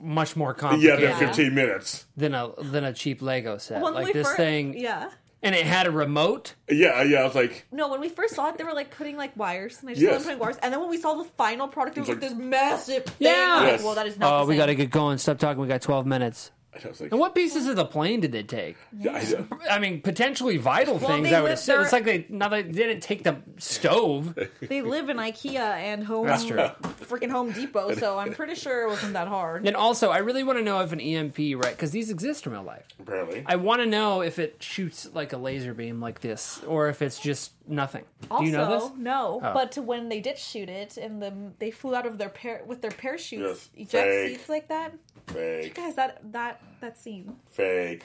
much 0.00 0.36
more 0.36 0.50
yeah, 0.50 0.60
complicated 0.60 1.10
the 1.10 1.14
fifteen 1.14 1.54
minutes. 1.54 2.04
than 2.16 2.34
a 2.34 2.50
than 2.60 2.84
a 2.84 2.92
cheap 2.92 3.22
Lego 3.22 3.56
set. 3.58 3.80
When 3.82 3.94
like 3.94 4.12
this 4.12 4.28
fir- 4.28 4.36
thing, 4.36 4.78
Yeah. 4.78 5.10
And 5.44 5.54
it 5.54 5.64
had 5.66 5.86
a 5.86 5.90
remote. 5.90 6.54
Yeah, 6.68 7.02
yeah. 7.02 7.20
I 7.20 7.24
was 7.24 7.34
like, 7.34 7.66
No, 7.70 7.88
when 7.88 8.00
we 8.00 8.08
first 8.08 8.34
saw 8.34 8.48
it, 8.48 8.58
they 8.58 8.64
were 8.64 8.72
like 8.74 8.90
putting 8.90 9.16
like 9.16 9.36
wires, 9.36 9.78
and 9.80 9.88
I 9.90 9.92
just 9.92 10.02
Yes. 10.02 10.10
saw 10.12 10.18
them 10.18 10.24
putting 10.24 10.38
wires. 10.40 10.56
And 10.62 10.72
then 10.72 10.80
when 10.80 10.90
we 10.90 10.96
saw 10.98 11.14
the 11.14 11.24
final 11.24 11.68
product, 11.68 11.96
it 11.98 12.00
was 12.00 12.08
It's 12.08 12.22
like, 12.22 12.30
like- 12.30 12.38
this 12.38 12.46
massive 12.50 13.04
thing. 13.04 13.14
Yeah. 13.28 13.54
I'm 13.58 13.62
like, 13.64 13.72
Yes. 13.72 13.82
well, 13.84 13.94
that 13.94 14.06
is 14.06 14.18
not. 14.18 14.32
Oh, 14.32 14.40
the 14.40 14.46
we 14.48 14.54
same. 14.54 14.58
got 14.58 14.66
to 14.66 14.74
get 14.74 14.90
going. 14.90 15.18
Stop 15.18 15.38
talking. 15.38 15.60
We 15.62 15.68
got 15.68 15.82
12 15.82 16.06
minutes. 16.06 16.50
I 16.84 16.88
was 16.88 17.00
like, 17.00 17.10
And 17.10 17.20
what 17.20 17.34
pieces 17.34 17.66
of 17.66 17.76
the 17.76 17.84
plane 17.84 18.20
did 18.20 18.32
they 18.32 18.42
take? 18.42 18.76
I, 19.06 19.44
I 19.70 19.78
mean, 19.78 20.00
potentially 20.00 20.56
vital 20.56 20.96
Well, 20.98 21.08
things. 21.08 21.28
they 21.28 21.34
I 21.34 21.40
would 21.40 21.48
lived 21.50 21.60
assume. 21.60 21.82
It's 21.82 21.92
like 21.92 22.04
they 22.04 22.26
now 22.28 22.48
they 22.48 22.62
didn't 22.62 23.00
take 23.00 23.22
the 23.24 23.36
stove. 23.58 24.38
They 24.60 24.80
live 24.82 25.08
in 25.10 25.18
IKEA 25.18 25.56
and 25.58 26.04
Home. 26.04 26.26
That's 26.26 26.44
true. 26.44 26.56
Freaking 27.02 27.30
Home 27.30 27.52
Depot, 27.52 27.94
so 27.94 28.18
I'm 28.18 28.32
pretty 28.32 28.54
sure 28.54 28.84
it 28.84 28.88
wasn't 28.88 29.12
that 29.12 29.28
hard. 29.28 29.66
And 29.66 29.76
also, 29.76 30.08
I 30.10 30.18
really 30.18 30.42
want 30.42 30.58
to 30.58 30.64
know 30.64 30.80
if 30.80 30.92
an 30.92 31.00
EMP, 31.00 31.36
right? 31.38 31.70
Because 31.70 31.90
these 31.90 32.10
exist 32.10 32.46
in 32.46 32.52
real 32.52 32.62
life. 32.62 32.86
apparently. 32.98 33.42
I 33.46 33.56
want 33.56 33.82
to 33.82 33.86
know 33.86 34.22
if 34.22 34.38
it 34.38 34.56
shoots 34.62 35.08
like 35.12 35.32
a 35.32 35.36
laser 35.36 35.74
beam 35.74 36.00
like 36.00 36.20
this, 36.20 36.62
or 36.66 36.88
if 36.88 37.02
it's 37.02 37.18
just 37.20 37.52
nothing. 37.66 38.04
Also, 38.30 38.44
Do 38.44 38.50
you 38.50 38.56
know 38.56 38.80
this? 38.88 38.90
no. 38.98 39.40
Oh. 39.42 39.52
But 39.52 39.76
when 39.78 40.08
they 40.08 40.20
did 40.20 40.38
shoot 40.38 40.68
it, 40.68 40.96
and 40.96 41.20
the 41.22 41.32
they 41.58 41.70
flew 41.70 41.94
out 41.94 42.06
of 42.06 42.18
their 42.18 42.28
par- 42.28 42.62
with 42.66 42.80
their 42.82 42.90
parachutes, 42.90 43.70
Yes. 43.74 43.88
eject 43.88 44.08
Fake. 44.08 44.36
seats 44.38 44.48
like 44.48 44.68
that. 44.68 44.92
Fake, 45.28 45.74
Guys, 45.74 45.94
that 45.96 46.20
that 46.32 46.60
that 46.80 46.98
scene 46.98 47.36
fake, 47.50 48.04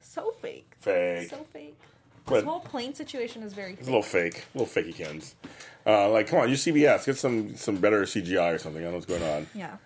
so 0.00 0.30
fake, 0.42 0.74
fake. 0.80 1.30
so 1.30 1.44
fake. 1.52 1.76
But- 2.26 2.34
This 2.36 2.44
whole 2.44 2.60
plane 2.60 2.94
situation 2.94 3.42
is 3.42 3.52
very 3.52 3.72
It's 3.74 3.82
a 3.82 3.90
little 3.90 4.02
fake, 4.02 4.44
little 4.54 4.66
fakey 4.66 4.94
cans. 4.94 5.34
Uh, 5.86 6.08
like, 6.10 6.26
come 6.28 6.38
on, 6.40 6.48
you 6.48 6.54
CBS, 6.56 7.04
get 7.04 7.16
some 7.16 7.54
some 7.56 7.76
better 7.76 8.02
CGI 8.06 8.54
or 8.54 8.58
something. 8.58 8.80
I 8.80 8.84
don't 8.84 8.92
know 8.92 8.96
what's 8.98 9.06
going 9.06 9.22
on. 9.22 9.46
Yeah. 9.54 9.76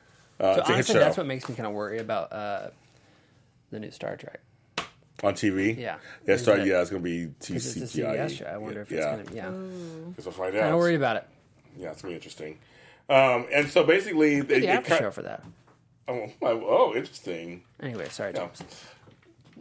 Uh, 0.41 0.43
So 0.43 0.49
it's 0.51 0.59
a 0.59 0.63
hit 0.63 0.75
honestly, 0.75 0.99
that's 1.01 1.17
what 1.17 1.27
makes 1.27 1.49
me 1.49 1.55
kind 1.57 1.67
of 1.67 1.73
worry 1.73 1.99
about 1.99 2.33
uh, 2.33 2.71
the 3.71 3.81
new 3.81 3.91
Star 3.91 4.17
Trek. 4.17 4.41
On 5.23 5.35
TV. 5.35 5.77
Yeah. 5.77 5.97
yeah, 6.27 6.35
Is 6.35 6.43
start. 6.43 6.61
it- 6.61 6.67
Yeah, 6.67 6.81
it's 6.81 6.91
gonna 6.91 7.03
be 7.03 7.27
T- 7.41 7.55
Because 7.55 7.77
it's 7.77 7.95
a 7.95 7.99
CGI. 7.99 8.17
CBS 8.17 8.39
show. 8.39 8.45
I 8.47 8.57
wonder 8.57 8.81
if 8.83 8.93
it's 8.93 9.01
yeah. 9.05 9.15
going 9.15 9.27
to. 9.27 9.35
Yeah, 9.35 9.51
Guess 10.17 10.25
we'll 10.27 10.33
find 10.33 10.53
kind 10.53 10.65
out. 10.67 10.73
of 10.73 10.79
worried 10.79 10.95
about 10.97 11.17
it. 11.17 11.27
Yeah, 11.77 11.91
it's 11.91 12.03
gonna 12.03 12.13
be 12.13 12.17
interesting. 12.17 12.59
Um, 13.11 13.47
and 13.53 13.69
so 13.69 13.85
basically, 13.85 14.41
they, 14.43 14.61
The 14.61 14.67
it 14.67 14.71
after 14.71 14.89
cut- 14.91 14.99
show 15.01 15.11
for 15.11 15.23
that. 15.23 15.43
Oh, 16.09 16.31
oh, 16.43 16.65
oh, 16.67 16.95
interesting. 16.95 17.63
Anyway, 17.81 18.09
sorry, 18.11 18.33
Yeah. 18.35 18.49
James. 18.57 18.63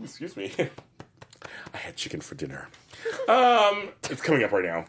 Excuse 0.04 0.38
me. 0.38 0.52
I 1.74 1.78
had 1.78 1.96
chicken 1.96 2.22
for 2.22 2.36
dinner. 2.36 2.68
Um, 3.30 3.90
it's 4.10 4.22
coming 4.22 4.44
up 4.44 4.52
right 4.54 4.64
now. 4.64 4.86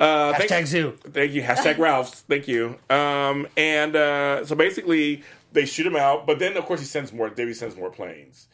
Uh, 0.00 0.32
thank- 0.34 0.50
Hashtag 0.50 0.66
zoo. 0.66 0.96
Thank 1.12 1.32
you. 1.32 1.42
Hashtag 1.42 1.76
Ralph's. 1.78 2.22
Thank 2.22 2.48
you. 2.48 2.78
Um, 2.88 3.46
and 3.58 3.94
uh, 3.94 4.44
so 4.46 4.56
basically, 4.56 5.22
they 5.52 5.66
shoot 5.66 5.86
him 5.86 5.94
out, 5.96 6.26
but 6.26 6.38
then 6.38 6.56
of 6.56 6.64
course 6.64 6.80
he 6.80 6.86
sends 6.86 7.12
more. 7.12 7.28
Davey 7.28 7.52
sends 7.52 7.76
more 7.76 7.90
planes 7.90 8.48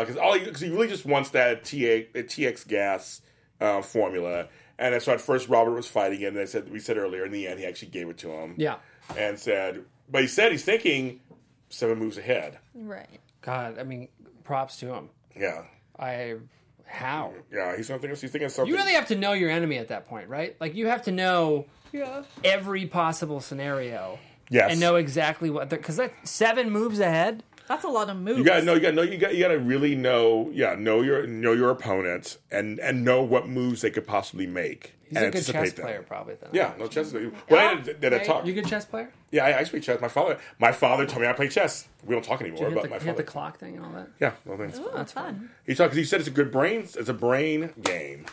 because 0.00 0.16
all 0.16 0.38
because 0.38 0.60
he 0.60 0.70
really 0.70 0.88
just 0.88 1.04
wants 1.04 1.30
that 1.30 1.64
TA, 1.64 1.76
uh, 2.18 2.22
TX 2.22 2.66
gas 2.66 3.20
uh, 3.60 3.82
formula. 3.82 4.48
And 4.78 5.00
so 5.02 5.12
at 5.12 5.20
first 5.20 5.48
Robert 5.48 5.72
was 5.74 5.86
fighting 5.86 6.20
it, 6.22 6.26
and 6.26 6.36
they 6.36 6.46
said 6.46 6.70
we 6.72 6.80
said 6.80 6.96
earlier 6.96 7.24
in 7.24 7.32
the 7.32 7.46
end 7.46 7.60
he 7.60 7.66
actually 7.66 7.88
gave 7.88 8.08
it 8.08 8.18
to 8.18 8.30
him. 8.30 8.54
Yeah. 8.56 8.76
And 9.16 9.38
said, 9.38 9.84
but 10.10 10.22
he 10.22 10.28
said 10.28 10.50
he's 10.52 10.64
thinking 10.64 11.20
seven 11.68 11.98
moves 11.98 12.18
ahead. 12.18 12.58
Right. 12.74 13.20
God, 13.42 13.78
I 13.78 13.84
mean, 13.84 14.08
props 14.44 14.78
to 14.78 14.92
him. 14.92 15.10
Yeah. 15.36 15.64
I 15.98 16.36
how 16.84 17.32
Yeah. 17.50 17.76
He's 17.76 17.88
thinking. 17.88 18.10
He's 18.10 18.20
thinking 18.20 18.48
something. 18.48 18.72
you 18.72 18.78
really 18.78 18.92
have 18.94 19.08
to 19.08 19.16
know 19.16 19.32
your 19.32 19.50
enemy 19.50 19.78
at 19.78 19.88
that 19.88 20.06
point, 20.06 20.28
right? 20.28 20.56
Like 20.60 20.74
you 20.74 20.86
have 20.88 21.02
to 21.04 21.12
know 21.12 21.66
Yeah. 21.92 22.22
every 22.44 22.86
possible 22.86 23.40
scenario 23.40 24.18
yes. 24.50 24.70
and 24.70 24.80
know 24.80 24.96
exactly 24.96 25.50
what 25.50 25.68
because 25.68 25.96
that 25.96 26.12
seven 26.24 26.70
moves 26.70 26.98
ahead. 26.98 27.42
That's 27.68 27.84
a 27.84 27.88
lot 27.88 28.10
of 28.10 28.16
moves. 28.16 28.38
You 28.38 28.44
gotta 28.44 28.64
know. 28.64 28.74
You 28.74 28.80
gotta 28.80 28.94
know. 28.96 29.02
You 29.02 29.16
got. 29.18 29.34
You 29.34 29.40
gotta 29.40 29.58
really 29.58 29.94
know. 29.94 30.50
Yeah, 30.52 30.74
know 30.74 31.00
your 31.02 31.26
know 31.26 31.52
your 31.52 31.70
opponent 31.70 32.38
and 32.50 32.78
and 32.80 33.04
know 33.04 33.22
what 33.22 33.48
moves 33.48 33.80
they 33.82 33.90
could 33.90 34.06
possibly 34.06 34.46
make. 34.46 34.94
He's 35.08 35.18
and 35.18 35.26
a 35.26 35.30
good 35.30 35.36
anticipate 35.38 35.60
chess 35.64 35.72
them. 35.74 35.84
player, 35.84 36.02
probably. 36.02 36.34
Then. 36.36 36.50
Yeah, 36.52 36.72
no 36.78 36.86
chess. 36.86 37.12
Well, 37.12 37.30
I 37.50 37.80
did, 37.80 38.00
did 38.00 38.14
I 38.14 38.18
talk? 38.24 38.46
You 38.46 38.54
good 38.54 38.66
chess 38.66 38.84
player? 38.86 39.10
Yeah, 39.30 39.44
I, 39.44 39.60
I 39.60 39.64
play 39.64 39.80
chess. 39.80 40.00
My 40.00 40.08
father, 40.08 40.38
my 40.58 40.72
father 40.72 41.04
told 41.06 41.20
me 41.22 41.28
I 41.28 41.34
play 41.34 41.48
chess. 41.48 41.86
We 42.04 42.14
don't 42.14 42.24
talk 42.24 42.40
anymore, 42.40 42.68
You 42.70 42.74
but 42.74 42.82
hit, 42.84 42.90
my 42.90 42.98
the, 42.98 43.04
hit 43.04 43.10
father. 43.12 43.22
the 43.22 43.30
clock 43.30 43.58
thing 43.58 43.76
and 43.76 43.84
all 43.84 43.92
that. 43.92 44.08
yeah, 44.20 44.32
well, 44.46 44.56
thanks. 44.58 44.78
Ooh, 44.78 44.90
that's 44.94 45.12
fun. 45.12 45.50
He 45.66 45.74
talked 45.74 45.90
because 45.90 45.98
he 45.98 46.04
said 46.04 46.20
it's 46.20 46.28
a 46.28 46.32
good 46.32 46.50
brain. 46.50 46.80
It's 46.80 47.08
a 47.10 47.14
brain 47.14 47.70
game, 47.82 48.24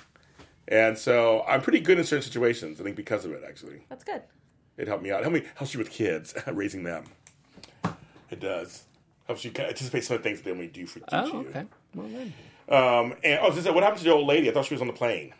and 0.69 0.97
so 0.97 1.43
I'm 1.47 1.61
pretty 1.61 1.81
good 1.81 1.97
in 1.99 2.05
certain 2.05 2.23
situations. 2.23 2.79
I 2.79 2.83
think 2.85 2.95
because 2.95 3.25
of 3.25 3.31
it, 3.31 3.43
actually, 3.47 3.81
That's 3.89 4.03
good. 4.05 4.21
it 4.77 4.87
helped 4.87 5.03
me 5.03 5.11
out. 5.11 5.21
Help 5.21 5.33
me 5.33 5.43
helps 5.55 5.73
you 5.73 5.79
with 5.79 5.91
kids 5.91 6.33
raising 6.47 6.83
them. 6.83 7.03
It 8.31 8.39
does. 8.39 8.83
Helps 9.29 9.45
you 9.45 9.51
kind 9.51 9.69
anticipate 9.69 10.03
some 10.03 10.17
of 10.17 10.23
the 10.23 10.29
things 10.29 10.41
they 10.41 10.49
only 10.49 10.65
do 10.67 10.87
for 10.87 10.99
teach 10.99 11.09
Oh, 11.13 11.45
okay. 11.47 11.65
Well 11.93 12.07
then. 12.07 12.33
Um, 12.67 13.13
and 13.23 13.39
oh, 13.43 13.51
so 13.51 13.71
what 13.73 13.83
happened 13.83 13.99
to 13.99 14.05
the 14.05 14.11
old 14.11 14.27
lady? 14.27 14.49
I 14.49 14.53
thought 14.53 14.65
she 14.65 14.73
was 14.73 14.81
on 14.81 14.87
the 14.87 14.93
plane. 14.93 15.33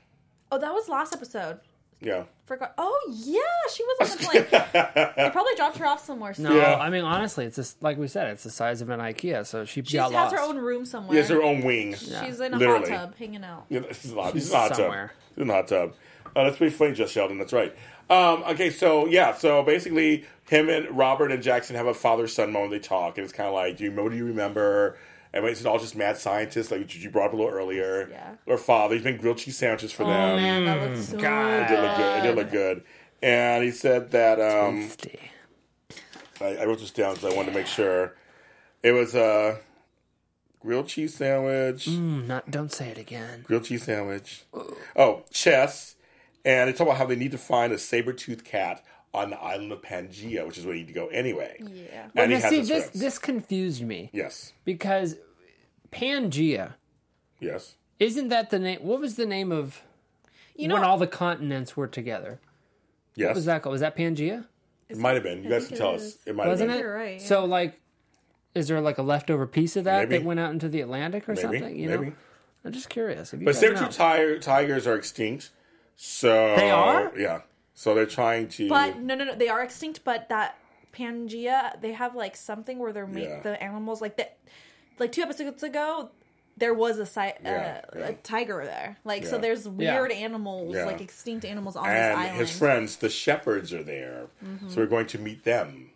Oh, 0.52 0.60
that 0.60 0.71
was 0.71 0.88
last 0.88 1.12
episode. 1.13 1.60
Yeah. 2.02 2.25
Forgot. 2.45 2.75
Oh 2.78 3.12
yeah, 3.12 3.39
she 3.73 3.84
was 3.84 4.12
on 4.12 4.17
the 4.17 4.23
plane. 4.23 4.45
they 5.17 5.30
probably 5.32 5.56
dropped 5.56 5.78
her 5.80 5.88
off 5.88 6.06
somewhere. 6.06 6.34
No, 6.38 6.56
Yeah. 6.56 6.75
I 6.75 6.91
mean 6.91 7.04
honestly, 7.04 7.45
it's 7.45 7.56
just 7.56 7.82
like 7.82 7.97
we 7.97 8.08
said, 8.08 8.28
it's 8.30 8.43
the 8.43 8.52
size 8.52 8.82
of 8.82 8.89
an 8.91 8.99
IKEA, 8.99 9.43
so 9.45 9.65
she 9.65 9.82
She 9.84 9.97
got 9.97 10.06
has 10.06 10.13
lost. 10.13 10.36
her 10.36 10.41
own 10.41 10.58
room 10.60 10.86
somewhere. 10.86 11.13
He 11.13 11.17
has 11.19 11.30
her 11.30 11.41
own 11.41 11.63
wing. 11.63 11.95
She's 11.95 12.39
in 12.39 12.54
a 12.54 12.58
Literally. 12.58 12.89
hot 12.91 12.97
tub 12.99 13.15
hanging 13.17 13.43
out. 13.43 13.65
Yeah, 13.69 13.80
this 13.80 14.06
is 14.06 14.13
a 14.13 14.15
hot, 14.21 14.34
this 14.34 14.43
She's 14.43 14.47
is 14.49 14.54
a 14.54 14.58
hot 14.58 14.75
somewhere. 14.75 15.08
tub. 15.08 15.36
This 15.36 15.43
is 15.45 15.49
a 15.49 15.54
hot 15.54 15.67
tub. 15.67 15.93
Oh, 16.36 16.44
that's 16.44 16.58
pretty 16.58 16.76
funny, 16.76 16.94
Just 16.94 17.13
Sheldon. 17.13 17.38
That's 17.38 17.54
right. 17.54 17.76
Um, 18.10 18.44
okay, 18.50 18.70
so 18.70 19.06
yeah, 19.08 19.36
so 19.36 19.62
basically, 19.63 20.26
him 20.50 20.70
and 20.70 20.89
Robert 20.98 21.32
and 21.32 21.44
Jackson 21.44 21.76
have 21.76 21.86
a 21.88 21.94
father 21.94 22.28
son 22.28 22.52
moment. 22.52 22.72
They 22.72 22.80
talk, 22.80 23.18
and 23.18 23.24
it's 23.26 23.34
kind 23.34 23.48
of 23.48 23.54
like, 23.54 23.78
do 23.78 23.84
you 23.84 23.89
remember? 23.92 24.12
Do 24.12 24.18
you 24.18 24.26
remember? 24.26 24.98
And 25.32 25.46
it's 25.46 25.63
all 25.63 25.78
just 25.78 25.96
mad 25.96 26.18
scientists, 26.18 26.72
like 26.72 26.94
you 26.96 27.10
brought 27.12 27.28
up 27.28 27.34
a 27.34 27.36
little 27.36 27.52
earlier. 27.52 28.08
Yeah. 28.10 28.36
Or 28.48 28.58
father, 28.58 28.96
he's 28.96 29.04
been 29.04 29.18
grilled 29.18 29.38
cheese 29.38 29.58
sandwiches 29.58 29.92
for 29.92 30.02
Oh, 30.04 30.08
them. 30.08 30.36
Man, 30.38 30.65
that 30.65 30.89
looks 30.89 31.10
so 31.10 31.18
God. 31.20 31.62
It 31.63 31.68
did 31.68 31.84
look 31.84 31.98
good. 31.98 32.18
It 32.18 32.22
did 32.28 32.36
look 32.36 32.52
good. 32.52 32.84
And 33.22 33.63
he 33.63 33.70
said 33.70 34.10
that 34.12 34.39
um, 34.42 34.89
I, 36.42 36.56
I 36.58 36.65
wrote 36.65 36.80
this 36.80 36.89
down 36.92 37.13
because 37.15 37.32
I 37.32 37.36
wanted 37.36 37.52
to 37.52 37.58
make 37.58 37.68
sure 37.68 38.15
it 38.82 38.92
was 38.94 39.13
a 39.13 39.60
grilled 40.62 40.88
cheese 40.88 41.13
sandwich. 41.13 41.86
Mm, 41.86 42.26
not, 42.26 42.50
don't 42.50 42.72
say 42.72 42.89
it 42.89 42.98
again. 42.98 43.42
grilled 43.44 43.65
cheese 43.65 43.84
sandwich. 43.84 44.46
Oh, 44.96 45.26
chess. 45.32 45.96
And 46.45 46.69
it's 46.69 46.80
about 46.80 46.97
how 46.97 47.06
they 47.06 47.15
need 47.15 47.32
to 47.32 47.38
find 47.38 47.73
a 47.73 47.78
saber-toothed 47.78 48.45
cat 48.45 48.84
on 49.13 49.30
the 49.32 49.39
island 49.39 49.71
of 49.71 49.82
Pangea, 49.82 50.45
which 50.45 50.58
is 50.58 50.65
where 50.65 50.73
you 50.75 50.82
need 50.82 50.88
to 50.88 50.93
go 50.93 51.08
anyway. 51.08 51.58
Yeah. 51.62 52.04
And 52.15 52.15
Now, 52.15 52.25
he 52.28 52.34
has 52.41 52.49
see, 52.49 52.58
his 52.60 52.67
this 52.69 52.84
friends. 52.86 52.99
this 53.02 53.19
confused 53.19 53.82
me 53.84 54.10
Yes. 54.13 54.54
because 54.65 55.17
Pangea 55.91 56.73
Yes. 57.39 57.75
isn't 57.99 58.30
that 58.30 58.49
the 58.49 58.60
name? 58.60 58.80
What 58.82 58.99
was 58.99 59.15
the 59.15 59.25
name 59.25 59.52
of 59.52 59.82
You 60.56 60.67
know, 60.67 60.75
when 60.75 60.84
all 60.84 60.97
the 60.97 61.08
continents 61.08 61.75
were 61.78 61.88
together? 61.88 62.39
Yes. 63.15 63.28
What 63.28 63.36
was 63.36 63.45
that 63.45 63.62
called? 63.63 63.71
Was 63.71 63.82
that 63.82 63.95
Pangea? 63.95 64.45
It 64.89 64.97
might 64.97 65.13
have 65.13 65.23
been. 65.23 65.43
You 65.43 65.49
guys 65.49 65.67
can 65.67 65.78
tell 65.78 65.95
us. 65.95 66.17
It 66.25 66.36
might 66.36 66.43
have 66.43 66.52
Wasn't 66.54 66.69
been. 66.69 66.78
it? 66.80 66.82
You're 66.82 66.93
right, 66.95 67.19
yeah. 67.19 67.25
So 67.25 67.45
like, 67.45 67.80
is 68.56 68.67
there 68.67 68.82
like 68.82 68.97
a 68.97 69.04
leftover 69.04 69.45
piece 69.47 69.75
of 69.75 69.84
that 69.86 70.10
Maybe. 70.10 70.17
that 70.19 70.25
went 70.28 70.39
out 70.39 70.52
into 70.52 70.67
the 70.69 70.82
Atlantic 70.82 71.28
or 71.30 71.34
Maybe. 71.34 71.41
something? 71.41 71.80
You 71.80 71.89
Maybe. 71.89 72.06
know, 72.08 72.13
I'm 72.65 72.71
just 72.73 72.89
curious. 72.89 73.34
If 73.34 73.39
you 73.39 73.45
But 73.45 73.52
guys 73.54 73.60
saber-toothed 73.62 73.99
know. 73.99 74.39
tigers 74.39 74.86
are 74.88 74.95
extinct. 74.95 75.52
So 76.02 76.56
They 76.56 76.72
are? 76.72 77.12
Yeah. 77.18 77.42
So 77.74 77.94
they're 77.94 78.06
trying 78.06 78.48
to. 78.50 78.70
but 78.70 79.00
no, 79.00 79.16
no, 79.16 79.26
no. 79.26 79.36
They 79.36 79.50
are 79.50 79.62
extinct. 79.62 80.06
But 80.06 80.30
that 80.30 80.58
Pangea, 80.94 81.80
they 81.82 81.92
have 81.92 82.16
like 82.16 82.38
something 82.38 82.80
where 82.80 82.94
they're 82.94 83.06
make 83.06 83.26
Yeah. 83.28 83.42
the 83.42 83.62
animals 83.62 84.00
like 84.02 84.16
that. 84.16 84.38
Like 84.98 85.12
two 85.12 85.22
episodes 85.24 85.62
ago, 85.62 86.10
there 86.56 86.74
was 86.74 87.00
a, 87.00 87.06
si- 87.06 87.20
Yeah, 87.44 87.82
uh, 87.94 87.98
yeah. 88.00 88.08
a 88.08 88.14
tiger 88.14 88.64
there. 88.64 88.98
Like 89.04 89.26
so, 89.26 89.36
Yeah. 89.36 89.42
there's 89.42 89.66
Yeah. 89.66 89.72
weird 90.00 90.12
animals, 90.14 90.74
Yeah. 90.74 90.86
like 90.86 91.02
extinct 91.02 91.44
animals 91.44 91.76
on 91.76 91.84
this 91.84 91.94
and 91.94 92.18
island. 92.18 92.38
his 92.38 92.58
friends, 92.58 92.96
the 92.96 93.10
shepherds, 93.10 93.74
are 93.74 93.84
there. 93.84 94.28
So 94.70 94.78
we're 94.78 94.86
going 94.88 95.08
to 95.08 95.20
meet 95.20 95.44
them. 95.44 95.92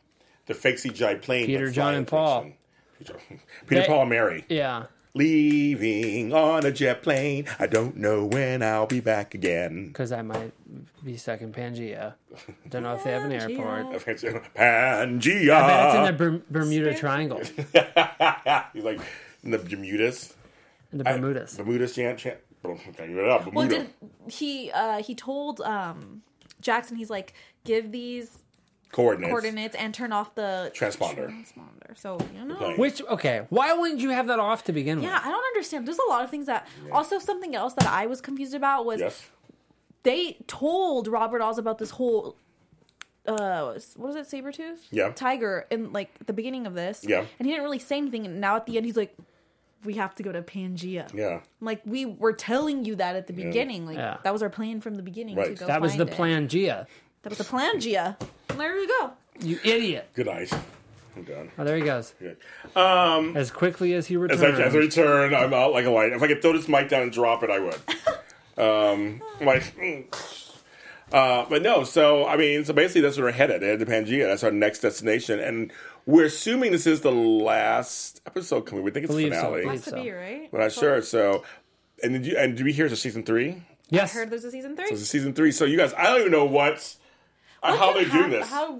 The 0.47 0.53
fake 0.53 0.79
CGI 0.79 1.15
plane. 1.21 1.45
Peter, 1.45 1.71
John, 1.71 1.93
and 1.95 2.05
Paul. 2.05 2.41
person. 2.41 2.53
Peter, 2.99 3.15
Peter 3.67 3.81
They- 3.81 3.87
Paul, 3.87 4.01
and 4.01 4.09
Mary. 4.09 4.45
Yeah. 4.49 4.87
Leaving 5.15 6.33
on 6.33 6.65
a 6.65 6.71
jet 6.71 7.03
plane. 7.03 7.45
I 7.59 7.67
don't 7.67 7.97
know 7.97 8.25
when 8.25 8.63
I'll 8.63 8.87
be 8.87 8.99
back 8.99 9.33
again. 9.33 9.87
because 9.87 10.11
I 10.11 10.21
might 10.23 10.51
be 11.05 11.17
stuck 11.17 11.41
in 11.41 11.51
Pangea. 11.53 12.15
Don't 12.69 12.83
know 12.83 12.95
if 12.95 13.03
they 13.03 13.11
have 13.11 13.23
an 13.23 13.31
airport. 13.31 14.03
Pangea. 14.03 14.41
I 14.55 15.67
bet 15.67 15.85
it's 15.85 16.09
in 16.09 16.17
the 16.17 16.23
Berm- 16.23 16.41
Bermuda 16.49 16.95
Triangle, 16.97 17.39
He's 18.73 18.83
like 18.83 18.99
in 19.43 19.51
the 19.51 19.59
Bermudas. 19.59 20.33
in 20.91 20.97
the 20.97 21.03
Bermudas. 21.03 21.57
Bermudas, 21.57 21.93
Chan, 21.95 22.17
Chan. 22.17 22.37
Can't 22.63 22.95
give 22.97 23.17
it 23.17 23.27
up. 23.29 23.53
well, 23.53 23.67
did 23.67 23.89
he? 24.29 24.71
Uh, 24.73 25.03
he 25.03 25.15
told 25.15 25.59
um, 25.61 26.21
Jackson, 26.61 26.95
he's 26.97 27.09
like, 27.09 27.33
give 27.65 27.91
these 27.91 28.42
coordinates. 28.93 29.29
coordinates 29.31 29.75
and 29.75 29.93
turn 29.93 30.13
off 30.13 30.33
the 30.35 30.71
Transponder. 30.73 31.29
transponder. 31.29 31.97
So 31.97 32.17
you 32.33 32.45
know. 32.45 32.55
Plane. 32.55 32.77
Which 32.77 33.01
okay, 33.03 33.45
why 33.49 33.73
wouldn't 33.73 33.99
you 33.99 34.11
have 34.11 34.27
that 34.27 34.39
off 34.39 34.63
to 34.65 34.71
begin 34.73 34.99
with? 34.99 35.05
Yeah, 35.05 35.19
I 35.21 35.29
don't 35.29 35.43
understand. 35.53 35.85
There's 35.87 35.99
a 35.99 36.09
lot 36.09 36.23
of 36.23 36.29
things 36.29 36.45
that. 36.45 36.67
Also, 36.91 37.19
something 37.19 37.53
else 37.55 37.73
that 37.73 37.87
I 37.87 38.05
was 38.05 38.21
confused 38.21 38.53
about 38.55 38.85
was 38.85 39.01
Yes. 39.01 39.29
they 40.03 40.37
told 40.47 41.07
Robert 41.07 41.41
Oz 41.41 41.57
about 41.57 41.77
this 41.79 41.89
whole. 41.91 42.37
Uh, 43.25 43.73
what 43.95 44.09
is 44.09 44.33
it, 44.33 44.43
Sabretooth? 44.43 44.79
Yeah. 44.91 45.09
Tiger 45.13 45.65
in 45.71 45.93
like 45.93 46.25
the 46.25 46.33
beginning 46.33 46.67
of 46.67 46.73
this. 46.73 47.05
Yeah. 47.07 47.25
And 47.39 47.45
he 47.47 47.51
didn't 47.53 47.63
really 47.63 47.79
say 47.79 47.97
anything. 47.97 48.25
And 48.25 48.41
now 48.41 48.57
at 48.57 48.65
the 48.65 48.75
end, 48.75 48.85
he's 48.85 48.97
like, 48.97 49.15
we 49.85 49.93
have 49.93 50.13
to 50.15 50.23
go 50.23 50.31
to 50.33 50.41
Pangea. 50.41 51.13
Yeah. 51.13 51.35
I'm 51.35 51.41
like, 51.61 51.81
we 51.85 52.05
were 52.05 52.33
telling 52.33 52.83
you 52.83 52.95
that 52.97 53.15
at 53.15 53.27
the 53.27 53.33
beginning. 53.33 53.85
Like, 53.85 53.95
Yeah. 53.97 54.17
that 54.23 54.33
was 54.33 54.43
our 54.43 54.49
plan 54.49 54.81
from 54.81 54.95
the 54.95 55.03
beginning 55.03 55.37
Right. 55.37 55.47
to 55.47 55.53
go 55.55 55.67
that 55.67 55.81
was 55.81 55.93
the 55.93 55.99
find 55.99 56.09
it. 56.09 56.15
plan, 56.15 56.47
Gia. 56.49 56.87
That 57.21 57.29
was 57.29 57.37
the 57.37 57.43
plan, 57.45 57.79
Gia. 57.79 58.17
And 58.53 58.61
there 58.61 58.77
you 58.79 58.87
go. 58.87 59.11
You 59.41 59.59
idiot. 59.63 60.09
Good 60.13 60.27
night. 60.27 60.53
I'm 61.15 61.23
done. 61.23 61.51
Oh, 61.57 61.63
there 61.63 61.75
he 61.75 61.81
goes. 61.83 62.13
Good. 62.19 62.37
Um, 62.75 63.35
As 63.35 63.49
quickly 63.51 63.93
as 63.93 64.05
he 64.07 64.13
as 64.15 64.19
returned. 64.21 64.57
I, 64.57 64.61
as 64.61 64.75
I 64.75 64.77
return, 64.77 65.33
I'm 65.33 65.53
out 65.53 65.71
like 65.73 65.85
a 65.85 65.89
light. 65.89 66.11
If 66.13 66.21
I 66.21 66.27
could 66.27 66.41
throw 66.41 66.53
this 66.53 66.67
mic 66.67 66.89
down 66.89 67.01
and 67.03 67.11
drop 67.11 67.41
it, 67.43 67.49
I 67.49 67.59
would. 67.59 67.75
um, 68.57 69.21
like, 69.41 69.75
mm. 69.75 70.05
uh, 71.11 71.45
but 71.49 71.61
no. 71.63 71.83
So 71.83 72.27
I 72.27 72.37
mean, 72.37 72.63
so 72.65 72.73
basically, 72.73 73.01
that's 73.01 73.17
where 73.17 73.25
we're 73.27 73.31
headed. 73.31 73.61
Headed 73.63 73.79
to 73.79 73.91
Pangea. 73.91 74.27
That's 74.27 74.43
our 74.43 74.51
next 74.51 74.79
destination, 74.79 75.39
and 75.39 75.71
we're 76.05 76.25
assuming 76.25 76.71
this 76.71 76.87
is 76.87 77.01
the 77.01 77.11
last 77.11 78.21
episode 78.25 78.61
coming. 78.61 78.83
We 78.83 78.91
think 78.91 79.05
it's 79.05 79.13
the 79.13 79.21
Believe 79.21 79.33
so, 79.33 79.39
finale. 79.41 79.61
believe 79.61 79.71
Has 79.77 79.83
to 79.85 79.89
so. 79.91 80.03
be, 80.03 80.11
right? 80.11 80.49
We're 80.51 80.59
not 80.59 80.71
sure. 80.71 81.01
So, 81.01 81.43
and 82.03 82.13
did 82.13 82.25
you 82.25 82.37
and 82.37 82.55
did 82.57 82.65
we 82.65 82.73
hear 82.73 82.85
it's 82.85 82.93
a 82.93 82.97
season 82.97 83.23
three? 83.23 83.63
yes. 83.89 84.15
I 84.15 84.19
heard 84.19 84.29
there's 84.31 84.43
a 84.45 84.51
season 84.51 84.75
three. 84.75 84.85
It's 84.85 85.01
a 85.01 85.05
season 85.05 85.33
three. 85.33 85.51
So 85.51 85.65
you 85.65 85.77
guys, 85.77 85.93
I 85.93 86.05
don't 86.05 86.21
even 86.21 86.31
know 86.31 86.45
what's 86.45 86.95
What 86.95 87.02
how 87.63 87.93
they're 87.93 88.05
doing 88.05 88.29
this. 88.31 88.47
How 88.49 88.79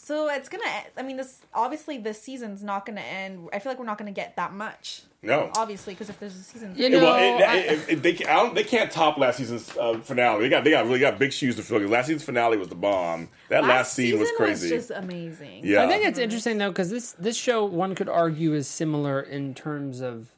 so 0.00 0.28
it's 0.28 0.48
gonna? 0.48 0.64
I 0.96 1.02
mean, 1.02 1.16
this 1.16 1.40
obviously 1.52 1.98
this 1.98 2.20
season's 2.22 2.62
not 2.62 2.86
gonna 2.86 3.00
end. 3.00 3.48
I 3.52 3.58
feel 3.58 3.70
like 3.72 3.78
we're 3.78 3.84
not 3.86 3.98
gonna 3.98 4.12
get 4.12 4.36
that 4.36 4.52
much. 4.52 5.02
no. 5.22 5.50
Obviously, 5.56 5.92
because 5.94 6.08
if 6.08 6.18
there's 6.20 6.36
a 6.36 6.42
season, 6.42 6.72
You 6.76 6.88
know, 6.90 7.02
well, 7.02 7.16
it, 7.40 7.42
I- 7.44 7.56
it, 7.56 7.88
it, 7.88 8.02
they, 8.02 8.24
I 8.24 8.36
don't, 8.36 8.54
they 8.54 8.62
can't 8.62 8.90
top 8.92 9.18
last 9.18 9.38
season's 9.38 9.76
uh, 9.76 9.98
finale. 9.98 10.42
They 10.42 10.48
got 10.48 10.62
they 10.64 10.70
got 10.70 10.86
really 10.86 11.00
got 11.00 11.18
big 11.18 11.32
shoes 11.32 11.56
to 11.56 11.62
fill. 11.62 11.80
Last 11.80 12.06
season's 12.06 12.22
finale 12.22 12.56
was 12.56 12.68
the 12.68 12.76
bomb. 12.76 13.28
That 13.50 13.64
last, 13.64 13.94
scene 13.94 14.18
was 14.18 14.28
season 14.28 14.36
crazy. 14.46 14.68
just 14.70 14.90
amazing. 14.92 15.66
yeah, 15.66 15.84
I 15.84 15.88
think 15.88 16.04
it's 16.06 16.18
interesting 16.18 16.58
though 16.58 16.70
because 16.70 16.90
this 16.90 17.12
this 17.18 17.36
show 17.36 17.64
one 17.64 17.94
could 17.96 18.08
argue 18.08 18.54
is 18.54 18.68
similar 18.68 19.20
in 19.20 19.54
terms 19.54 20.00
of 20.00 20.28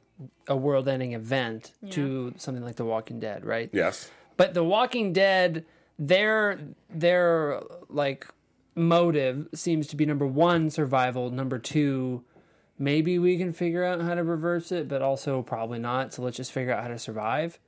a 0.48 0.56
world-ending 0.56 1.12
event 1.12 1.72
to 1.90 2.34
something 2.36 2.64
like 2.64 2.76
The 2.76 2.84
Walking 2.84 3.20
Dead, 3.20 3.44
right? 3.44 3.70
yes, 3.72 4.10
But 4.36 4.52
The 4.52 4.62
Walking 4.64 5.12
Dead, 5.14 5.64
their 6.00 6.58
their 6.92 7.60
like 7.88 8.26
motive 8.74 9.46
seems 9.54 9.86
to 9.88 9.96
be 9.96 10.06
number 10.06 10.26
one 10.26 10.70
survival, 10.70 11.30
number 11.30 11.58
two 11.58 12.24
maybe 12.82 13.18
we 13.18 13.36
can 13.36 13.52
figure 13.52 13.84
out 13.84 14.00
how 14.00 14.14
to 14.14 14.24
reverse 14.24 14.72
it, 14.72 14.88
but 14.88 15.02
also 15.02 15.42
probably 15.42 15.78
not. 15.78 16.14
So 16.14 16.22
let's 16.22 16.38
just 16.38 16.50
figure 16.50 16.72
out 16.72 16.82
how 16.82 16.88
to 16.88 16.98
survive. 16.98 17.58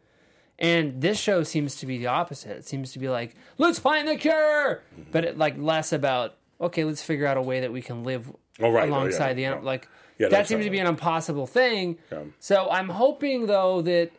And 0.59 1.03
this 1.03 1.21
show 1.21 1.43
seems 1.43 1.77
to 1.77 1.87
be 1.87 1.99
the 1.99 2.07
opposite. 2.07 2.57
It 2.57 2.65
seems 2.67 2.93
to 2.93 2.99
be 2.99 3.11
like, 3.11 3.35
let's 3.59 3.79
find 3.79 4.09
the 4.09 4.17
cure, 4.17 4.83
but 5.11 5.25
it, 5.27 5.37
like 5.39 5.59
less 5.59 5.93
about 5.93 6.37
okay, 6.61 6.85
let's 6.85 7.03
figure 7.03 7.27
out 7.27 7.37
a 7.37 7.43
way 7.43 7.61
that 7.61 7.73
we 7.73 7.83
can 7.83 8.05
live 8.05 8.33
Oh, 8.61 8.71
right. 8.71 8.85
Oh, 8.85 8.87
yeah. 8.87 8.91
alongside 8.91 9.35
the 9.35 9.45
animal. 9.45 9.65
Like 9.65 9.87
Yeah, 10.19 10.29
that 10.29 10.47
seems 10.49 10.61
right. 10.61 10.65
to 10.65 10.71
be 10.71 10.79
an 10.79 10.87
impossible 10.87 11.47
thing. 11.47 11.99
Yeah. 12.11 12.21
So 12.39 12.71
I'm 12.71 12.89
hoping 12.89 13.47
though 13.47 13.83
that 13.83 14.13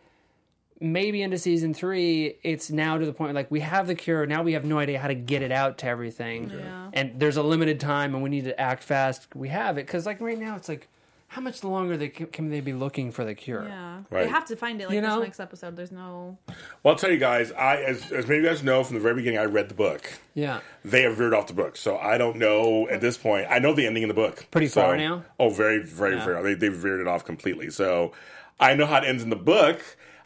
maybe 0.79 1.21
into 1.21 1.37
season 1.37 1.73
three, 1.73 2.37
it's 2.43 2.69
now 2.69 2.97
to 2.97 3.05
the 3.05 3.13
point 3.13 3.33
like 3.35 3.49
we 3.51 3.61
have 3.61 3.87
the 3.87 3.95
cure. 3.95 4.25
Now 4.25 4.43
we 4.43 4.53
have 4.53 4.65
no 4.65 4.79
idea 4.79 4.99
how 4.99 5.07
to 5.07 5.15
get 5.15 5.41
it 5.41 5.51
out 5.51 5.77
to 5.79 5.87
everything, 5.87 6.49
Yeah. 6.49 6.89
and 6.93 7.19
there's 7.19 7.37
a 7.37 7.43
limited 7.43 7.79
time, 7.79 8.13
and 8.13 8.23
we 8.23 8.29
need 8.29 8.45
to 8.45 8.59
act 8.59 8.83
fast. 8.83 9.27
We 9.35 9.49
have 9.49 9.77
it 9.77 9.85
because 9.85 10.05
like 10.05 10.19
right 10.21 10.37
now, 10.39 10.55
it's 10.55 10.69
like 10.69 10.87
how 11.29 11.41
much 11.41 11.63
longer 11.63 11.97
they 11.97 12.09
can, 12.09 12.27
can 12.27 12.49
they 12.51 12.59
be 12.61 12.73
looking 12.73 13.11
for 13.11 13.25
the 13.25 13.33
cure? 13.33 13.65
Yeah, 13.67 14.03
Right. 14.11 14.23
they 14.25 14.29
have 14.29 14.45
to 14.45 14.55
find 14.55 14.79
it 14.79 14.85
like 14.87 14.93
You 14.93 15.01
know? 15.01 15.15
this 15.19 15.23
next 15.29 15.39
episode. 15.39 15.75
There's 15.75 15.91
no. 15.91 16.37
Well, 16.83 16.93
I'll 16.93 16.95
tell 16.95 17.09
you 17.11 17.17
guys, 17.17 17.51
I 17.51 17.77
as, 17.77 18.11
as 18.11 18.27
many 18.27 18.37
of 18.39 18.43
you 18.43 18.49
guys 18.51 18.61
know 18.61 18.83
from 18.83 18.95
the 18.97 19.01
very 19.01 19.15
beginning, 19.15 19.39
I 19.39 19.45
read 19.45 19.67
the 19.67 19.73
book. 19.73 20.19
Yeah. 20.35 20.59
They 20.85 21.01
have 21.03 21.15
veered 21.17 21.33
off 21.33 21.47
the 21.47 21.53
book, 21.53 21.75
so 21.75 21.97
I 21.97 22.19
don't 22.19 22.37
know 22.37 22.87
at 22.89 23.01
this 23.01 23.17
point. 23.17 23.47
I 23.49 23.57
know 23.59 23.73
the 23.73 23.87
ending 23.87 24.03
in 24.03 24.09
the 24.09 24.13
book. 24.15 24.45
Pretty 24.51 24.67
So- 24.67 24.81
far 24.81 24.95
now? 24.97 25.23
Oh, 25.39 25.49
very, 25.49 25.79
very, 25.81 26.17
Yeah. 26.17 26.25
very. 26.25 26.43
They 26.43 26.53
they 26.53 26.67
veered 26.67 27.01
it 27.01 27.07
off 27.07 27.25
completely. 27.25 27.71
So 27.71 28.11
I 28.59 28.75
know 28.75 28.85
how 28.85 28.97
it 28.97 29.05
ends 29.05 29.23
in 29.23 29.31
the 29.31 29.35
book. 29.35 29.81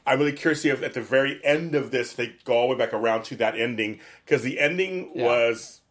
I'm 0.08 0.20
really 0.20 0.34
curious 0.34 0.60
to 0.60 0.64
see 0.64 0.70
if 0.70 0.82
at 0.82 0.94
the 0.94 1.02
very 1.02 1.40
end 1.44 1.76
of 1.76 1.92
this 1.92 2.14
they 2.14 2.34
go 2.46 2.54
all 2.54 2.68
the 2.70 2.74
way 2.76 2.80
back 2.80 2.94
around 2.94 3.24
to 3.26 3.36
that 3.38 3.58
ending 3.58 4.00
because 4.26 4.42
the 4.42 4.60
ending 4.60 5.12
Yeah. 5.14 5.26
was 5.26 5.82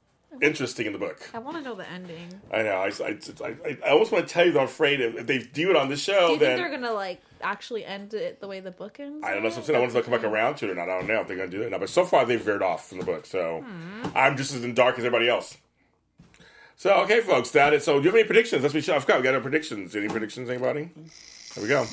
interesting 0.43 0.87
in 0.87 0.93
the 0.93 0.99
book. 0.99 1.19
I 1.33 1.39
want 1.39 1.57
to 1.59 1.63
know 1.63 1.75
the 1.75 1.89
ending. 1.89 2.41
I 2.53 2.63
know. 2.63 2.71
I, 2.77 2.89
I, 2.89 3.19
I, 3.45 3.79
I 3.87 3.91
almost 3.91 4.13
want 4.13 4.27
to 4.27 4.33
tell 4.33 4.45
you, 4.47 4.53
but 4.53 4.61
I'm 4.61 4.65
afraid 4.67 5.01
if, 5.01 5.17
if 5.17 5.27
they 5.27 5.39
do 5.39 5.71
it 5.71 5.77
on 5.77 5.89
the 5.89 5.97
show, 5.97 6.29
Do 6.29 6.33
you 6.35 6.39
then 6.39 6.59
think 6.59 6.69
they're 6.69 6.79
gonna 6.81 6.93
like 6.95 7.21
actually 7.43 7.85
end 7.85 8.15
it 8.15 8.41
the 8.41 8.49
way 8.49 8.61
the 8.61 8.71
book 8.71 8.99
ends? 9.01 9.25
I 9.25 9.35
don't 9.35 9.43
know. 9.43 9.51
So 9.51 9.59
I'm 9.59 9.65
saying 9.65 9.77
I 9.77 9.81
wonder 9.81 9.91
if 9.91 10.05
they'll 10.05 10.13
come 10.13 10.21
back 10.21 10.31
around 10.31 10.57
to 10.57 10.67
it 10.67 10.71
or 10.71 10.75
not. 10.75 10.89
I 10.89 10.99
don't 10.99 11.07
know 11.07 11.21
if 11.21 11.29
they're 11.29 11.37
going 11.37 11.51
to 11.51 11.57
do 11.57 11.63
that 11.63 11.71
now. 11.71 11.79
But 11.79 11.91
so 11.91 12.05
far, 12.05 12.25
they've 12.25 12.41
veered 12.41 12.63
off 12.63 12.89
from 12.89 12.99
the 12.99 13.05
book. 13.05 13.27
So 13.27 13.61
hmm. 13.61 14.09
I'm 14.15 14.37
just 14.37 14.55
as 14.55 14.65
in 14.65 14.75
dark 14.75 14.99
as 14.99 15.05
everybody 15.05 15.29
else. 15.29 15.57
So, 16.79 16.93
okay, 17.05 17.23
folks, 17.23 17.51
that 17.53 17.73
is. 17.73 17.85
So, 17.85 17.95
do 17.99 18.05
you 18.05 18.11
have 18.11 18.17
any 18.17 18.25
predictions? 18.25 18.63
Let's 18.63 18.75
be 18.75 18.83
sure. 18.83 18.95
I 18.95 18.99
forgot. 18.99 19.19
We 19.19 19.25
got 19.25 19.35
our 19.35 19.41
predictions. 19.41 19.97
Any 19.97 20.09
predictions, 20.09 20.51
anybody? 20.51 20.91
There 21.55 21.63
we 21.63 21.69
go. 21.69 21.87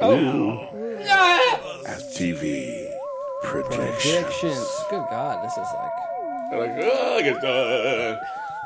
Oh, 0.00 0.68
TV 2.16 2.90
predictions. 3.42 4.02
predictions. 4.02 4.66
Good 4.90 5.04
God, 5.10 5.44
this 5.44 5.52
is 5.52 5.58
like. 5.58 5.92
They're 6.50 6.60
like, 6.60 6.72
oh, 6.84 7.16
I 7.16 7.22
guess, 7.22 7.42
uh, 7.44 8.20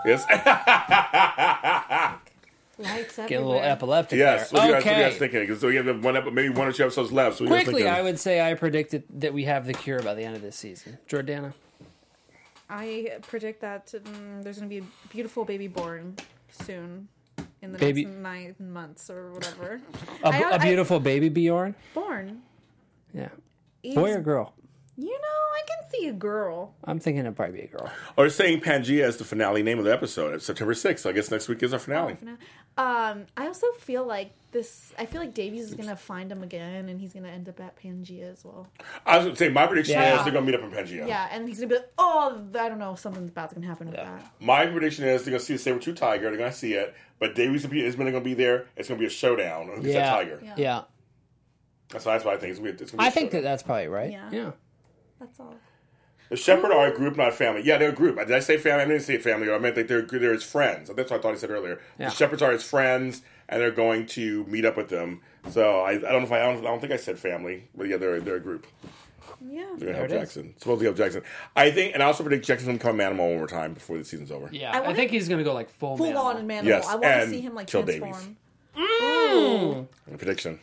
yes. 0.05 0.27
Lights 2.79 3.17
Getting 3.17 3.39
a 3.39 3.41
little 3.41 3.61
epileptic 3.61 4.19
yes. 4.19 4.51
there. 4.51 4.61
What 4.61 4.63
do 4.63 4.69
you 4.69 4.75
guys, 4.75 4.85
what 4.85 4.85
do 4.85 4.91
you 4.91 4.97
okay. 4.97 5.11
guys 5.11 5.19
thinking? 5.19 5.41
Because 5.41 5.63
we 5.63 5.75
have 5.77 6.05
one, 6.05 6.17
ep- 6.17 6.33
maybe 6.33 6.51
one 6.51 6.69
or 6.69 6.73
two 6.73 6.85
episodes 6.85 7.11
left. 7.11 7.39
So 7.39 7.45
what 7.45 7.51
do 7.51 7.55
you 7.55 7.61
guys 7.61 7.65
Quickly. 7.65 7.89
I 7.89 8.03
would 8.03 8.21
say 8.21 8.41
I 8.41 8.55
predicted 8.55 9.03
that 9.15 9.35
we 9.35 9.45
have 9.45 9.67
the 9.67 9.75
cure 9.75 10.01
by 10.01 10.15
the 10.15 10.23
end 10.23 10.37
of 10.37 10.43
this 10.43 10.55
season. 10.55 10.99
Jordana. 11.09 11.55
I 12.71 13.19
predict 13.23 13.63
that 13.63 13.87
mm, 13.89 14.45
there's 14.45 14.59
gonna 14.59 14.69
be 14.69 14.79
a 14.79 14.85
beautiful 15.11 15.45
baby 15.45 15.67
born 15.69 16.17
soon. 16.51 17.09
In 17.61 17.73
the 17.73 17.79
Baby- 17.79 18.05
next 18.05 18.19
nine 18.19 18.55
months 18.61 19.11
or 19.11 19.33
whatever. 19.33 19.81
A, 20.25 20.29
I- 20.29 20.39
a 20.39 20.55
I- 20.55 20.59
beautiful 20.59 21.01
baby 21.01 21.29
Bjorn? 21.29 21.75
born. 21.95 22.43
Yeah. 23.13 23.29
He's- 23.83 23.95
Boy 23.97 24.13
or 24.13 24.21
girl? 24.21 24.55
You 24.97 25.11
know, 25.11 25.17
I 25.55 25.63
can 25.67 25.91
see 25.91 26.09
a 26.09 26.13
girl. 26.13 26.75
I'm 26.85 26.99
thinking 26.99 27.21
it'd 27.21 27.37
probably 27.37 27.59
be 27.61 27.65
a 27.65 27.69
girl. 27.69 27.89
Or 28.17 28.29
saying 28.29 28.61
Pangea 28.63 29.05
is 29.07 29.17
the 29.17 29.25
finale 29.25 29.63
name 29.63 29.79
of 29.79 29.85
the 29.85 29.93
episode. 29.93 30.35
It's 30.35 30.45
September 30.45 30.75
6th. 30.75 30.99
So 31.01 31.11
I 31.11 31.13
guess 31.13 31.31
next 31.31 31.49
week 31.49 31.63
is 31.63 31.73
our 31.73 31.79
finale. 31.79 32.17
Um, 32.77 33.27
I 33.37 33.47
also 33.47 33.69
feel 33.79 34.05
like 34.05 34.33
this. 34.51 34.93
I 34.99 35.07
feel 35.07 35.21
like 35.21 35.35
Davies 35.35 35.65
is 35.65 35.75
gonna 35.75 35.97
find 35.97 36.31
him 36.33 36.43
again, 36.43 36.89
and 36.89 37.01
he's 37.01 37.13
gonna 37.13 37.29
end 37.29 37.49
up 37.49 37.61
at 37.61 37.77
Pangea 37.81 38.33
as 38.33 38.45
well. 38.45 38.69
I 39.07 39.17
was 39.17 39.25
going 39.27 39.37
to 39.37 39.39
say, 39.39 39.49
my 39.51 39.67
prediction 39.67 39.95
Yeah. 39.95 40.19
is 40.19 40.25
they're 40.25 40.33
going 40.33 40.47
to 40.47 40.53
meet 40.53 40.59
up 40.59 40.65
in 40.65 40.71
Pangea. 40.77 41.07
Yeah, 41.07 41.29
and 41.31 41.47
he's 41.49 41.59
gonna 41.59 41.69
be 41.69 41.75
like, 41.77 41.93
"Oh, 41.99 42.47
I 42.55 42.69
don't 42.69 42.79
know, 42.79 42.95
something 42.95 43.27
bad's 43.29 43.55
gonna 43.55 43.67
happen 43.67 43.89
with 43.89 43.97
that." 43.97 44.33
My 44.41 44.67
prediction 44.67 45.05
is 45.05 45.25
they're 45.25 45.33
going 45.33 45.41
to 45.41 45.45
see 45.47 45.53
the 45.55 45.59
saber-tooth 45.59 45.97
tiger. 45.97 46.29
They're 46.31 46.39
going 46.39 46.51
to 46.51 46.57
see 46.57 46.75
it, 46.75 46.95
but 47.19 47.35
Davies 47.35 47.65
is 47.65 47.95
going 47.97 48.13
to 48.13 48.21
be 48.21 48.35
there. 48.35 48.67
It's 48.77 48.89
going 48.89 48.99
to 48.99 49.03
be 49.03 49.07
a 49.07 49.11
showdown. 49.11 49.69
Who 49.69 49.83
gets 49.83 49.95
that 49.95 50.11
tiger? 50.15 50.41
Yeah. 50.43 50.55
Yeah. 50.57 50.83
That's, 51.91 52.05
that's 52.05 52.25
what 52.25 52.35
I 52.35 52.39
think. 52.39 52.51
It's 52.51 52.59
going 52.61 52.73
to 52.73 52.77
be, 52.79 52.83
it's 52.83 52.93
gonna 52.93 53.03
be 53.03 53.05
I 53.07 53.09
a 53.09 53.11
think 53.11 53.31
that 53.31 53.39
showdown. 53.39 53.51
that's 53.53 53.63
probably 53.63 53.89
right. 53.89 54.11
Yeah. 54.13 54.31
Yeah. 54.31 54.51
That's 55.21 55.41
all. 55.41 55.55
the 56.31 56.37
shepherd 56.37 56.71
are 56.71 56.87
a 56.93 56.95
group, 56.95 57.17
not 57.17 57.29
a 57.29 57.33
family. 57.33 57.63
Yeah, 57.65 57.79
they're 57.79 57.89
a 57.89 57.95
group. 57.95 58.17
Did 58.19 58.31
I 58.33 58.41
say 58.41 58.57
family? 58.59 58.85
I 58.85 58.87
didn't 58.87 59.03
say 59.03 59.19
family. 59.19 59.51
I 59.51 59.59
meant 59.59 59.75
that 59.77 59.89
they're 59.89 60.03
they're 60.03 60.33
his 60.33 60.43
friends. 60.45 60.91
That's 60.95 61.11
what 61.11 61.19
I 61.19 61.23
thought 61.23 61.33
he 61.33 61.39
said 61.39 61.51
earlier. 61.51 61.81
Yeah. 61.99 62.09
The 62.11 62.15
shepherds 62.15 62.43
are 62.43 62.53
his 62.53 62.63
friends, 62.63 63.23
and 63.49 63.61
they're 63.61 63.71
going 63.71 64.07
to 64.07 64.45
meet 64.45 64.65
up 64.65 64.77
with 64.77 64.89
them. 64.89 65.21
So 65.51 65.81
I, 65.81 65.93
I 65.93 65.99
don't 65.99 66.21
know 66.21 66.23
if 66.25 66.33
I, 66.33 66.41
I 66.41 66.53
don't, 66.53 66.59
I 66.59 66.69
don't 66.71 66.81
think 66.81 66.93
I 66.93 66.97
said 66.97 67.19
family, 67.19 67.69
but 67.77 67.89
yeah, 67.89 67.97
they're 67.97 68.21
they're 68.21 68.37
a 68.37 68.41
group. 68.41 68.67
Yeah. 69.49 69.61
They're 69.61 69.67
going 69.67 69.79
to 69.79 69.85
There 69.87 69.95
help 69.95 70.11
it 70.11 70.13
is. 70.15 70.21
Jackson. 70.21 70.55
Supposedly 70.59 70.87
help 70.87 70.97
Jackson. 70.97 71.23
I 71.55 71.71
think, 71.71 71.95
and 71.95 72.03
I 72.03 72.07
also 72.07 72.25
predict 72.25 72.45
Jackson's 72.45 72.67
going 72.67 72.79
to 72.79 72.85
become 72.85 72.99
Manimal 72.99 73.29
one 73.31 73.37
more 73.39 73.47
time 73.47 73.73
before 73.73 73.97
the 73.97 74.05
season's 74.05 74.33
over. 74.33 74.49
Yeah. 74.53 74.73
I 74.73 74.79
I, 74.79 74.81
wanna- 74.81 74.95
think 74.97 75.11
he's 75.13 75.29
going 75.29 75.39
to 75.39 75.45
go 75.45 75.55
like 75.55 75.71
full, 75.71 75.97
Full 75.97 76.07
man. 76.09 76.17
on 76.17 76.37
in 76.39 76.47
Manimal. 76.49 76.65
Yes, 76.65 76.87
I 76.89 76.93
want 76.95 77.03
to 77.05 77.09
and 77.09 77.31
see 77.31 77.41
him 77.41 77.55
like 77.55 77.69
kill 77.69 77.85
transform. 77.85 78.37
Mm. 78.77 79.87
Prediction. 80.19 80.59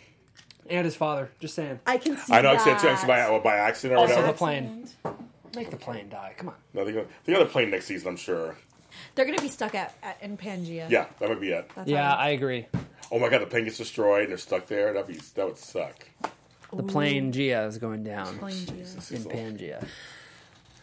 And 0.70 0.84
his 0.86 0.96
father. 0.96 1.30
Just 1.40 1.54
saying. 1.56 1.80
I 1.86 1.98
can 1.98 2.18
see. 2.18 2.34
I 2.34 2.42
know 2.42 2.50
I 2.52 2.56
that. 2.56 2.64
said 2.64 2.80
two 2.80 2.88
accident 2.90 3.08
by, 3.08 3.40
by 3.40 3.56
accident 3.58 3.98
or 3.98 4.02
Also 4.02 4.16
whatever. 4.16 4.32
the 4.32 4.38
plane. 4.38 4.90
Make 5.56 5.70
the 5.70 5.78
plane 5.78 6.10
die. 6.10 6.34
Come 6.38 6.50
on. 6.50 6.56
No, 6.74 6.84
they're 6.84 6.94
gonna, 6.94 7.08
they're 7.24 7.36
gonna 7.38 7.48
play 7.48 7.66
next 7.66 7.86
season, 7.86 8.10
I'm 8.10 8.18
sure. 8.18 8.58
They're 9.16 9.26
gonna 9.26 9.42
be 9.42 9.48
stuck 9.50 9.76
at, 9.76 9.94
at 10.04 10.18
in 10.22 10.38
Pangea. 10.38 10.90
Yeah, 10.90 11.06
that 11.20 11.30
would 11.30 11.40
be 11.42 11.52
it. 11.52 11.70
That's 11.76 11.90
Yeah, 11.90 12.10
how- 12.12 12.16
I 12.18 12.30
agree. 12.30 12.68
Oh 13.12 13.20
my 13.20 13.30
god, 13.30 13.42
the 13.42 13.46
plane 13.46 13.66
gets 13.66 13.78
destroyed 13.78 14.24
and 14.24 14.32
they're 14.32 14.38
stuck 14.38 14.68
there. 14.68 14.94
That'd 14.94 15.08
be 15.08 15.20
that 15.36 15.46
would 15.46 15.58
suck. 15.58 16.08
The 16.74 16.84
plane 16.84 17.32
Gia 17.32 17.64
is 17.66 17.78
going 17.78 18.04
down 18.04 18.38
Pangea. 18.40 19.12
in 19.12 19.24
Pangea. 19.24 19.88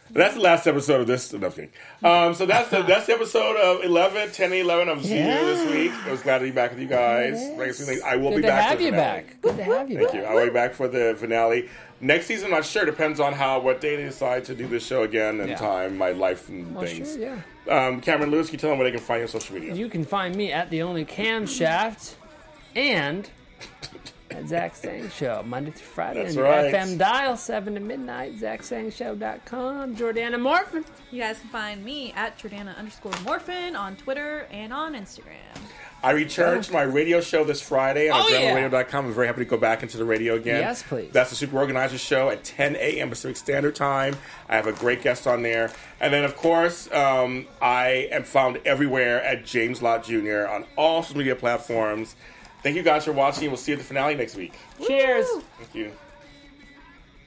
That's 0.09 0.35
the 0.35 0.41
last 0.41 0.67
episode 0.67 1.01
of 1.01 1.07
this. 1.07 1.33
No, 1.33 1.49
I'm. 1.49 1.69
Um, 2.03 2.33
so 2.35 2.45
that's 2.45 2.69
the 2.69 2.83
that's 2.83 3.07
the 3.07 3.13
episode 3.13 3.55
of 3.57 3.83
11, 3.83 4.31
10, 4.31 4.53
11 4.53 4.89
of 4.89 5.03
Zero 5.03 5.19
Yeah. 5.27 5.43
this 5.43 5.71
week. 5.71 5.91
I 6.05 6.11
was 6.11 6.21
glad 6.21 6.39
to 6.39 6.45
be 6.45 6.51
back 6.51 6.71
with 6.71 6.79
you 6.79 6.87
guys. 6.87 7.39
Like 7.57 8.01
I 8.03 8.15
will 8.17 8.29
Good 8.31 8.35
be 8.37 8.41
to 8.43 8.47
back. 8.49 8.61
have 8.63 8.71
for 8.73 8.77
the 8.77 8.83
you 8.85 8.91
finale. 8.91 9.21
back. 9.23 9.41
Good 9.41 9.57
to 9.57 9.63
have 9.63 9.89
you 9.89 9.97
Thank 9.97 10.11
back. 10.11 10.21
you. 10.21 10.23
I 10.27 10.33
will 10.35 10.45
be 10.45 10.51
back 10.51 10.73
for 10.73 10.87
the 10.87 11.15
finale. 11.17 11.69
Next 11.99 12.25
season, 12.27 12.45
I'm 12.47 12.51
not 12.51 12.65
sure. 12.65 12.85
Depends 12.85 13.19
on 13.19 13.33
how 13.33 13.59
what 13.59 13.81
day 13.81 13.95
they 13.95 14.03
decide 14.03 14.45
to 14.45 14.55
do 14.55 14.67
this 14.67 14.85
show 14.85 15.03
again 15.03 15.39
and 15.39 15.49
Yeah. 15.49 15.55
time, 15.55 15.97
my 15.97 16.11
life 16.11 16.47
and 16.49 16.75
Well, 16.75 16.85
things. 16.85 17.13
sure, 17.13 17.21
yeah. 17.21 17.35
Um, 17.69 18.01
Cameron 18.01 18.31
Lewis, 18.31 18.47
can 18.47 18.55
you 18.55 18.59
tell 18.59 18.69
them 18.71 18.79
where 18.79 18.89
they 18.89 18.95
can 18.95 19.05
find 19.05 19.19
you 19.19 19.23
on 19.23 19.29
social 19.29 19.55
media? 19.55 19.73
You 19.73 19.89
can 19.89 20.03
find 20.03 20.35
me 20.35 20.51
at 20.51 20.69
the 20.69 20.81
only 20.81 21.05
camshaft 21.05 22.15
and 22.75 23.29
at 24.29 24.47
Zach 24.47 24.75
Sang 24.75 25.09
Show, 25.09 25.43
Monday 25.45 25.71
through 25.71 25.85
Friday 25.85 26.23
That's 26.23 26.35
on 26.35 26.43
your 26.43 26.51
right. 26.51 26.73
FM 26.73 26.97
dial, 26.97 27.37
7 27.37 27.75
to 27.75 27.79
midnight, 27.79 28.37
ZachSangShow.com. 28.39 29.95
Jordana 29.95 30.39
Morphin. 30.41 30.83
You 31.11 31.21
guys 31.21 31.39
can 31.39 31.49
find 31.49 31.85
me 31.85 32.11
at 32.13 32.37
Jordana 32.37 32.75
underscore 32.77 33.13
Morphin 33.23 33.75
on 33.75 33.95
Twitter 33.95 34.47
and 34.51 34.73
on 34.73 34.93
Instagram. 34.93 35.62
I 36.03 36.11
returned 36.11 36.65
to 36.65 36.73
my 36.73 36.81
radio 36.81 37.21
show 37.21 37.43
this 37.45 37.61
Friday 37.61 38.09
on 38.09 38.19
Oh, 38.21 38.27
yeah. 38.27 38.53
adrenalineradio.com. 38.53 39.05
I'm 39.05 39.13
very 39.13 39.25
happy 39.27 39.39
to 39.39 39.45
go 39.45 39.55
back 39.57 39.83
into 39.83 39.97
the 39.97 40.03
radio 40.03 40.35
again. 40.35 40.59
Yes, 40.59 40.83
please. 40.83 41.11
That's 41.13 41.29
the 41.29 41.35
Super 41.37 41.57
Organizer 41.57 41.97
Show 41.97 42.29
at 42.29 42.43
10 42.43 42.75
a.m. 42.75 43.09
Pacific 43.09 43.37
Standard 43.37 43.73
Time. 43.75 44.15
I 44.49 44.55
have 44.57 44.67
a 44.67 44.73
great 44.73 45.01
guest 45.01 45.27
on 45.27 45.43
there. 45.43 45.71
And 46.01 46.13
then, 46.13 46.25
of 46.25 46.35
course, 46.35 46.91
um, 46.91 47.47
I 47.61 48.09
am 48.11 48.23
found 48.23 48.59
everywhere 48.65 49.23
at 49.23 49.45
James 49.45 49.81
Lott 49.81 50.03
Jr. 50.03 50.45
on 50.47 50.65
all 50.77 51.03
social 51.03 51.17
media 51.19 51.35
platforms. 51.37 52.15
Thank 52.63 52.75
you 52.75 52.83
guys 52.83 53.05
for 53.05 53.13
watching. 53.13 53.47
We'll 53.49 53.57
see 53.57 53.71
you 53.71 53.77
at 53.77 53.79
the 53.79 53.87
finale 53.87 54.15
next 54.15 54.35
week. 54.35 54.53
Cheers. 54.85 55.25
Thank 55.57 55.73
you. 55.73 55.91